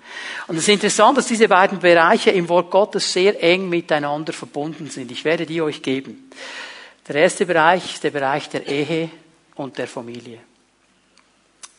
Und 0.48 0.58
es 0.58 0.64
ist 0.64 0.70
interessant, 0.70 1.18
dass 1.18 1.28
diese 1.28 1.48
beiden 1.48 1.80
Bereiche 1.80 2.32
im 2.32 2.50
Wort 2.50 2.70
Gottes 2.70 3.12
sehr 3.12 3.42
eng 3.42 3.70
miteinander 3.70 4.34
verbunden 4.34 4.90
sind. 4.90 5.12
Ich 5.12 5.26
werde 5.26 5.46
die 5.46 5.62
euch 5.62 5.82
geben. 5.82 6.30
Der 7.08 7.16
erste 7.16 7.46
Bereich 7.46 7.94
ist 7.94 8.04
der 8.04 8.12
Bereich 8.12 8.50
der 8.50 8.68
Ehe 8.68 9.10
und 9.56 9.78
der 9.78 9.88
Familie. 9.88 10.40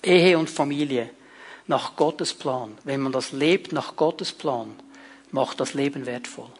Ehe 0.02 0.36
und 0.38 0.50
Familie 0.50 1.10
nach 1.66 1.96
Gottes 1.96 2.34
Plan. 2.34 2.76
Wenn 2.84 3.00
man 3.00 3.12
das 3.12 3.32
lebt 3.32 3.72
nach 3.72 3.94
Gottes 3.96 4.32
Plan, 4.32 4.74
macht 5.30 5.60
das 5.60 5.74
Leben 5.74 6.06
wertvoll. 6.06 6.50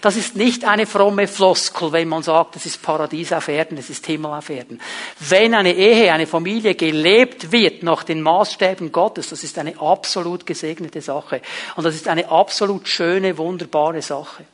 Das 0.00 0.16
ist 0.16 0.36
nicht 0.36 0.64
eine 0.64 0.86
fromme 0.86 1.26
Floskel, 1.26 1.92
wenn 1.92 2.08
man 2.08 2.22
sagt, 2.22 2.56
es 2.56 2.66
ist 2.66 2.82
Paradies 2.82 3.32
auf 3.32 3.48
Erden, 3.48 3.78
es 3.78 3.90
ist 3.90 4.06
Himmel 4.06 4.32
auf 4.32 4.50
Erden. 4.50 4.80
Wenn 5.18 5.54
eine 5.54 5.74
Ehe, 5.74 6.12
eine 6.12 6.26
Familie 6.26 6.74
gelebt 6.74 7.52
wird 7.52 7.82
nach 7.82 8.02
den 8.02 8.22
Maßstäben 8.22 8.92
Gottes, 8.92 9.30
das 9.30 9.44
ist 9.44 9.58
eine 9.58 9.80
absolut 9.80 10.46
gesegnete 10.46 11.00
Sache. 11.00 11.42
Und 11.76 11.84
das 11.84 11.94
ist 11.94 12.08
eine 12.08 12.30
absolut 12.30 12.88
schöne, 12.88 13.36
wunderbare 13.38 14.02
Sache. 14.02 14.44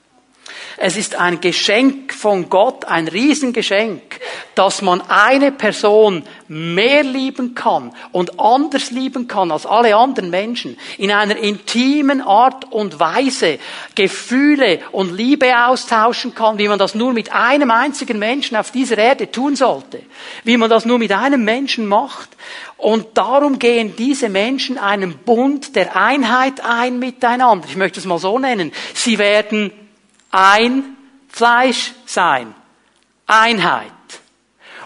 Es 0.76 0.96
ist 0.96 1.14
ein 1.14 1.40
Geschenk 1.40 2.12
von 2.12 2.48
Gott, 2.48 2.84
ein 2.84 3.08
Riesengeschenk. 3.08 4.20
dass 4.56 4.80
man 4.80 5.02
eine 5.02 5.52
Person 5.52 6.22
mehr 6.48 7.02
lieben 7.02 7.54
kann 7.54 7.92
und 8.10 8.40
anders 8.40 8.90
lieben 8.90 9.28
kann 9.28 9.52
als 9.52 9.66
alle 9.66 9.94
anderen 9.94 10.30
Menschen, 10.30 10.78
in 10.96 11.12
einer 11.12 11.36
intimen 11.36 12.22
Art 12.22 12.72
und 12.72 12.98
Weise 12.98 13.58
Gefühle 13.94 14.80
und 14.92 15.14
Liebe 15.14 15.66
austauschen 15.66 16.34
kann, 16.34 16.58
wie 16.58 16.68
man 16.68 16.78
das 16.78 16.94
nur 16.94 17.12
mit 17.12 17.32
einem 17.32 17.70
einzigen 17.70 18.18
Menschen 18.18 18.56
auf 18.56 18.70
dieser 18.70 18.96
Erde 18.96 19.30
tun 19.30 19.56
sollte, 19.56 20.02
wie 20.44 20.56
man 20.56 20.70
das 20.70 20.86
nur 20.86 20.98
mit 20.98 21.12
einem 21.12 21.44
Menschen 21.44 21.86
macht. 21.86 22.30
Und 22.78 23.06
darum 23.14 23.58
gehen 23.58 23.94
diese 23.96 24.30
Menschen 24.30 24.78
einen 24.78 25.18
Bund 25.18 25.76
der 25.76 25.96
Einheit 25.96 26.62
ein 26.64 26.98
miteinander. 26.98 27.66
Ich 27.68 27.76
möchte 27.76 28.00
es 28.00 28.06
mal 28.06 28.18
so 28.18 28.38
nennen. 28.38 28.72
Sie 28.94 29.18
werden 29.18 29.70
ein 30.30 30.96
Fleisch 31.28 31.92
sein. 32.06 32.54
Einheit. 33.26 33.92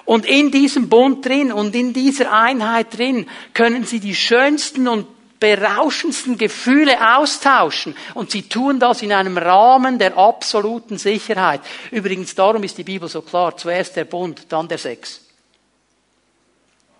Und 0.05 0.27
in 0.27 0.51
diesem 0.51 0.89
Bund 0.89 1.25
drin 1.25 1.53
und 1.53 1.75
in 1.75 1.93
dieser 1.93 2.33
Einheit 2.33 2.99
drin 2.99 3.29
können 3.55 3.85
sie 3.85 4.01
die 4.01 4.15
schönsten 4.15 4.89
und 4.89 5.07
berauschendsten 5.39 6.37
Gefühle 6.37 7.17
austauschen. 7.17 7.97
Und 8.15 8.31
sie 8.31 8.43
tun 8.43 8.79
das 8.79 9.03
in 9.03 9.13
einem 9.13 9.39
Rahmen 9.39 9.99
der 9.99 10.17
absoluten 10.17 10.99
Sicherheit. 10.99 11.61
Übrigens, 11.91 12.35
darum 12.35 12.63
ist 12.63 12.77
die 12.77 12.85
Bibel 12.85 13.09
so 13.09 13.23
klar. 13.23 13.57
Zuerst 13.57 13.97
der 13.97 14.05
Bund, 14.05 14.47
dann 14.49 14.69
der 14.69 14.79
Sex. 14.79 15.21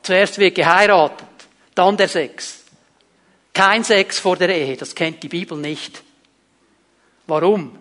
Zuerst 0.03 0.39
wird 0.39 0.55
geheiratet, 0.55 1.27
dann 1.75 1.97
der 1.97 2.09
Sex. 2.09 2.65
Kein 3.53 3.85
Sex 3.85 4.19
vor 4.19 4.37
der 4.37 4.49
Ehe, 4.49 4.77
das 4.77 4.95
kennt 4.95 5.23
die 5.23 5.29
Bibel 5.29 5.59
nicht. 5.59 6.03
Warum? 7.27 7.77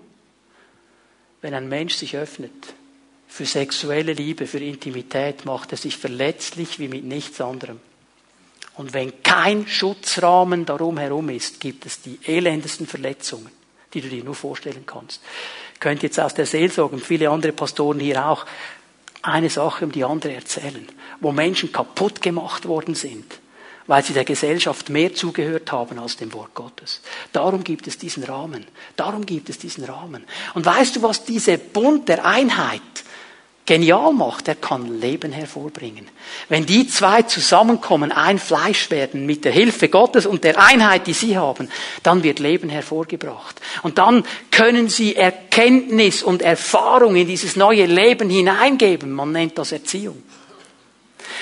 Wenn 1.42 1.54
ein 1.54 1.70
Mensch 1.70 1.96
sich 1.96 2.18
öffnet 2.18 2.74
für 3.28 3.46
sexuelle 3.46 4.14
Liebe, 4.14 4.48
für 4.48 4.60
Intimität, 4.60 5.46
macht 5.46 5.72
er 5.72 5.78
sich 5.78 5.98
verletzlich 5.98 6.80
wie 6.80 6.88
mit 6.88 7.04
nichts 7.04 7.40
anderem. 7.40 7.80
Und 8.76 8.94
wenn 8.94 9.24
kein 9.24 9.68
Schutzrahmen 9.68 10.66
darum 10.66 10.98
herum 10.98 11.30
ist, 11.30 11.60
gibt 11.60 11.86
es 11.86 12.02
die 12.02 12.18
elendesten 12.26 12.88
Verletzungen, 12.88 13.52
die 13.94 14.02
du 14.02 14.10
dir 14.10 14.24
nur 14.24 14.36
vorstellen 14.36 14.86
kannst. 14.86 15.22
Ich 15.74 15.80
könnte 15.80 16.06
jetzt 16.06 16.20
aus 16.20 16.34
der 16.34 16.46
Seelsorge 16.46 16.96
und 16.96 17.04
viele 17.04 17.30
andere 17.30 17.52
Pastoren 17.52 18.00
hier 18.00 18.26
auch 18.26 18.46
eine 19.22 19.50
Sache 19.50 19.86
um 19.86 19.92
die 19.92 20.04
andere 20.04 20.34
erzählen, 20.34 20.88
wo 21.20 21.32
Menschen 21.32 21.72
kaputt 21.72 22.22
gemacht 22.22 22.68
worden 22.68 22.96
sind, 22.96 23.40
weil 23.90 24.04
sie 24.04 24.14
der 24.14 24.24
Gesellschaft 24.24 24.90
mehr 24.90 25.16
zugehört 25.16 25.72
haben 25.72 25.98
als 25.98 26.16
dem 26.16 26.32
Wort 26.34 26.54
Gottes. 26.54 27.02
Darum 27.34 27.64
gibt 27.64 27.88
es 27.88 27.98
diesen 27.98 28.24
Rahmen. 28.24 28.68
Darum 28.96 29.26
gibt 29.26 29.50
es 29.50 29.58
diesen 29.58 29.84
Rahmen. 29.84 30.26
Und 30.54 30.64
weißt 30.64 30.98
du, 30.98 31.02
was 31.02 31.26
diese 31.26 31.58
Bund 31.58 32.08
der 32.08 32.24
Einheit 32.24 32.82
genial 33.66 34.14
macht, 34.14 34.48
er 34.48 34.54
kann 34.54 35.00
Leben 35.02 35.32
hervorbringen. 35.32 36.08
Wenn 36.50 36.68
die 36.68 36.88
zwei 36.88 37.24
zusammenkommen, 37.24 38.12
ein 38.12 38.38
Fleisch 38.38 38.92
werden 38.92 39.26
mit 39.26 39.44
der 39.44 39.54
Hilfe 39.54 39.90
Gottes 39.90 40.28
und 40.28 40.44
der 40.44 40.62
Einheit, 40.62 41.08
die 41.08 41.14
sie 41.14 41.36
haben, 41.36 41.68
dann 42.04 42.22
wird 42.22 42.38
Leben 42.38 42.70
hervorgebracht. 42.70 43.60
Und 43.82 43.98
dann 43.98 44.24
können 44.52 44.88
sie 44.88 45.16
Erkenntnis 45.16 46.22
und 46.22 46.44
Erfahrung 46.44 47.16
in 47.16 47.28
dieses 47.28 47.56
neue 47.56 47.88
Leben 47.88 48.30
hineingeben. 48.30 49.12
Man 49.12 49.32
nennt 49.32 49.58
das 49.58 49.72
Erziehung. 49.72 50.22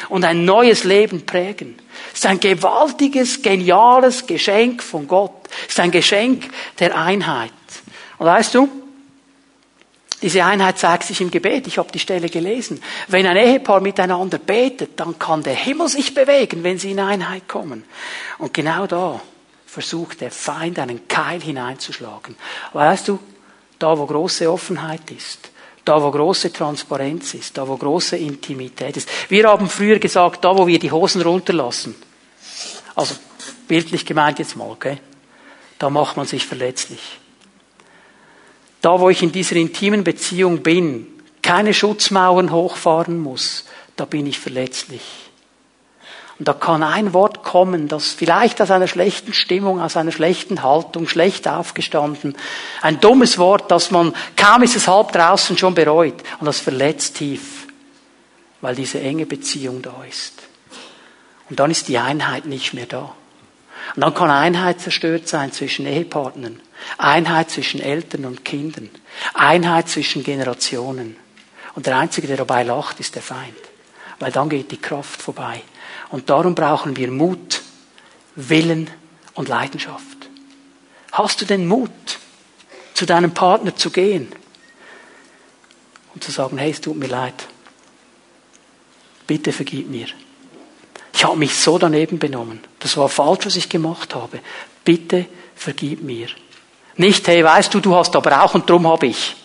Und 0.10 0.24
ein 0.24 0.45
neues 0.45 0.84
Leben 0.84 1.26
prägen. 1.26 1.78
Es 2.14 2.20
ist 2.20 2.26
ein 2.26 2.39
gewaltiges, 2.39 3.41
geniales 3.41 4.26
Geschenk 4.28 4.84
von 4.84 5.08
Gott. 5.08 5.48
Es 5.64 5.74
ist 5.74 5.80
ein 5.80 5.91
Geschenk 5.91 6.50
der 6.80 6.98
Einheit. 6.98 7.52
Und 8.18 8.26
weißt 8.26 8.56
du, 8.56 8.70
diese 10.22 10.43
Einheit 10.43 10.80
zeigt 10.80 11.04
sich 11.04 11.22
im 11.22 11.30
Gebet. 11.30 11.68
Ich 11.68 11.78
habe 11.78 11.91
die 11.91 12.00
Stelle 12.00 12.30
gelesen. 12.30 12.82
Wenn 13.08 13.28
ein 13.28 13.38
Ehepaar 13.38 13.82
miteinander 13.82 14.39
betet, 14.39 15.00
dann 15.00 15.20
kann 15.20 15.43
der 15.43 15.54
Himmel 15.54 15.89
sich 15.89 16.14
bewegen, 16.14 16.64
wenn 16.64 16.80
sie 16.80 16.91
in 16.91 17.00
Einheit 17.00 17.48
kommen. 17.48 17.84
Und 18.39 18.54
genau 18.54 18.88
da 18.88 19.22
versucht 19.68 20.22
der 20.22 20.32
Feind 20.32 20.80
einen 20.80 21.08
Keil 21.08 21.39
hineinzuschlagen. 21.39 22.36
Weißt 22.74 23.10
du, 23.10 23.20
da 23.78 23.95
wo 23.95 24.08
große 24.08 24.52
Offenheit 24.52 25.12
ist, 25.12 25.52
da 25.88 26.02
wo 26.02 26.12
große 26.12 26.52
Transparenz 26.52 27.34
ist, 27.34 27.58
da 27.58 27.68
wo 27.68 27.78
große 27.78 28.18
Intimität 28.18 28.98
ist. 28.98 29.10
Wir 29.30 29.48
haben 29.48 29.70
früher 29.70 30.00
gesagt, 30.00 30.44
da 30.44 30.58
wo 30.58 30.68
wir 30.68 30.80
die 30.80 30.92
Hosen 30.92 31.22
runterlassen. 31.22 31.96
Also 32.96 33.16
bildlich 33.68 34.06
gemeint 34.06 34.40
jetzt 34.40 34.56
mal, 34.56 34.70
okay? 34.70 34.98
Da 35.80 35.90
macht 35.90 36.18
man 36.18 36.26
sich 36.26 36.46
verletzlich 36.46 37.00
da 38.82 39.00
wo 39.00 39.10
ich 39.10 39.24
in 39.24 39.32
dieser 39.32 39.56
intimen 39.56 40.04
Beziehung 40.04 40.64
bin, 40.64 41.08
keine 41.42 41.74
Schutzmauern 41.74 42.52
hochfahren 42.52 43.20
muss, 43.20 43.66
da 43.96 44.06
bin 44.06 44.26
ich 44.28 44.40
verletzlich. 44.40 45.02
Und 46.40 46.48
da 46.48 46.54
kann 46.54 46.84
ein 46.84 47.14
Wort 47.14 47.44
kommen, 47.44 47.88
das 47.88 48.10
vielleicht 48.12 48.62
aus 48.62 48.70
einer 48.70 48.88
schlechten 48.88 49.34
Stimmung, 49.34 49.82
aus 49.82 49.98
einer 49.98 50.12
schlechten 50.12 50.62
Haltung, 50.62 51.08
schlecht 51.08 51.48
aufgestanden, 51.48 52.36
ein 52.82 53.00
dummes 53.00 53.40
Wort, 53.40 53.72
das 53.72 53.90
man 53.90 54.14
kaum 54.36 54.62
ist 54.62 54.76
es 54.76 54.88
halb 54.88 55.12
draußen 55.12 55.58
schon 55.58 55.74
bereut 55.74 56.22
und 56.40 56.46
das 56.46 56.60
verletzt 56.60 57.16
tief, 57.16 57.68
weil 58.62 58.76
diese 58.76 59.00
enge 59.00 59.26
Beziehung 59.26 59.82
da 59.82 60.04
ist. 60.08 60.34
Und 61.50 61.60
dann 61.60 61.72
ist 61.72 61.88
die 61.88 61.98
Einheit 61.98 62.46
nicht 62.46 62.74
mehr 62.74 62.86
da. 62.86 63.14
Und 63.96 64.02
dann 64.02 64.14
kann 64.14 64.30
Einheit 64.30 64.82
zerstört 64.82 65.28
sein 65.28 65.52
zwischen 65.52 65.86
Ehepartnern. 65.86 66.60
Einheit 66.98 67.50
zwischen 67.50 67.80
Eltern 67.80 68.26
und 68.26 68.44
Kindern. 68.44 68.90
Einheit 69.34 69.88
zwischen 69.88 70.24
Generationen. 70.24 71.16
Und 71.74 71.86
der 71.88 71.98
Einzige, 71.98 72.28
der 72.28 72.38
dabei 72.38 72.64
lacht, 72.64 73.00
ist 73.00 73.16
der 73.16 73.22
Feind. 73.22 73.56
Weil 74.20 74.32
dann 74.32 74.50
geht 74.50 74.72
die 74.72 74.82
Kraft 74.82 75.22
vorbei. 75.22 75.62
Und 76.10 76.30
darum 76.30 76.55
brauchen 76.55 76.95
wir 76.95 77.12
Mut, 77.12 77.62
Willen 78.36 78.89
und 79.34 79.49
Leidenschaft. 79.49 80.30
Hast 81.12 81.41
du 81.41 81.45
den 81.45 81.68
Mut, 81.68 81.91
zu 82.93 83.05
deinem 83.05 83.32
Partner 83.32 83.76
zu 83.76 83.91
gehen 83.91 84.32
und 86.14 86.24
zu 86.24 86.32
sagen, 86.32 86.58
hey, 86.58 86.72
es 86.72 86.82
tut 86.82 86.97
mir 86.97 87.08
leid. 87.08 87.47
Bitte 89.28 89.51
vergib 89.51 89.89
mir. 89.89 90.08
Ich 91.14 91.24
habe 91.24 91.38
mich 91.38 91.55
so 91.55 91.78
daneben 91.78 92.18
benommen. 92.18 92.60
Das 92.80 92.97
war 92.97 93.10
falsch, 93.10 93.45
was 93.45 93.55
ich 93.55 93.70
gemacht 93.70 94.16
habe. 94.16 94.39
Bitte 94.84 95.28
vergib 95.55 96.01
mir. 96.01 96.28
Nicht, 96.95 97.28
hey, 97.28 97.43
weißt 97.43 97.74
du, 97.74 97.80
du 97.80 97.95
hast 97.95 98.16
aber 98.16 98.43
auch 98.43 98.55
und 98.55 98.70
drum 98.70 98.88
habe 98.88 99.08
ich. 99.08 99.36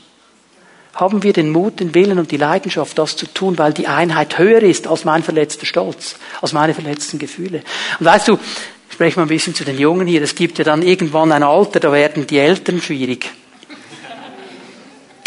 Haben 0.95 1.23
wir 1.23 1.33
den 1.33 1.51
Mut, 1.51 1.81
den 1.81 1.95
Willen 1.95 2.19
und 2.19 2.31
die 2.31 2.37
Leidenschaft, 2.37 2.99
das 2.99 3.17
zu 3.17 3.27
tun, 3.27 3.57
weil 3.57 3.73
die 3.73 3.87
Einheit 3.87 4.39
höher 4.39 4.63
ist 4.63 4.87
als 4.87 5.05
mein 5.05 5.23
verletzter 5.23 5.65
Stolz, 5.65 6.17
als 6.43 6.53
meine 6.53 6.75
verletzten 6.75 7.19
Gefühle. 7.19 7.63
Und 7.99 8.07
weißt 8.07 8.29
du, 8.29 8.35
ich 8.35 8.95
spreche 8.95 9.19
mal 9.19 9.25
ein 9.25 9.29
bisschen 9.29 9.55
zu 9.55 9.65
den 9.65 9.79
Jungen 9.79 10.07
hier, 10.07 10.21
es 10.23 10.35
gibt 10.35 10.59
ja 10.59 10.65
dann 10.65 10.83
irgendwann 10.83 11.33
ein 11.33 11.43
Alter, 11.43 11.81
da 11.81 11.93
werden 11.93 12.27
die 12.27 12.39
Eltern 12.39 12.83
schwierig. 12.83 13.31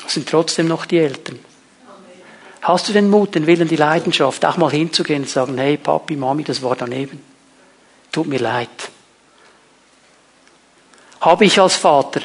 Das 0.04 0.14
sind 0.14 0.30
trotzdem 0.30 0.68
noch 0.68 0.86
die 0.86 1.00
Eltern. 1.00 1.40
Hast 2.62 2.88
du 2.88 2.94
den 2.94 3.10
Mut, 3.10 3.34
den 3.34 3.48
Willen, 3.48 3.68
die 3.68 3.76
Leidenschaft, 3.76 4.46
auch 4.46 4.58
mal 4.58 4.72
hinzugehen 4.72 5.24
und 5.24 5.30
sagen, 5.30 5.58
hey 5.58 5.78
Papi, 5.78 6.16
Mami, 6.16 6.44
das 6.44 6.62
war 6.62 6.76
daneben. 6.76 7.22
Tut 8.12 8.28
mir 8.28 8.40
leid. 8.40 8.70
Habe 11.22 11.46
ich 11.46 11.60
als 11.60 11.76
Vater 11.76 12.22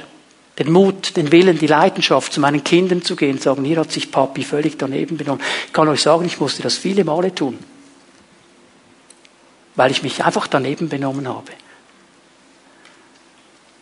den 0.61 0.73
Mut, 0.73 1.17
den 1.17 1.33
Willen, 1.33 1.59
die 1.59 1.67
Leidenschaft, 1.67 2.35
zu 2.35 2.41
meinen 2.41 2.63
Kindern 2.63 3.03
zu 3.03 3.17
gehen, 3.17 3.39
sagen, 3.39 3.65
hier 3.65 3.79
hat 3.79 3.91
sich 3.91 4.13
Papi 4.13 4.45
völlig 4.45 4.77
daneben 4.77 5.17
benommen. 5.17 5.43
Ich 5.67 5.73
kann 5.73 5.89
euch 5.89 6.03
sagen, 6.03 6.27
ich 6.27 6.39
musste 6.39 6.63
das 6.63 6.77
viele 6.77 7.03
Male 7.03 7.35
tun, 7.35 7.59
weil 9.75 9.91
ich 9.91 10.03
mich 10.03 10.23
einfach 10.23 10.47
daneben 10.47 10.91
benommen 10.91 11.27
habe. 11.27 11.51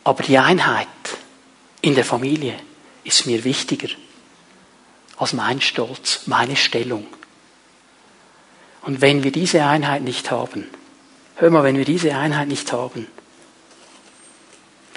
Aber 0.05 0.23
die 0.23 0.39
Einheit 0.39 0.87
in 1.81 1.97
der 1.97 2.05
Familie 2.05 2.55
ist 3.03 3.27
mir 3.27 3.43
wichtiger 3.43 3.89
als 5.17 5.33
mein 5.33 5.61
Stolz, 5.61 6.23
meine 6.27 6.55
Stellung. 6.55 7.09
Und 8.83 9.01
wenn 9.01 9.25
wir 9.25 9.33
diese 9.33 9.65
Einheit 9.65 10.03
nicht 10.03 10.31
haben, 10.31 10.69
hör 11.35 11.51
mal, 11.51 11.65
wenn 11.65 11.77
wir 11.77 11.85
diese 11.85 12.15
Einheit 12.15 12.47
nicht 12.47 12.73
haben, 12.73 13.09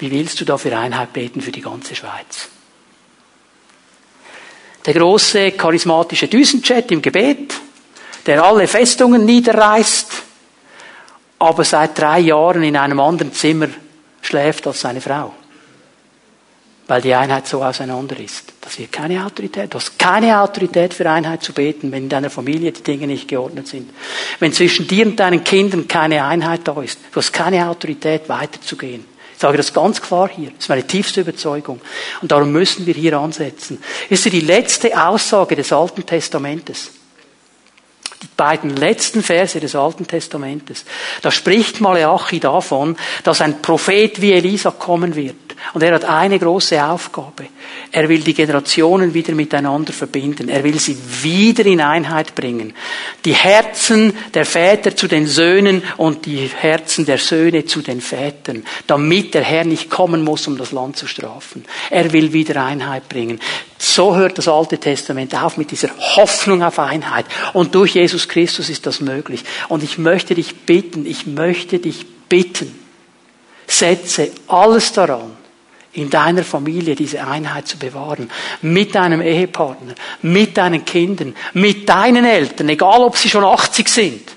wie 0.02 0.10
willst 0.10 0.40
du 0.40 0.44
da 0.44 0.58
für 0.58 0.76
Einheit 0.76 1.12
beten 1.12 1.40
für 1.40 1.52
die 1.52 1.60
ganze 1.60 1.94
Schweiz? 1.94 2.48
Der 4.84 4.94
große 4.94 5.52
charismatische 5.52 6.26
Düsenjet 6.26 6.90
im 6.90 7.00
Gebet, 7.00 7.54
der 8.26 8.42
alle 8.42 8.66
Festungen 8.66 9.24
niederreißt, 9.24 10.10
aber 11.38 11.62
seit 11.62 11.96
drei 11.96 12.18
Jahren 12.18 12.64
in 12.64 12.76
einem 12.76 12.98
anderen 12.98 13.32
Zimmer 13.32 13.68
schläft 14.22 14.66
als 14.66 14.80
seine 14.80 15.00
Frau. 15.00 15.34
Weil 16.88 17.00
die 17.00 17.14
Einheit 17.14 17.46
so 17.46 17.62
auseinander 17.62 18.18
ist. 18.18 18.54
Das 18.60 18.76
wird 18.80 18.90
keine 18.90 19.24
Autorität. 19.24 19.72
Du 19.72 19.78
hast 19.78 20.00
keine 20.00 20.40
Autorität 20.40 20.94
für 20.94 21.08
Einheit 21.08 21.44
zu 21.44 21.52
beten, 21.52 21.92
wenn 21.92 22.04
in 22.04 22.08
deiner 22.08 22.28
Familie 22.28 22.72
die 22.72 22.82
Dinge 22.82 23.06
nicht 23.06 23.28
geordnet 23.28 23.68
sind. 23.68 23.88
Wenn 24.40 24.52
zwischen 24.52 24.88
dir 24.88 25.06
und 25.06 25.20
deinen 25.20 25.44
Kindern 25.44 25.86
keine 25.86 26.24
Einheit 26.24 26.62
da 26.64 26.82
ist. 26.82 26.98
Du 27.12 27.18
hast 27.18 27.32
keine 27.32 27.68
Autorität 27.68 28.28
weiterzugehen. 28.28 29.11
Ich 29.42 29.44
sage 29.44 29.56
das 29.56 29.72
ganz 29.72 30.00
klar 30.00 30.28
hier. 30.28 30.50
Das 30.50 30.60
ist 30.60 30.68
meine 30.68 30.86
tiefste 30.86 31.22
Überzeugung. 31.22 31.80
Und 32.20 32.30
darum 32.30 32.52
müssen 32.52 32.86
wir 32.86 32.94
hier 32.94 33.18
ansetzen. 33.18 33.82
Ist 34.08 34.24
die 34.24 34.38
letzte 34.38 34.96
Aussage 34.96 35.56
des 35.56 35.72
Alten 35.72 36.06
Testamentes. 36.06 36.92
die 38.22 38.28
beiden 38.42 38.74
letzten 38.74 39.22
Verse 39.22 39.60
des 39.60 39.76
Alten 39.76 40.04
Testamentes. 40.04 40.84
Da 41.22 41.30
spricht 41.30 41.80
Malachi 41.80 42.40
davon, 42.40 42.96
dass 43.22 43.40
ein 43.40 43.62
Prophet 43.62 44.20
wie 44.20 44.32
Elisa 44.32 44.72
kommen 44.72 45.14
wird. 45.14 45.36
Und 45.74 45.82
er 45.84 45.94
hat 45.94 46.04
eine 46.04 46.40
große 46.40 46.84
Aufgabe. 46.84 47.46
Er 47.92 48.08
will 48.08 48.20
die 48.20 48.34
Generationen 48.34 49.14
wieder 49.14 49.32
miteinander 49.34 49.92
verbinden. 49.92 50.48
Er 50.48 50.64
will 50.64 50.80
sie 50.80 50.96
wieder 51.22 51.64
in 51.66 51.80
Einheit 51.80 52.34
bringen. 52.34 52.74
Die 53.24 53.34
Herzen 53.34 54.12
der 54.34 54.44
Väter 54.44 54.96
zu 54.96 55.06
den 55.06 55.28
Söhnen 55.28 55.82
und 55.98 56.26
die 56.26 56.48
Herzen 56.48 57.06
der 57.06 57.18
Söhne 57.18 57.64
zu 57.64 57.80
den 57.80 58.00
Vätern, 58.00 58.64
damit 58.88 59.34
der 59.34 59.42
Herr 59.42 59.64
nicht 59.64 59.88
kommen 59.88 60.24
muss, 60.24 60.48
um 60.48 60.58
das 60.58 60.72
Land 60.72 60.96
zu 60.96 61.06
strafen. 61.06 61.64
Er 61.90 62.12
will 62.12 62.32
wieder 62.32 62.64
Einheit 62.64 63.08
bringen. 63.08 63.38
So 63.78 64.14
hört 64.14 64.38
das 64.38 64.48
Alte 64.48 64.78
Testament 64.78 65.34
auf 65.34 65.56
mit 65.56 65.70
dieser 65.70 65.90
Hoffnung 66.16 66.62
auf 66.62 66.78
Einheit. 66.78 67.26
Und 67.52 67.74
durch 67.74 67.94
Jesus 67.94 68.28
Christus 68.32 68.70
ist 68.70 68.86
das 68.86 69.00
möglich. 69.00 69.44
Und 69.68 69.82
ich 69.82 69.98
möchte 69.98 70.34
dich 70.34 70.64
bitten, 70.64 71.04
ich 71.04 71.26
möchte 71.26 71.78
dich 71.78 72.06
bitten, 72.28 72.74
setze 73.66 74.30
alles 74.48 74.92
daran, 74.92 75.36
in 75.92 76.08
deiner 76.08 76.42
Familie 76.42 76.94
diese 76.94 77.26
Einheit 77.26 77.68
zu 77.68 77.76
bewahren. 77.76 78.30
Mit 78.62 78.94
deinem 78.94 79.20
Ehepartner, 79.20 79.94
mit 80.22 80.56
deinen 80.56 80.84
Kindern, 80.86 81.36
mit 81.52 81.86
deinen 81.86 82.24
Eltern, 82.24 82.70
egal 82.70 83.02
ob 83.02 83.18
sie 83.18 83.28
schon 83.28 83.44
80 83.44 83.88
sind. 83.88 84.32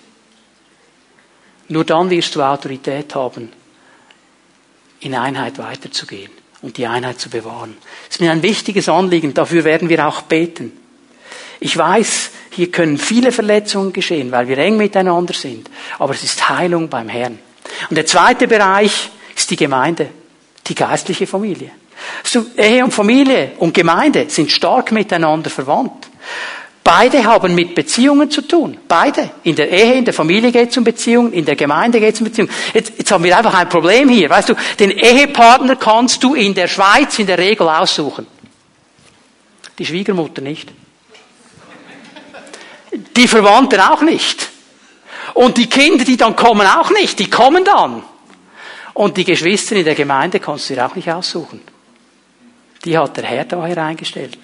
Nur 1.69 1.85
dann 1.85 2.09
wirst 2.09 2.35
du 2.35 2.41
Autorität 2.41 3.15
haben, 3.15 3.49
in 4.99 5.15
Einheit 5.15 5.57
weiterzugehen 5.57 6.31
und 6.61 6.75
die 6.75 6.85
Einheit 6.85 7.19
zu 7.19 7.29
bewahren. 7.29 7.77
Das 8.07 8.17
ist 8.17 8.21
mir 8.21 8.31
ein 8.31 8.43
wichtiges 8.43 8.89
Anliegen, 8.89 9.33
dafür 9.33 9.63
werden 9.63 9.87
wir 9.87 10.05
auch 10.05 10.23
beten. 10.23 10.73
Ich 11.59 11.77
weiß, 11.77 12.31
hier 12.51 12.71
können 12.71 12.97
viele 12.97 13.31
Verletzungen 13.31 13.93
geschehen, 13.93 14.31
weil 14.31 14.47
wir 14.47 14.57
eng 14.57 14.77
miteinander 14.77 15.33
sind, 15.33 15.69
aber 15.99 16.13
es 16.13 16.23
ist 16.23 16.49
Heilung 16.49 16.89
beim 16.89 17.09
Herrn. 17.09 17.39
Und 17.89 17.95
der 17.95 18.05
zweite 18.05 18.47
Bereich 18.47 19.09
ist 19.35 19.49
die 19.49 19.55
Gemeinde 19.55 20.09
die 20.67 20.75
geistliche 20.75 21.27
Familie. 21.27 21.71
So, 22.23 22.45
Ehe 22.57 22.83
und 22.83 22.91
Familie 22.91 23.53
und 23.59 23.73
Gemeinde 23.73 24.25
sind 24.29 24.51
stark 24.51 24.91
miteinander 24.91 25.49
verwandt. 25.49 26.07
Beide 26.83 27.23
haben 27.23 27.55
mit 27.55 27.73
Beziehungen 27.73 28.29
zu 28.29 28.41
tun. 28.43 28.77
Beide. 28.87 29.31
In 29.43 29.55
der 29.55 29.71
Ehe, 29.71 29.95
in 29.95 30.05
der 30.05 30.13
Familie 30.13 30.51
geht 30.51 30.69
es 30.69 30.77
um 30.77 30.83
Beziehungen, 30.83 31.33
in 31.33 31.43
der 31.43 31.55
Gemeinde 31.55 31.99
geht 31.99 32.13
es 32.13 32.21
um 32.21 32.25
Beziehungen. 32.25 32.51
Jetzt, 32.73 32.93
jetzt 32.97 33.11
haben 33.11 33.23
wir 33.23 33.35
einfach 33.35 33.55
ein 33.55 33.69
Problem 33.69 34.07
hier. 34.07 34.29
Weißt 34.29 34.49
du, 34.49 34.55
den 34.79 34.91
Ehepartner 34.91 35.77
kannst 35.77 36.23
du 36.23 36.35
in 36.35 36.53
der 36.53 36.67
Schweiz 36.67 37.17
in 37.17 37.25
der 37.25 37.39
Regel 37.39 37.67
aussuchen. 37.67 38.27
Die 39.79 39.85
Schwiegermutter 39.85 40.41
nicht. 40.41 40.71
Die 42.97 43.27
Verwandten 43.27 43.79
auch 43.79 44.01
nicht. 44.01 44.49
Und 45.33 45.57
die 45.57 45.67
Kinder, 45.67 46.05
die 46.05 46.17
dann 46.17 46.35
kommen, 46.35 46.65
auch 46.65 46.91
nicht. 46.91 47.19
Die 47.19 47.29
kommen 47.29 47.63
dann. 47.63 48.03
Und 48.93 49.17
die 49.17 49.25
Geschwister 49.25 49.75
in 49.75 49.85
der 49.85 49.95
Gemeinde 49.95 50.39
kannst 50.39 50.69
du 50.69 50.75
dir 50.75 50.85
auch 50.85 50.95
nicht 50.95 51.11
aussuchen. 51.11 51.61
Die 52.85 52.97
hat 52.97 53.17
der 53.17 53.25
Herr 53.25 53.45
da 53.45 53.65
hereingestellt. 53.65 54.37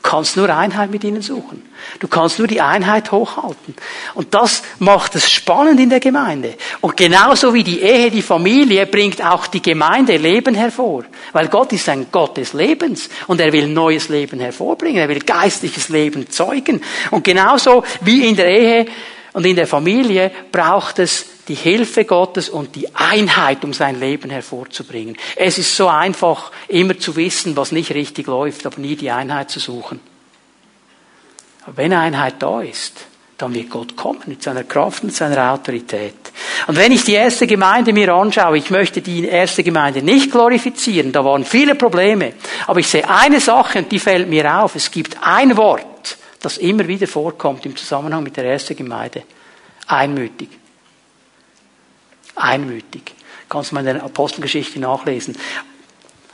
Du 0.00 0.10
kannst 0.10 0.36
nur 0.36 0.48
Einheit 0.54 0.90
mit 0.90 1.02
ihnen 1.02 1.22
suchen. 1.22 1.62
Du 1.98 2.06
kannst 2.06 2.38
nur 2.38 2.46
die 2.46 2.60
Einheit 2.60 3.10
hochhalten. 3.10 3.74
Und 4.14 4.32
das 4.32 4.62
macht 4.78 5.16
es 5.16 5.28
spannend 5.28 5.80
in 5.80 5.90
der 5.90 5.98
Gemeinde. 5.98 6.54
Und 6.80 6.96
genauso 6.96 7.52
wie 7.52 7.64
die 7.64 7.80
Ehe, 7.80 8.10
die 8.10 8.22
Familie, 8.22 8.86
bringt 8.86 9.22
auch 9.22 9.48
die 9.48 9.60
Gemeinde 9.60 10.16
Leben 10.16 10.54
hervor. 10.54 11.04
Weil 11.32 11.48
Gott 11.48 11.72
ist 11.72 11.88
ein 11.88 12.06
Gott 12.12 12.36
des 12.36 12.52
Lebens. 12.52 13.08
Und 13.26 13.40
er 13.40 13.52
will 13.52 13.66
neues 13.66 14.08
Leben 14.08 14.38
hervorbringen. 14.38 15.02
Er 15.02 15.08
will 15.08 15.20
geistliches 15.20 15.88
Leben 15.88 16.30
zeugen. 16.30 16.80
Und 17.10 17.24
genauso 17.24 17.82
wie 18.00 18.28
in 18.28 18.36
der 18.36 18.48
Ehe 18.48 18.86
und 19.32 19.44
in 19.44 19.56
der 19.56 19.66
Familie 19.66 20.30
braucht 20.52 21.00
es 21.00 21.26
die 21.48 21.54
Hilfe 21.54 22.04
Gottes 22.04 22.50
und 22.50 22.76
die 22.76 22.94
Einheit, 22.94 23.64
um 23.64 23.72
sein 23.72 23.98
Leben 23.98 24.30
hervorzubringen. 24.30 25.16
Es 25.34 25.58
ist 25.58 25.74
so 25.74 25.88
einfach, 25.88 26.52
immer 26.68 26.98
zu 26.98 27.16
wissen, 27.16 27.56
was 27.56 27.72
nicht 27.72 27.92
richtig 27.92 28.26
läuft, 28.26 28.66
aber 28.66 28.78
nie 28.78 28.96
die 28.96 29.10
Einheit 29.10 29.50
zu 29.50 29.58
suchen. 29.58 30.00
Aber 31.64 31.76
wenn 31.78 31.92
Einheit 31.94 32.34
da 32.38 32.60
ist, 32.60 33.06
dann 33.38 33.54
wird 33.54 33.70
Gott 33.70 33.96
kommen 33.96 34.20
mit 34.26 34.42
seiner 34.42 34.64
Kraft 34.64 35.04
und 35.04 35.14
seiner 35.14 35.52
Autorität. 35.52 36.14
Und 36.66 36.76
wenn 36.76 36.92
ich 36.92 37.04
die 37.04 37.12
erste 37.12 37.46
Gemeinde 37.46 37.92
mir 37.92 38.12
anschaue, 38.12 38.58
ich 38.58 38.68
möchte 38.70 39.00
die 39.00 39.24
erste 39.24 39.62
Gemeinde 39.62 40.02
nicht 40.02 40.30
glorifizieren, 40.30 41.12
da 41.12 41.24
waren 41.24 41.44
viele 41.44 41.76
Probleme, 41.76 42.32
aber 42.66 42.80
ich 42.80 42.88
sehe 42.88 43.08
eine 43.08 43.40
Sache 43.40 43.78
und 43.78 43.92
die 43.92 44.00
fällt 44.00 44.28
mir 44.28 44.60
auf. 44.60 44.74
Es 44.74 44.90
gibt 44.90 45.16
ein 45.22 45.56
Wort, 45.56 46.18
das 46.40 46.58
immer 46.58 46.86
wieder 46.88 47.06
vorkommt 47.06 47.64
im 47.64 47.76
Zusammenhang 47.76 48.24
mit 48.24 48.36
der 48.36 48.44
ersten 48.44 48.76
Gemeinde. 48.76 49.22
Einmütig 49.86 50.48
einmütig. 52.38 53.14
Kannst 53.48 53.70
du 53.70 53.74
mal 53.74 53.86
in 53.86 53.94
der 53.94 54.04
Apostelgeschichte 54.04 54.78
nachlesen. 54.78 55.36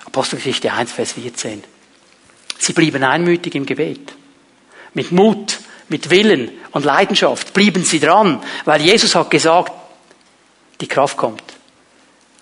Apostelgeschichte 0.05 0.73
1, 0.73 0.93
Vers 0.93 1.13
14. 1.13 1.63
Sie 2.59 2.73
blieben 2.73 3.03
einmütig 3.03 3.55
im 3.55 3.67
Gebet. 3.67 4.13
Mit 4.95 5.13
Mut, 5.13 5.59
mit 5.89 6.11
Willen 6.11 6.51
und 6.73 6.85
Leidenschaft 6.85 7.53
blieben 7.53 7.85
sie 7.85 8.01
dran, 8.01 8.43
weil 8.65 8.81
Jesus 8.81 9.15
hat 9.15 9.31
gesagt, 9.31 9.73
die 10.81 10.89
Kraft 10.89 11.17
kommt, 11.17 11.43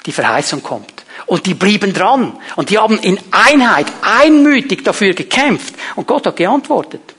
die 0.07 0.13
Verheißung 0.13 0.63
kommt. 0.63 1.03
Und 1.27 1.47
die 1.47 1.55
blieben 1.55 1.93
dran. 1.93 2.39
Und 2.57 2.71
die 2.71 2.79
haben 2.79 2.99
in 2.99 3.19
Einheit, 3.31 3.87
einmütig 4.03 4.85
dafür 4.85 5.15
gekämpft. 5.15 5.75
Und 5.97 6.07
Gott 6.07 6.27
hat 6.27 6.37
geantwortet. 6.37 7.12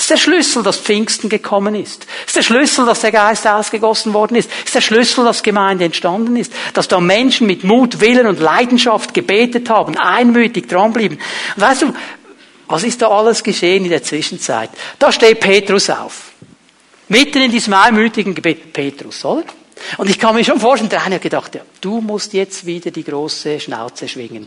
Das 0.00 0.04
ist 0.04 0.10
der 0.12 0.16
Schlüssel, 0.16 0.62
dass 0.62 0.78
Pfingsten 0.78 1.28
gekommen 1.28 1.74
ist. 1.74 2.06
Das 2.24 2.28
ist 2.28 2.36
der 2.36 2.42
Schlüssel, 2.42 2.86
dass 2.86 3.02
der 3.02 3.12
Geist 3.12 3.46
ausgegossen 3.46 4.14
worden 4.14 4.34
ist. 4.34 4.48
Das 4.48 4.64
ist 4.64 4.74
der 4.76 4.80
Schlüssel, 4.80 5.26
dass 5.26 5.42
Gemeinde 5.42 5.84
entstanden 5.84 6.36
ist. 6.36 6.54
Dass 6.72 6.88
da 6.88 7.00
Menschen 7.00 7.46
mit 7.46 7.64
Mut, 7.64 8.00
Willen 8.00 8.26
und 8.26 8.40
Leidenschaft 8.40 9.12
gebetet 9.12 9.68
haben, 9.68 9.98
einmütig 9.98 10.68
dranblieben. 10.68 11.18
Und 11.54 11.62
weißt 11.62 11.82
du, 11.82 11.92
was 12.66 12.82
ist 12.82 13.02
da 13.02 13.08
alles 13.08 13.44
geschehen 13.44 13.84
in 13.84 13.90
der 13.90 14.02
Zwischenzeit? 14.02 14.70
Da 14.98 15.12
steht 15.12 15.38
Petrus 15.38 15.90
auf. 15.90 16.32
Mitten 17.08 17.42
in 17.42 17.50
diesem 17.50 17.74
einmütigen 17.74 18.34
Gebet. 18.34 18.72
Petrus, 18.72 19.22
oder? 19.26 19.44
Und 19.98 20.08
ich 20.08 20.18
kann 20.18 20.34
mir 20.34 20.44
schon 20.44 20.60
vorstellen, 20.60 20.88
der 20.88 21.04
eine 21.04 21.16
hat 21.16 21.22
gedacht, 21.22 21.54
ja, 21.54 21.60
du 21.82 22.00
musst 22.00 22.32
jetzt 22.32 22.64
wieder 22.64 22.90
die 22.90 23.04
große 23.04 23.60
Schnauze 23.60 24.08
schwingen. 24.08 24.46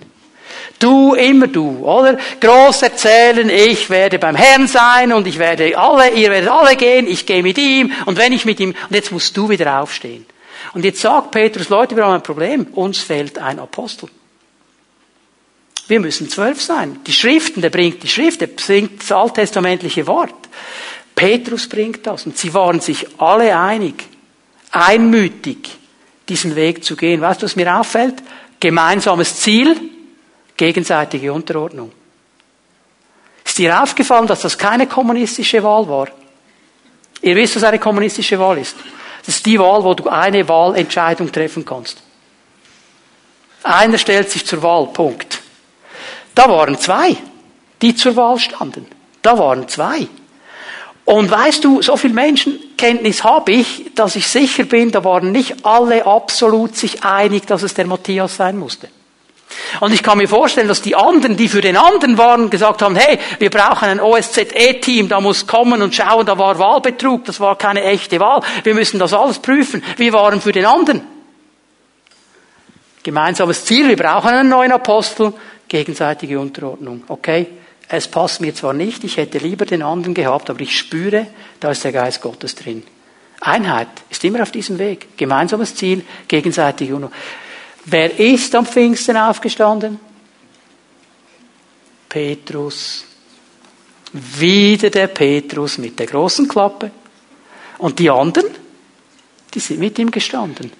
Du, 0.80 1.14
immer 1.14 1.48
du, 1.48 1.86
oder? 1.86 2.18
Groß 2.40 2.82
erzählen, 2.82 3.50
ich 3.50 3.90
werde 3.90 4.20
beim 4.20 4.36
Herrn 4.36 4.68
sein 4.68 5.14
und 5.14 5.28
ich 5.28 5.40
werde 5.40 5.78
alle, 5.78 6.10
ihr 6.12 6.30
werdet 6.30 6.50
alle 6.50 6.76
gehen, 6.76 7.08
ich 7.08 7.26
gehe 7.26 7.44
mit 7.44 7.58
ihm 7.58 7.92
und 8.06 8.18
wenn 8.18 8.34
ich 8.34 8.46
mit 8.46 8.60
ihm, 8.60 8.72
und 8.90 8.96
jetzt 8.96 9.12
musst 9.12 9.36
du 9.38 9.50
wieder 9.50 9.80
aufstehen. 9.82 10.26
Und 10.74 10.84
jetzt 10.86 11.02
sagt 11.02 11.32
Petrus, 11.32 11.70
Leute, 11.70 11.96
wir 11.96 12.06
haben 12.06 12.16
ein 12.16 12.24
Problem, 12.24 12.68
uns 12.74 13.00
fehlt 13.00 13.38
ein 13.38 13.60
Apostel. 13.60 14.10
Wir 15.88 16.00
müssen 16.00 16.30
zwölf 16.30 16.62
sein. 16.62 17.00
Die 17.06 17.14
Schriften, 17.14 17.62
der 17.62 17.70
bringt 17.70 18.04
die 18.04 18.08
Schrift, 18.08 18.42
der 18.42 18.48
bringt 18.48 19.02
das 19.02 19.12
alttestamentliche 19.12 20.08
Wort. 20.08 20.34
Petrus 21.16 21.68
bringt 21.68 22.08
das 22.08 22.26
und 22.26 22.38
sie 22.38 22.54
waren 22.54 22.80
sich 22.80 23.06
alle 23.20 23.58
einig, 23.58 24.06
einmütig, 24.72 25.78
diesen 26.30 26.56
Weg 26.56 26.84
zu 26.84 26.96
gehen. 26.96 27.22
Weißt 27.22 27.42
du, 27.42 27.46
was 27.46 27.56
mir 27.56 27.78
auffällt? 27.78 28.16
Gemeinsames 28.60 29.42
Ziel, 29.42 29.76
Gegenseitige 30.58 31.34
Unterordnung. 31.34 31.92
Ist 33.44 33.58
dir 33.58 33.82
aufgefallen, 33.82 34.28
dass 34.28 34.42
das 34.42 34.58
keine 34.58 34.88
kommunistische 34.88 35.64
Wahl 35.64 35.88
war? 35.88 36.08
Ihr 37.22 37.36
wisst, 37.36 37.56
was 37.56 37.64
eine 37.64 37.80
kommunistische 37.80 38.40
Wahl 38.40 38.58
ist. 38.58 38.76
Das 39.26 39.36
ist 39.36 39.46
die 39.46 39.60
Wahl, 39.60 39.84
wo 39.84 39.94
du 39.94 40.10
eine 40.10 40.48
Wahlentscheidung 40.48 41.32
treffen 41.32 41.66
kannst. 41.66 42.02
Einer 43.64 43.98
stellt 43.98 44.30
sich 44.30 44.46
zur 44.46 44.62
Wahl, 44.62 44.88
Punkt. 44.88 45.42
Da 46.36 46.50
waren 46.50 46.78
zwei, 46.78 47.16
die 47.82 47.96
zur 47.96 48.16
Wahl 48.16 48.40
standen. 48.40 48.86
Da 49.22 49.38
waren 49.38 49.68
zwei. 49.70 50.08
Und 51.06 51.30
weißt 51.30 51.64
du, 51.64 51.82
so 51.82 51.96
viel 51.98 52.12
Menschenkenntnis 52.12 53.24
habe 53.24 53.52
ich, 53.52 53.92
dass 53.96 54.16
ich 54.16 54.28
sicher 54.28 54.64
bin, 54.64 54.92
da 54.92 55.04
waren 55.04 55.32
nicht 55.32 55.66
alle 55.66 56.06
absolut 56.06 56.76
sich 56.76 57.04
einig, 57.04 57.46
dass 57.46 57.64
es 57.64 57.74
der 57.74 57.86
Matthias 57.86 58.38
sein 58.38 58.58
musste. 58.58 58.90
Und 59.80 59.94
ich 59.94 60.04
kann 60.04 60.18
mir 60.18 60.28
vorstellen, 60.28 60.68
dass 60.68 60.82
die 60.82 60.96
anderen, 60.96 61.38
die 61.38 61.48
für 61.48 61.62
den 61.62 61.78
anderen 61.78 62.18
waren, 62.18 62.50
gesagt 62.50 62.82
haben, 62.82 62.96
hey, 62.96 63.20
wir 63.40 63.50
brauchen 63.50 63.90
ein 63.90 64.00
OSZE-Team, 64.00 65.10
da 65.10 65.22
muss 65.22 65.48
kommen 65.48 65.82
und 65.82 65.96
schauen, 65.96 66.26
da 66.26 66.38
war 66.38 66.60
Wahlbetrug, 66.60 67.26
das 67.26 67.40
war 67.40 67.58
keine 67.58 67.84
echte 67.84 68.20
Wahl, 68.20 68.42
wir 68.64 68.74
müssen 68.74 69.00
das 69.00 69.14
alles 69.14 69.40
prüfen. 69.40 69.84
Wir 69.98 70.14
waren 70.14 70.42
für 70.42 70.52
den 70.52 70.66
anderen. 70.66 71.02
Gemeinsames 73.04 73.66
Ziel, 73.66 73.90
wir 73.90 73.98
brauchen 73.98 74.30
einen 74.30 74.50
neuen 74.50 74.72
Apostel, 74.72 75.34
gegenseitige 75.68 76.40
Unterordnung. 76.40 77.04
Okay, 77.08 77.48
es 77.90 78.08
passt 78.08 78.42
mir 78.42 78.56
zwar 78.56 78.74
nicht, 78.74 79.04
ich 79.04 79.18
hätte 79.18 79.40
lieber 79.40 79.66
den 79.66 79.82
anderen 79.82 80.14
gehabt, 80.14 80.50
aber 80.50 80.62
ich 80.62 80.78
spüre, 80.78 81.28
da 81.60 81.72
ist 81.72 81.84
der 81.84 81.92
Geist 81.92 82.22
Gottes 82.22 82.56
drin. 82.56 82.84
Einheit 83.42 83.90
ist 84.10 84.24
immer 84.24 84.42
auf 84.42 84.52
diesem 84.52 84.80
Weg. 84.80 85.18
Gemeinsames 85.18 85.76
Ziel, 85.76 86.04
gegenseitige 86.28 86.96
Unterordnung. 86.96 87.20
Wer 87.86 88.18
ist 88.20 88.56
am 88.56 88.66
Pfingsten 88.66 89.18
aufgestanden? 89.18 90.00
Petrus. 92.08 93.06
Wieder 94.14 94.90
der 94.90 95.08
Petrus 95.08 95.78
mit 95.78 96.00
der 96.00 96.06
großen 96.06 96.48
Klappe. 96.48 96.92
Und 97.80 98.00
die 98.00 98.10
anderen, 98.10 98.50
die 99.54 99.60
sind 99.60 99.80
mit 99.80 99.98
ihm 100.00 100.12
gestanden. 100.12 100.72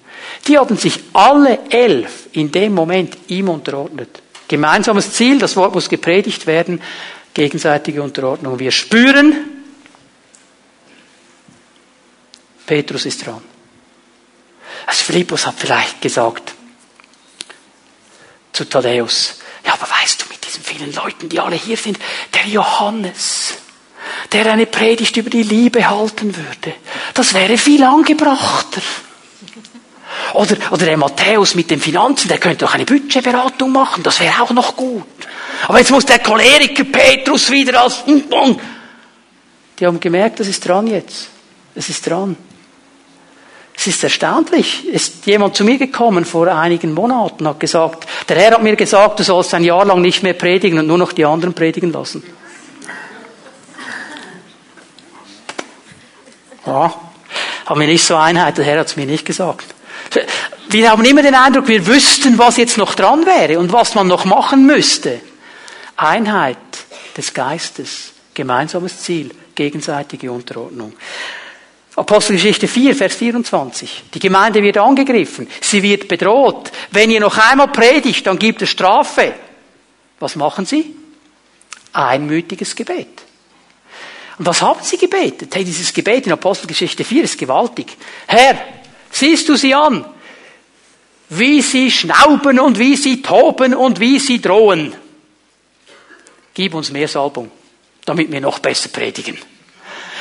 Die 0.46 0.56
haben 0.56 0.76
sich 0.76 1.00
alle 1.12 1.58
elf 1.68 2.28
in 2.32 2.50
dem 2.50 2.74
Moment 2.74 3.16
ihm 3.28 3.48
unterordnet. 3.48 4.22
Gemeinsames 4.48 5.12
Ziel, 5.12 5.38
das 5.38 5.56
Wort 5.56 5.74
muss 5.74 5.88
gepredigt 5.88 6.46
werden, 6.46 6.80
gegenseitige 7.34 8.02
Unterordnung. 8.02 8.58
Wir 8.58 8.70
spüren, 8.70 9.34
Petrus 12.66 13.04
ist 13.06 13.26
dran. 13.26 13.42
Also 14.86 15.04
Philippus 15.04 15.46
hat 15.46 15.56
vielleicht 15.58 16.00
gesagt 16.00 16.53
zu 18.54 18.64
Thaddäus, 18.64 19.40
ja, 19.66 19.74
aber 19.74 19.88
weißt 19.90 20.22
du, 20.22 20.26
mit 20.30 20.46
diesen 20.46 20.62
vielen 20.62 20.92
Leuten, 20.94 21.28
die 21.28 21.40
alle 21.40 21.56
hier 21.56 21.76
sind, 21.76 21.98
der 22.32 22.46
Johannes, 22.46 23.54
der 24.32 24.50
eine 24.50 24.66
Predigt 24.66 25.16
über 25.16 25.28
die 25.28 25.42
Liebe 25.42 25.88
halten 25.88 26.34
würde, 26.36 26.74
das 27.12 27.34
wäre 27.34 27.58
viel 27.58 27.82
angebrachter. 27.82 28.80
Oder, 30.34 30.56
oder 30.70 30.86
der 30.86 30.96
Matthäus 30.96 31.54
mit 31.54 31.70
den 31.70 31.80
Finanzen, 31.80 32.28
der 32.28 32.38
könnte 32.38 32.64
doch 32.64 32.74
eine 32.74 32.84
Budgetberatung 32.84 33.72
machen, 33.72 34.02
das 34.02 34.20
wäre 34.20 34.42
auch 34.42 34.50
noch 34.50 34.76
gut. 34.76 35.04
Aber 35.66 35.78
jetzt 35.78 35.90
muss 35.90 36.06
der 36.06 36.20
Choleriker 36.20 36.84
Petrus 36.84 37.50
wieder 37.50 37.82
als... 37.82 38.04
Die 39.78 39.86
haben 39.86 39.98
gemerkt, 39.98 40.38
das 40.38 40.46
ist 40.46 40.66
dran 40.66 40.86
jetzt. 40.86 41.28
Es 41.74 41.88
ist 41.88 42.08
dran. 42.08 42.36
Es 43.76 43.88
ist 43.88 44.04
erstaunlich. 44.04 44.86
Ist 44.86 45.26
jemand 45.26 45.56
zu 45.56 45.64
mir 45.64 45.78
gekommen 45.78 46.24
vor 46.24 46.46
einigen 46.46 46.94
Monaten, 46.94 47.46
hat 47.48 47.60
gesagt, 47.60 48.06
der 48.28 48.36
Herr 48.36 48.52
hat 48.52 48.62
mir 48.62 48.76
gesagt, 48.76 49.18
du 49.18 49.24
sollst 49.24 49.52
ein 49.54 49.64
Jahr 49.64 49.84
lang 49.84 50.00
nicht 50.00 50.22
mehr 50.22 50.34
predigen 50.34 50.78
und 50.78 50.86
nur 50.86 50.98
noch 50.98 51.12
die 51.12 51.24
anderen 51.24 51.54
predigen 51.54 51.92
lassen. 51.92 52.22
Ja, 56.66 56.94
haben 57.66 57.80
wir 57.80 57.86
nicht 57.86 58.04
so 58.04 58.16
Einheit, 58.16 58.56
der 58.56 58.64
Herr 58.64 58.80
hat 58.80 58.86
es 58.86 58.96
mir 58.96 59.06
nicht 59.06 59.26
gesagt. 59.26 59.74
Wir 60.68 60.90
haben 60.90 61.04
immer 61.04 61.22
den 61.22 61.34
Eindruck, 61.34 61.68
wir 61.68 61.86
wüssten, 61.86 62.38
was 62.38 62.56
jetzt 62.56 62.78
noch 62.78 62.94
dran 62.94 63.26
wäre 63.26 63.58
und 63.58 63.72
was 63.72 63.94
man 63.94 64.06
noch 64.06 64.24
machen 64.24 64.66
müsste. 64.66 65.20
Einheit 65.96 66.56
des 67.16 67.34
Geistes, 67.34 68.12
gemeinsames 68.32 69.00
Ziel, 69.00 69.30
gegenseitige 69.54 70.32
Unterordnung. 70.32 70.94
Apostelgeschichte 71.96 72.66
4, 72.66 72.96
Vers 72.96 73.14
24. 73.14 74.04
Die 74.12 74.18
Gemeinde 74.18 74.62
wird 74.62 74.78
angegriffen. 74.78 75.48
Sie 75.60 75.82
wird 75.82 76.08
bedroht. 76.08 76.72
Wenn 76.90 77.10
ihr 77.10 77.20
noch 77.20 77.38
einmal 77.38 77.68
predigt, 77.68 78.26
dann 78.26 78.38
gibt 78.38 78.62
es 78.62 78.70
Strafe. 78.70 79.34
Was 80.18 80.34
machen 80.34 80.66
sie? 80.66 80.94
Einmütiges 81.92 82.74
Gebet. 82.74 83.22
Und 84.38 84.46
was 84.46 84.60
haben 84.62 84.80
sie 84.82 84.96
gebetet? 84.96 85.54
Hey, 85.54 85.64
dieses 85.64 85.92
Gebet 85.92 86.26
in 86.26 86.32
Apostelgeschichte 86.32 87.04
4 87.04 87.24
ist 87.24 87.38
gewaltig. 87.38 87.96
Herr, 88.26 88.58
siehst 89.10 89.48
du 89.48 89.54
sie 89.54 89.74
an? 89.74 90.04
Wie 91.28 91.62
sie 91.62 91.90
schnauben 91.90 92.58
und 92.58 92.78
wie 92.78 92.96
sie 92.96 93.22
toben 93.22 93.74
und 93.74 94.00
wie 94.00 94.18
sie 94.18 94.40
drohen. 94.40 94.94
Gib 96.52 96.74
uns 96.74 96.90
mehr 96.90 97.08
Salbung, 97.08 97.50
damit 98.04 98.30
wir 98.30 98.40
noch 98.40 98.58
besser 98.58 98.88
predigen. 98.88 99.38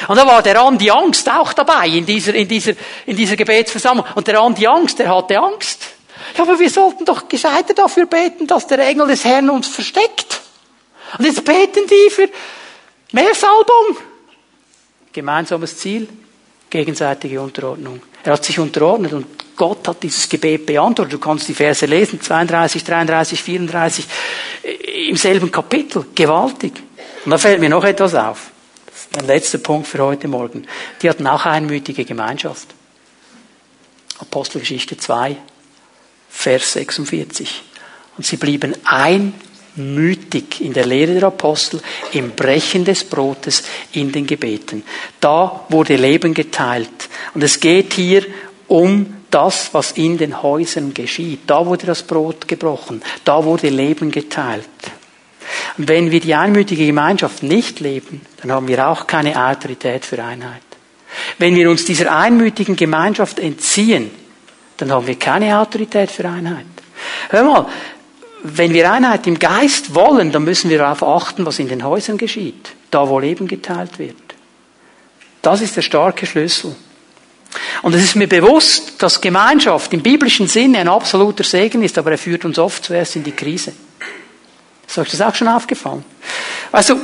Und 0.08 0.18
da 0.18 0.26
war 0.26 0.42
der 0.42 0.62
Andi 0.62 0.90
Angst 0.90 1.30
auch 1.30 1.54
dabei 1.54 1.88
in 1.88 2.06
dieser, 2.06 2.34
in 2.34 2.48
dieser, 2.48 2.74
in 3.06 3.16
dieser 3.16 3.36
Gebetsversammlung. 3.36 4.06
Und 4.16 4.28
der 4.28 4.40
Andi 4.40 4.68
Angst, 4.68 5.00
der 5.00 5.16
hatte 5.16 5.40
Angst. 5.40 5.88
Ja, 6.38 6.44
aber 6.44 6.60
wir 6.60 6.70
sollten 6.70 7.06
doch 7.06 7.28
gescheiter 7.28 7.74
dafür 7.74 8.06
beten, 8.06 8.48
dass 8.48 8.68
der 8.68 8.80
Engel 8.80 9.08
des 9.08 9.24
Herrn 9.24 9.50
uns 9.50 9.68
versteckt. 9.68 10.42
Und 11.18 11.26
jetzt 11.26 11.44
beten 11.46 11.82
die 11.88 12.10
für 12.10 12.30
mehr 13.12 13.36
Salbung. 13.36 13.98
Gemeinsames 15.12 15.78
Ziel, 15.78 16.08
gegenseitige 16.70 17.40
Unterordnung. 17.40 18.02
Er 18.24 18.34
hat 18.34 18.46
sich 18.46 18.58
unterordnet 18.58 19.14
und 19.14 19.26
Gott 19.56 19.88
hat 19.88 20.02
dieses 20.02 20.28
Gebet 20.28 20.66
beantwortet. 20.66 21.14
Du 21.14 21.20
kannst 21.20 21.48
die 21.48 21.54
Verse 21.54 21.86
lesen, 21.86 22.20
32, 22.20 22.84
33, 22.84 23.44
34, 23.44 24.06
im 25.10 25.18
selben 25.18 25.52
Kapitel. 25.52 26.06
Gewaltig. 26.16 26.74
Und 27.26 27.32
da 27.32 27.38
fällt 27.38 27.60
mir 27.60 27.70
noch 27.70 27.84
etwas 27.84 28.16
auf. 28.16 28.53
Ein 29.18 29.28
letzter 29.28 29.60
Punkt 29.60 29.88
für 29.88 30.04
heute 30.04 30.28
Morgen. 30.28 30.66
Die 31.02 31.10
hatten 31.10 31.28
auch 31.28 31.46
einmütige 31.46 32.04
Gemeinschaft. 32.04 32.68
Apostelgeschichte 34.20 34.98
2, 34.98 35.38
Vers 36.30 36.74
46. 36.74 37.62
Und 38.18 38.26
sie 38.26 38.38
blieben 38.38 38.74
einmütig 38.86 40.62
in 40.62 40.74
der 40.74 40.88
Lehre 40.88 41.14
der 41.14 41.26
Apostel, 41.26 41.80
im 42.14 42.32
Brechen 42.32 42.86
des 42.86 43.04
Brotes, 43.04 43.64
in 43.92 44.12
den 44.12 44.26
Gebeten. 44.26 44.84
Da 45.20 45.64
wurde 45.70 45.96
Leben 45.96 46.34
geteilt. 46.34 47.10
Und 47.36 47.44
es 47.44 47.60
geht 47.60 47.94
hier 47.94 48.26
um 48.68 49.18
das, 49.30 49.74
was 49.74 49.92
in 49.92 50.18
den 50.18 50.42
Häusern 50.42 50.92
geschieht. 50.94 51.42
Da 51.46 51.66
wurde 51.66 51.86
das 51.86 52.02
Brot 52.02 52.48
gebrochen. 52.48 53.04
Da 53.26 53.44
wurde 53.44 53.70
Leben 53.70 54.10
geteilt. 54.10 54.64
Und 55.78 55.88
wenn 55.88 56.12
wir 56.12 56.20
die 56.20 56.36
einmütige 56.36 56.86
Gemeinschaft 56.86 57.44
nicht 57.44 57.80
leben, 57.80 58.22
dann 58.42 58.52
haben 58.52 58.68
wir 58.68 58.88
auch 58.88 59.08
keine 59.08 59.48
Autorität 59.48 60.06
für 60.06 60.24
Einheit. 60.24 60.62
Wenn 61.38 61.56
wir 61.56 61.70
uns 61.70 61.86
dieser 61.86 62.16
einmütigen 62.16 62.76
Gemeinschaft 62.76 63.40
entziehen, 63.40 64.12
dann 64.78 64.92
haben 64.92 65.08
wir 65.08 65.16
keine 65.16 65.60
Autorität 65.60 66.12
für 66.12 66.28
Einheit. 66.28 66.66
Hör 67.30 67.44
mal, 67.44 67.68
wenn 68.44 68.74
wir 68.74 68.92
Einheit 68.92 69.26
im 69.28 69.40
Geist 69.40 69.96
wollen, 69.96 70.32
dann 70.32 70.44
müssen 70.44 70.70
wir 70.70 70.78
darauf 70.78 71.04
achten, 71.04 71.46
was 71.46 71.60
in 71.60 71.70
den 71.70 71.84
Häusern 71.84 72.18
geschieht, 72.18 72.72
da 72.92 73.08
wo 73.08 73.20
Leben 73.20 73.48
geteilt 73.48 74.00
wird. 74.00 74.16
Das 75.42 75.62
ist 75.62 75.78
der 75.78 75.82
starke 75.82 76.26
Schlüssel. 76.26 76.76
Und 77.84 77.94
es 77.94 78.04
ist 78.04 78.16
mir 78.16 78.28
bewusst, 78.28 79.02
dass 79.02 79.22
Gemeinschaft 79.22 79.94
im 79.94 80.02
biblischen 80.02 80.48
Sinne 80.48 80.80
ein 80.80 80.88
absoluter 80.88 81.44
Segen 81.44 81.84
ist, 81.84 81.98
aber 81.98 82.12
er 82.12 82.18
führt 82.18 82.46
uns 82.46 82.58
oft 82.58 82.84
zuerst 82.84 83.16
in 83.16 83.24
die 83.24 83.32
Krise. 83.32 83.74
Ist 84.94 85.00
euch 85.00 85.10
das 85.10 85.22
auch 85.22 85.34
schon 85.34 85.48
aufgefallen? 85.48 86.06
Also, 86.72 86.96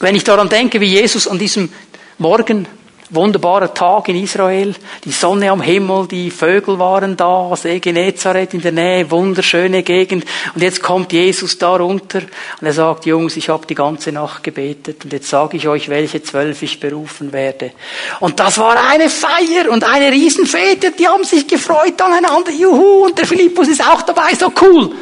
wenn 0.00 0.14
ich 0.14 0.24
daran 0.24 0.50
denke, 0.50 0.78
wie 0.78 0.88
Jesus 0.88 1.26
an 1.26 1.38
diesem 1.38 1.72
Morgen, 2.18 2.68
wunderbarer 3.08 3.72
Tag 3.72 4.10
in 4.10 4.22
Israel, 4.22 4.74
die 5.02 5.10
Sonne 5.10 5.50
am 5.50 5.62
Himmel, 5.62 6.06
die 6.06 6.30
Vögel 6.30 6.78
waren 6.78 7.16
da, 7.16 7.50
See 7.56 7.78
Genezareth 7.78 8.52
in 8.52 8.60
der 8.60 8.72
Nähe, 8.72 9.10
wunderschöne 9.10 9.82
Gegend. 9.82 10.26
Und 10.54 10.60
jetzt 10.60 10.82
kommt 10.82 11.14
Jesus 11.14 11.56
da 11.56 11.76
runter 11.76 12.20
und 12.60 12.66
er 12.66 12.74
sagt, 12.74 13.06
Jungs, 13.06 13.38
ich 13.38 13.48
habe 13.48 13.66
die 13.66 13.74
ganze 13.74 14.12
Nacht 14.12 14.42
gebetet 14.42 15.02
und 15.04 15.14
jetzt 15.14 15.30
sage 15.30 15.56
ich 15.56 15.68
euch, 15.68 15.88
welche 15.88 16.22
zwölf 16.22 16.62
ich 16.62 16.78
berufen 16.78 17.32
werde. 17.32 17.72
Und 18.20 18.38
das 18.38 18.58
war 18.58 18.76
eine 18.90 19.08
Feier 19.08 19.70
und 19.70 19.82
eine 19.84 20.12
Riesenfete, 20.12 20.90
die 20.90 21.08
haben 21.08 21.24
sich 21.24 21.48
gefreut 21.48 21.98
aneinander, 22.02 22.50
juhu, 22.50 23.06
und 23.06 23.16
der 23.16 23.26
Philippus 23.26 23.68
ist 23.68 23.82
auch 23.82 24.02
dabei, 24.02 24.34
so 24.38 24.52
cool. 24.60 24.94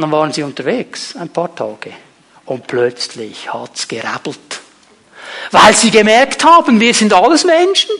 Und 0.00 0.04
dann 0.04 0.12
waren 0.12 0.32
sie 0.32 0.42
unterwegs, 0.42 1.14
ein 1.14 1.28
paar 1.28 1.54
Tage. 1.54 1.92
Und 2.46 2.66
plötzlich 2.66 3.52
hat's 3.52 3.86
gerabbelt. 3.86 4.62
Weil 5.50 5.74
sie 5.74 5.90
gemerkt 5.90 6.42
haben, 6.42 6.80
wir 6.80 6.94
sind 6.94 7.12
alles 7.12 7.44
Menschen. 7.44 7.90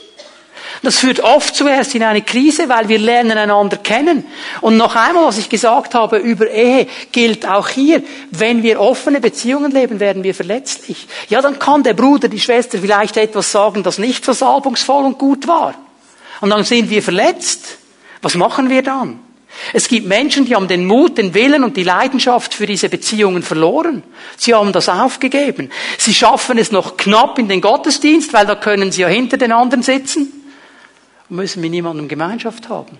Das 0.83 0.97
führt 0.97 1.21
oft 1.21 1.55
zuerst 1.55 1.95
in 1.95 2.03
eine 2.03 2.23
Krise, 2.23 2.71
weil 2.71 2.89
wir 2.89 2.99
lernen 2.99 3.37
einander 3.37 3.77
kennen. 3.77 4.25
Und 4.63 4.79
noch 4.79 4.97
einmal, 4.97 5.27
was 5.27 5.37
ich 5.37 5.51
gesagt 5.51 5.95
habe 5.95 6.17
über 6.17 6.51
Ehe, 6.51 6.87
gilt 7.13 7.47
auch 7.47 7.69
hier. 7.69 8.03
Wenn 8.31 8.63
wir 8.63 8.81
offene 8.81 9.21
Beziehungen 9.21 9.71
leben, 9.71 10.01
werden 10.01 10.25
wir 10.25 10.35
verletzlich. 10.35 11.07
Ja, 11.29 11.43
dann 11.43 11.59
kann 11.59 11.83
der 11.83 11.93
Bruder, 11.93 12.29
die 12.29 12.41
Schwester 12.41 12.79
vielleicht 12.79 13.19
etwas 13.19 13.53
sagen, 13.53 13.83
das 13.83 13.99
nicht 13.99 14.25
so 14.25 14.33
salbungsvoll 14.33 15.05
und 15.05 15.19
gut 15.19 15.47
war. 15.47 15.75
Und 16.41 16.49
dann 16.49 16.65
sind 16.65 16.89
wir 16.89 17.03
verletzt. 17.03 17.77
Was 18.23 18.37
machen 18.37 18.71
wir 18.71 18.83
dann? 18.83 19.21
Es 19.73 19.89
gibt 19.89 20.07
Menschen, 20.07 20.47
die 20.47 20.55
haben 20.55 20.69
den 20.69 20.87
Mut, 20.87 21.19
den 21.19 21.35
Willen 21.35 21.65
und 21.65 21.77
die 21.77 21.83
Leidenschaft 21.83 22.55
für 22.55 22.67
diese 22.67 22.89
Beziehungen 22.89 23.43
verloren. 23.43 24.03
Sie 24.37 24.55
haben 24.55 24.73
das 24.73 24.89
aufgegeben. 24.89 25.71
Sie 25.99 26.15
schaffen 26.15 26.59
es 26.59 26.73
noch 26.73 26.97
knapp 26.97 27.39
in 27.39 27.49
den 27.49 27.61
Gottesdienst, 27.61 28.33
weil 28.33 28.47
da 28.47 28.55
können 28.55 28.93
sie 28.93 29.03
ja 29.03 29.09
hinter 29.09 29.37
den 29.37 29.53
anderen 29.53 29.83
sitzen 29.83 30.33
und 31.29 31.37
müssen 31.37 31.61
mit 31.61 31.71
niemandem 31.71 32.09
Gemeinschaft 32.09 32.69
haben. 32.69 32.99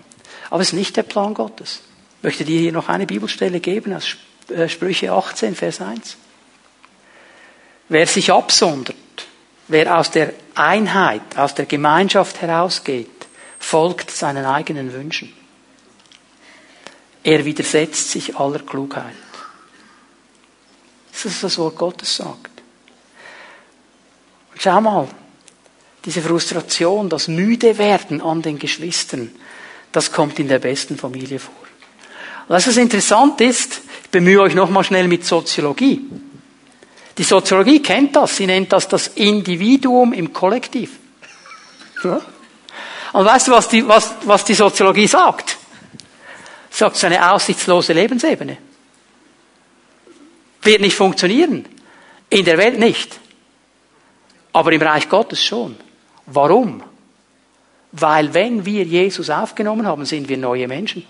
Aber 0.49 0.61
es 0.61 0.69
ist 0.69 0.73
nicht 0.73 0.97
der 0.97 1.03
Plan 1.03 1.33
Gottes. 1.33 1.81
Ich 2.17 2.23
möchte 2.23 2.45
dir 2.45 2.59
hier 2.59 2.71
noch 2.71 2.89
eine 2.89 3.05
Bibelstelle 3.05 3.59
geben 3.59 3.93
aus 3.93 4.15
äh, 4.49 4.69
Sprüche 4.69 5.11
18, 5.11 5.55
Vers 5.55 5.81
1. 5.81 6.17
Wer 7.89 8.07
sich 8.07 8.31
absondert, 8.31 8.95
wer 9.67 9.97
aus 9.97 10.11
der 10.11 10.33
Einheit, 10.55 11.21
aus 11.35 11.55
der 11.55 11.65
Gemeinschaft 11.65 12.41
herausgeht, 12.41 13.09
folgt 13.59 14.11
seinen 14.11 14.45
eigenen 14.45 14.93
Wünschen. 14.93 15.33
Er 17.23 17.45
widersetzt 17.45 18.11
sich 18.11 18.35
aller 18.35 18.59
Klugheit. 18.59 19.15
Das 21.11 21.25
ist 21.25 21.43
das 21.43 21.57
Wort 21.57 21.77
Gottes 21.77 22.15
sagt. 22.15 22.49
Und 24.53 24.61
schau 24.61 24.81
mal, 24.81 25.07
diese 26.03 26.21
Frustration, 26.21 27.09
das 27.09 27.27
müde 27.27 27.77
werden 27.77 28.21
an 28.21 28.41
den 28.41 28.57
Geschwistern, 28.57 29.31
das 29.91 30.11
kommt 30.11 30.39
in 30.39 30.47
der 30.47 30.59
besten 30.59 30.97
Familie 30.97 31.39
vor. 31.39 31.53
Und 32.47 32.55
was 32.55 32.65
interessant 32.75 33.39
ist, 33.41 33.81
ich 34.03 34.09
bemühe 34.09 34.41
euch 34.41 34.55
nochmal 34.55 34.83
schnell 34.83 35.07
mit 35.07 35.25
Soziologie. 35.25 36.01
Die 37.17 37.23
Soziologie 37.23 37.81
kennt 37.81 38.15
das, 38.15 38.37
sie 38.37 38.47
nennt 38.47 38.73
das 38.73 38.87
das 38.87 39.07
Individuum 39.09 40.13
im 40.13 40.33
Kollektiv. 40.33 40.97
Und 42.03 43.25
weißt 43.25 43.47
du, 43.47 43.51
was 43.51 43.67
die, 43.67 43.87
was, 43.87 44.15
was 44.23 44.43
die 44.43 44.53
Soziologie 44.53 45.07
sagt? 45.07 45.57
Sagt, 46.71 46.95
es 46.95 47.03
ist 47.03 47.05
eine 47.05 47.31
aussichtslose 47.31 47.93
Lebensebene. 47.93 48.57
Wird 50.61 50.81
nicht 50.81 50.95
funktionieren. 50.95 51.65
In 52.29 52.45
der 52.45 52.57
Welt 52.57 52.79
nicht. 52.79 53.19
Aber 54.53 54.71
im 54.71 54.81
Reich 54.81 55.09
Gottes 55.09 55.43
schon. 55.43 55.75
Warum? 56.25 56.81
Weil 57.91 58.33
wenn 58.33 58.65
wir 58.65 58.83
Jesus 58.85 59.29
aufgenommen 59.29 59.85
haben, 59.85 60.05
sind 60.05 60.29
wir 60.29 60.37
neue 60.37 60.67
Menschen. 60.67 61.05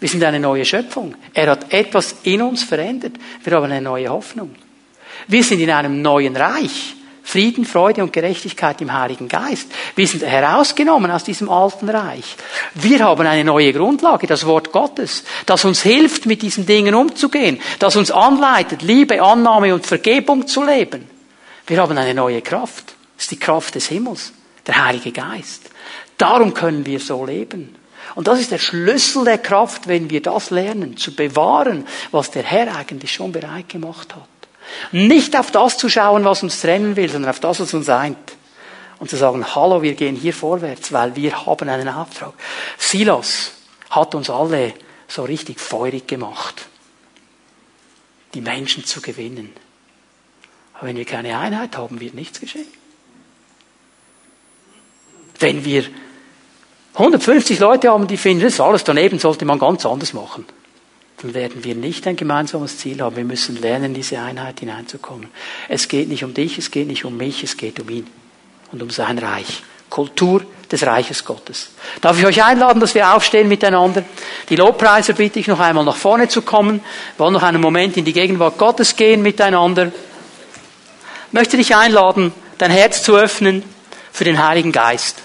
Wir 0.00 0.08
sind 0.08 0.22
eine 0.22 0.38
neue 0.38 0.64
Schöpfung. 0.64 1.14
Er 1.32 1.50
hat 1.50 1.72
etwas 1.72 2.16
in 2.22 2.42
uns 2.42 2.62
verändert. 2.62 3.12
Wir 3.42 3.54
haben 3.54 3.64
eine 3.64 3.80
neue 3.80 4.08
Hoffnung. 4.08 4.54
Wir 5.28 5.44
sind 5.44 5.60
in 5.60 5.70
einem 5.70 6.02
neuen 6.02 6.36
Reich. 6.36 6.94
Frieden, 7.30 7.64
Freude 7.64 8.02
und 8.02 8.12
Gerechtigkeit 8.12 8.80
im 8.80 8.92
Heiligen 8.92 9.28
Geist. 9.28 9.68
Wir 9.94 10.06
sind 10.08 10.24
herausgenommen 10.24 11.12
aus 11.12 11.22
diesem 11.22 11.48
alten 11.48 11.88
Reich. 11.88 12.36
Wir 12.74 13.04
haben 13.04 13.24
eine 13.24 13.44
neue 13.44 13.72
Grundlage, 13.72 14.26
das 14.26 14.46
Wort 14.46 14.72
Gottes, 14.72 15.22
das 15.46 15.64
uns 15.64 15.80
hilft, 15.82 16.26
mit 16.26 16.42
diesen 16.42 16.66
Dingen 16.66 16.94
umzugehen, 16.94 17.60
das 17.78 17.94
uns 17.94 18.10
anleitet, 18.10 18.82
Liebe, 18.82 19.22
Annahme 19.22 19.72
und 19.72 19.86
Vergebung 19.86 20.48
zu 20.48 20.64
leben. 20.64 21.08
Wir 21.68 21.80
haben 21.80 21.96
eine 21.96 22.14
neue 22.14 22.42
Kraft. 22.42 22.94
Das 23.16 23.26
ist 23.26 23.30
die 23.30 23.38
Kraft 23.38 23.76
des 23.76 23.86
Himmels, 23.86 24.32
der 24.66 24.84
Heilige 24.84 25.12
Geist. 25.12 25.70
Darum 26.18 26.52
können 26.52 26.84
wir 26.84 26.98
so 26.98 27.24
leben. 27.24 27.76
Und 28.16 28.26
das 28.26 28.40
ist 28.40 28.50
der 28.50 28.58
Schlüssel 28.58 29.24
der 29.24 29.38
Kraft, 29.38 29.86
wenn 29.86 30.10
wir 30.10 30.20
das 30.20 30.50
lernen, 30.50 30.96
zu 30.96 31.14
bewahren, 31.14 31.86
was 32.10 32.32
der 32.32 32.42
Herr 32.42 32.74
eigentlich 32.74 33.12
schon 33.12 33.30
bereit 33.30 33.68
gemacht 33.68 34.16
hat. 34.16 34.39
Nicht 34.92 35.36
auf 35.36 35.50
das 35.50 35.78
zu 35.78 35.88
schauen, 35.88 36.24
was 36.24 36.42
uns 36.42 36.60
trennen 36.60 36.96
will, 36.96 37.10
sondern 37.10 37.30
auf 37.30 37.40
das, 37.40 37.60
was 37.60 37.74
uns 37.74 37.88
eint. 37.88 38.18
Und 38.98 39.08
zu 39.08 39.16
sagen, 39.16 39.44
hallo, 39.54 39.82
wir 39.82 39.94
gehen 39.94 40.16
hier 40.16 40.34
vorwärts, 40.34 40.92
weil 40.92 41.16
wir 41.16 41.46
haben 41.46 41.68
einen 41.68 41.88
Auftrag. 41.88 42.34
Silas 42.76 43.52
hat 43.88 44.14
uns 44.14 44.28
alle 44.28 44.74
so 45.08 45.24
richtig 45.24 45.58
feurig 45.58 46.06
gemacht, 46.06 46.66
die 48.34 48.42
Menschen 48.42 48.84
zu 48.84 49.00
gewinnen. 49.00 49.52
Aber 50.74 50.88
wenn 50.88 50.96
wir 50.96 51.06
keine 51.06 51.38
Einheit 51.38 51.76
haben, 51.76 52.00
wird 52.00 52.14
nichts 52.14 52.40
geschehen. 52.40 52.68
Wenn 55.38 55.64
wir 55.64 55.84
150 56.94 57.58
Leute 57.58 57.88
haben, 57.88 58.06
die 58.06 58.18
finden, 58.18 58.44
das 58.44 58.54
ist 58.54 58.60
alles 58.60 58.84
daneben, 58.84 59.18
sollte 59.18 59.46
man 59.46 59.58
ganz 59.58 59.86
anders 59.86 60.12
machen 60.12 60.44
dann 61.22 61.34
werden 61.34 61.64
wir 61.64 61.74
nicht 61.74 62.06
ein 62.06 62.16
gemeinsames 62.16 62.78
Ziel 62.78 63.02
haben. 63.02 63.16
Wir 63.16 63.24
müssen 63.24 63.60
lernen, 63.60 63.86
in 63.86 63.94
diese 63.94 64.18
Einheit 64.18 64.60
hineinzukommen. 64.60 65.28
Es 65.68 65.88
geht 65.88 66.08
nicht 66.08 66.24
um 66.24 66.32
dich, 66.32 66.56
es 66.56 66.70
geht 66.70 66.86
nicht 66.86 67.04
um 67.04 67.16
mich, 67.16 67.44
es 67.44 67.56
geht 67.56 67.78
um 67.78 67.88
ihn 67.90 68.06
und 68.72 68.82
um 68.82 68.90
sein 68.90 69.18
Reich. 69.18 69.62
Kultur 69.90 70.44
des 70.70 70.86
Reiches 70.86 71.24
Gottes. 71.24 71.70
Darf 72.00 72.18
ich 72.18 72.24
euch 72.24 72.42
einladen, 72.42 72.80
dass 72.80 72.94
wir 72.94 73.12
aufstehen 73.12 73.48
miteinander? 73.48 74.04
Die 74.48 74.56
Lobpreiser 74.56 75.14
bitte 75.14 75.40
ich 75.40 75.48
noch 75.48 75.58
einmal 75.58 75.84
nach 75.84 75.96
vorne 75.96 76.28
zu 76.28 76.42
kommen. 76.42 76.80
Wir 77.16 77.24
wollen 77.24 77.34
noch 77.34 77.42
einen 77.42 77.60
Moment 77.60 77.96
in 77.96 78.04
die 78.04 78.12
Gegenwart 78.12 78.56
Gottes 78.56 78.96
gehen 78.96 79.20
miteinander. 79.20 79.86
Ich 81.26 81.32
möchte 81.32 81.56
dich 81.56 81.74
einladen, 81.74 82.32
dein 82.58 82.70
Herz 82.70 83.02
zu 83.02 83.16
öffnen 83.16 83.62
für 84.12 84.24
den 84.24 84.42
Heiligen 84.42 84.72
Geist. 84.72 85.16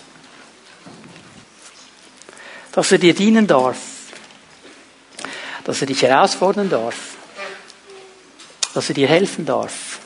Dass 2.72 2.92
er 2.92 2.98
dir 2.98 3.14
dienen 3.14 3.48
darf 3.48 3.95
dass 5.66 5.82
er 5.82 5.88
dich 5.88 6.04
herausfordern 6.04 6.70
darf, 6.70 7.16
dass 8.74 8.88
er 8.88 8.96
dir 8.96 9.08
helfen 9.08 9.46
darf, 9.46 10.00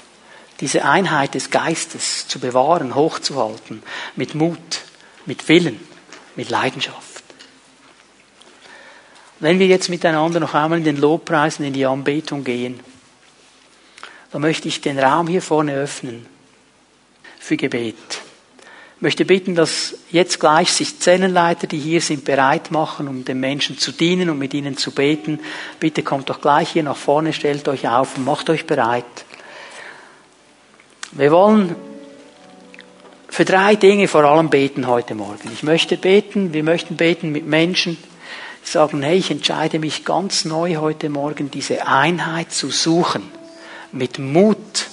diese 0.60 0.84
Einheit 0.84 1.36
des 1.36 1.51
Geistes 1.51 2.28
zu 2.28 2.39
bewahren, 2.39 2.95
hochzuhalten, 2.95 3.84
mit 4.16 4.36
Mut, 4.36 4.82
mit 5.26 5.47
Willen, 5.47 5.80
mit 6.36 6.49
Leidenschaft. 6.49 7.24
Wenn 9.39 9.60
wir 9.60 9.68
jetzt 9.68 9.89
miteinander 9.89 10.39
noch 10.39 10.53
einmal 10.53 10.80
in 10.80 10.86
den 10.86 10.97
Lobpreisen, 10.97 11.64
in 11.66 11.74
die 11.74 11.86
Anbetung 11.86 12.43
gehen, 12.43 12.80
dann 14.32 14.41
möchte 14.41 14.68
ich 14.68 14.82
den 14.82 14.99
Raum 14.99 15.28
hier 15.28 15.41
vorne 15.41 15.76
öffnen 15.76 16.26
für 17.39 17.57
Gebet 17.57 17.95
möchte 19.02 19.24
bitten, 19.26 19.56
dass 19.56 19.95
jetzt 20.12 20.39
gleich 20.39 20.72
sich 20.72 21.00
Zellenleiter, 21.00 21.68
die 21.68 21.80
hier 21.80 22.02
sind, 22.02 22.26
bereit 22.26 22.72
machen, 22.72 23.08
um 23.08 23.24
den 23.24 23.39
Menschen 23.39 23.78
zu 23.78 23.91
dienen 23.91 24.30
und 24.30 24.38
mit 24.38 24.54
ihnen 24.54 24.78
zu 24.78 24.91
beten. 24.91 25.39
Bitte 25.80 26.04
kommt 26.04 26.30
doch 26.30 26.41
gleich 26.41 26.72
hier 26.72 26.84
nach 26.84 26.97
vorne, 26.97 27.32
stellt 27.34 27.68
euch 27.68 27.88
auf 27.88 28.18
und 28.18 28.26
macht 28.26 28.50
euch 28.50 28.66
bereit. 28.66 29.06
Wir 31.14 31.32
wollen 31.32 31.76
für 33.30 33.45
drei 33.45 33.76
Dinge 33.76 34.08
vor 34.08 34.26
allem 34.26 34.50
beten 34.50 34.88
heute 34.88 35.16
Morgen. 35.16 35.50
Ich 35.54 35.64
möchte 35.64 35.95
beten, 35.95 36.54
wir 36.54 36.64
möchten 36.64 36.97
beten 36.97 37.32
mit 37.32 37.45
Menschen, 37.45 37.97
die 38.66 38.70
sagen, 38.70 39.02
hey, 39.02 39.18
ich 39.18 39.32
entscheide 39.32 39.80
mich 39.80 40.04
ganz 40.04 40.43
neu 40.43 40.76
heute 40.76 41.10
Morgen, 41.10 41.50
diese 41.50 41.88
Einheit 41.88 42.52
zu 42.52 42.70
suchen. 42.70 43.24
Mit 43.91 44.20
Mut, 44.20 44.88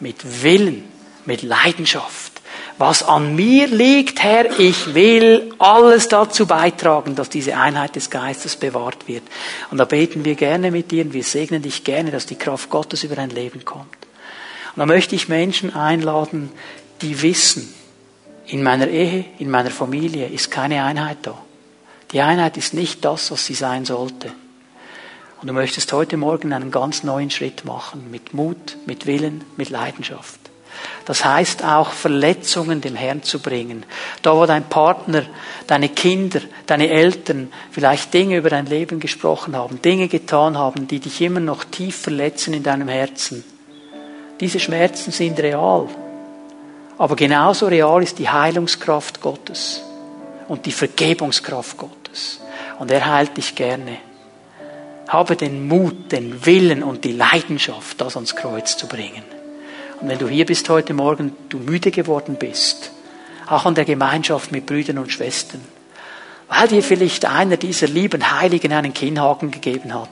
mit 0.00 0.42
Willen, 0.42 0.84
mit 1.24 1.42
Leidenschaft 1.42 2.31
was 2.78 3.02
an 3.02 3.36
mir 3.36 3.66
liegt, 3.68 4.22
Herr, 4.22 4.58
ich 4.58 4.94
will 4.94 5.52
alles 5.58 6.08
dazu 6.08 6.46
beitragen, 6.46 7.14
dass 7.14 7.28
diese 7.28 7.56
Einheit 7.56 7.96
des 7.96 8.10
Geistes 8.10 8.56
bewahrt 8.56 9.08
wird. 9.08 9.22
Und 9.70 9.78
da 9.78 9.84
beten 9.84 10.24
wir 10.24 10.34
gerne 10.34 10.70
mit 10.70 10.90
dir 10.90 11.04
und 11.04 11.12
wir 11.12 11.24
segnen 11.24 11.62
dich 11.62 11.84
gerne, 11.84 12.10
dass 12.10 12.26
die 12.26 12.36
Kraft 12.36 12.70
Gottes 12.70 13.04
über 13.04 13.14
dein 13.14 13.30
Leben 13.30 13.64
kommt. 13.64 13.86
Und 14.74 14.80
da 14.80 14.86
möchte 14.86 15.14
ich 15.14 15.28
Menschen 15.28 15.74
einladen, 15.74 16.50
die 17.02 17.22
wissen, 17.22 17.72
in 18.46 18.62
meiner 18.62 18.88
Ehe, 18.88 19.24
in 19.38 19.50
meiner 19.50 19.70
Familie 19.70 20.26
ist 20.26 20.50
keine 20.50 20.84
Einheit 20.84 21.18
da. 21.22 21.38
Die 22.12 22.20
Einheit 22.20 22.56
ist 22.56 22.74
nicht 22.74 23.04
das, 23.04 23.30
was 23.30 23.46
sie 23.46 23.54
sein 23.54 23.84
sollte. 23.84 24.32
Und 25.40 25.48
du 25.48 25.54
möchtest 25.54 25.92
heute 25.92 26.16
Morgen 26.16 26.52
einen 26.52 26.70
ganz 26.70 27.02
neuen 27.02 27.30
Schritt 27.30 27.64
machen, 27.64 28.10
mit 28.10 28.34
Mut, 28.34 28.76
mit 28.86 29.06
Willen, 29.06 29.44
mit 29.56 29.70
Leidenschaft. 29.70 30.41
Das 31.04 31.24
heißt 31.24 31.64
auch, 31.64 31.90
Verletzungen 31.90 32.80
dem 32.80 32.94
Herrn 32.94 33.22
zu 33.22 33.40
bringen. 33.40 33.84
Da, 34.22 34.36
wo 34.36 34.46
dein 34.46 34.64
Partner, 34.64 35.24
deine 35.66 35.88
Kinder, 35.88 36.40
deine 36.66 36.88
Eltern 36.88 37.52
vielleicht 37.70 38.14
Dinge 38.14 38.36
über 38.36 38.50
dein 38.50 38.66
Leben 38.66 39.00
gesprochen 39.00 39.56
haben, 39.56 39.82
Dinge 39.82 40.08
getan 40.08 40.56
haben, 40.56 40.86
die 40.86 41.00
dich 41.00 41.20
immer 41.20 41.40
noch 41.40 41.64
tief 41.64 41.96
verletzen 41.96 42.54
in 42.54 42.62
deinem 42.62 42.88
Herzen. 42.88 43.44
Diese 44.40 44.60
Schmerzen 44.60 45.12
sind 45.12 45.38
real. 45.40 45.88
Aber 46.98 47.16
genauso 47.16 47.66
real 47.66 48.02
ist 48.02 48.18
die 48.18 48.28
Heilungskraft 48.28 49.20
Gottes 49.20 49.82
und 50.48 50.66
die 50.66 50.72
Vergebungskraft 50.72 51.76
Gottes. 51.76 52.40
Und 52.78 52.90
er 52.90 53.06
heilt 53.06 53.36
dich 53.36 53.54
gerne. 53.54 53.98
Habe 55.08 55.36
den 55.36 55.66
Mut, 55.66 56.12
den 56.12 56.46
Willen 56.46 56.82
und 56.82 57.04
die 57.04 57.12
Leidenschaft, 57.12 58.00
das 58.00 58.16
ans 58.16 58.36
Kreuz 58.36 58.76
zu 58.76 58.86
bringen. 58.86 59.41
Und 60.02 60.08
wenn 60.08 60.18
du 60.18 60.28
hier 60.28 60.44
bist 60.46 60.68
heute 60.68 60.94
Morgen, 60.94 61.32
du 61.48 61.58
müde 61.58 61.92
geworden 61.92 62.34
bist, 62.36 62.90
auch 63.46 63.66
an 63.66 63.76
der 63.76 63.84
Gemeinschaft 63.84 64.50
mit 64.50 64.66
Brüdern 64.66 64.98
und 64.98 65.12
Schwestern, 65.12 65.60
weil 66.48 66.66
dir 66.66 66.82
vielleicht 66.82 67.24
einer 67.24 67.56
dieser 67.56 67.86
lieben 67.86 68.32
Heiligen 68.32 68.72
einen 68.72 68.92
Kinnhaken 68.92 69.52
gegeben 69.52 69.94
hat, 69.94 70.08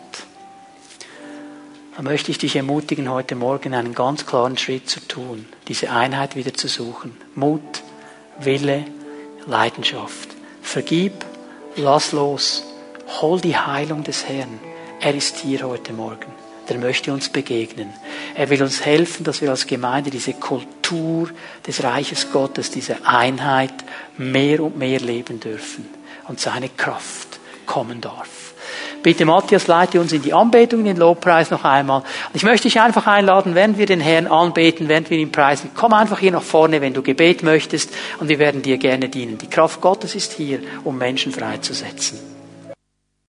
dann 1.97 2.05
möchte 2.05 2.30
ich 2.30 2.38
dich 2.38 2.55
ermutigen, 2.55 3.11
heute 3.11 3.34
Morgen 3.34 3.74
einen 3.74 3.93
ganz 3.93 4.26
klaren 4.26 4.57
Schritt 4.57 4.88
zu 4.88 5.01
tun, 5.01 5.45
diese 5.66 5.91
Einheit 5.91 6.36
wieder 6.36 6.55
zu 6.55 6.68
suchen. 6.68 7.16
Mut, 7.34 7.82
Wille, 8.38 8.84
Leidenschaft. 9.47 10.28
Vergib, 10.62 11.12
lass 11.74 12.12
los, 12.12 12.62
hol 13.20 13.41
die 13.41 13.57
Heilung 13.57 14.05
des 14.05 14.28
Herrn. 14.28 14.61
Er 15.01 15.16
ist 15.16 15.38
hier 15.38 15.62
heute 15.64 15.93
Morgen 15.93 16.39
der 16.71 16.79
möchte 16.79 17.12
uns 17.12 17.29
begegnen. 17.29 17.93
Er 18.35 18.49
will 18.49 18.62
uns 18.62 18.85
helfen, 18.85 19.25
dass 19.25 19.43
wir 19.43 19.51
als 19.51 19.66
Gemeinde 19.66 20.11
diese 20.11 20.35
Kultur 20.35 21.29
des 21.66 21.83
Reiches 21.83 22.31
Gottes, 22.33 22.71
diese 22.71 23.05
Einheit 23.05 23.75
mehr 24.16 24.61
und 24.61 24.79
mehr 24.79 25.01
leben 25.01 25.41
dürfen 25.41 25.89
und 26.29 26.41
seine 26.41 26.68
Kraft 26.68 27.41
kommen 27.66 28.01
darf. 28.01 28.29
Bitte 29.03 29.25
Matthias, 29.25 29.66
leite 29.66 30.01
uns 30.01 30.12
in 30.12 30.23
die 30.23 30.33
Anbetung, 30.33 30.81
in 30.81 30.87
den 30.87 30.97
Lobpreis 30.97 31.51
noch 31.51 31.64
einmal. 31.64 32.03
Ich 32.35 32.43
möchte 32.43 32.68
dich 32.68 32.81
einfach 32.81 33.07
einladen, 33.07 33.55
während 33.55 33.79
wir 33.79 33.87
den 33.87 34.01
Herrn 34.01 34.27
anbeten, 34.27 34.89
während 34.89 35.11
wir 35.11 35.18
ihn 35.18 35.33
preisen, 35.33 35.71
komm 35.75 35.93
einfach 35.93 36.18
hier 36.18 36.33
nach 36.33 36.43
vorne, 36.43 36.81
wenn 36.81 36.93
du 36.93 37.03
Gebet 37.03 37.43
möchtest, 37.43 37.91
und 38.21 38.29
wir 38.29 38.39
werden 38.39 38.62
dir 38.62 38.79
gerne 38.79 39.09
dienen. 39.09 39.39
Die 39.39 39.49
Kraft 39.51 39.81
Gottes 39.81 40.14
ist 40.14 40.35
hier, 40.35 40.61
um 40.85 40.99
Menschen 40.99 41.33
freizusetzen. 41.33 42.30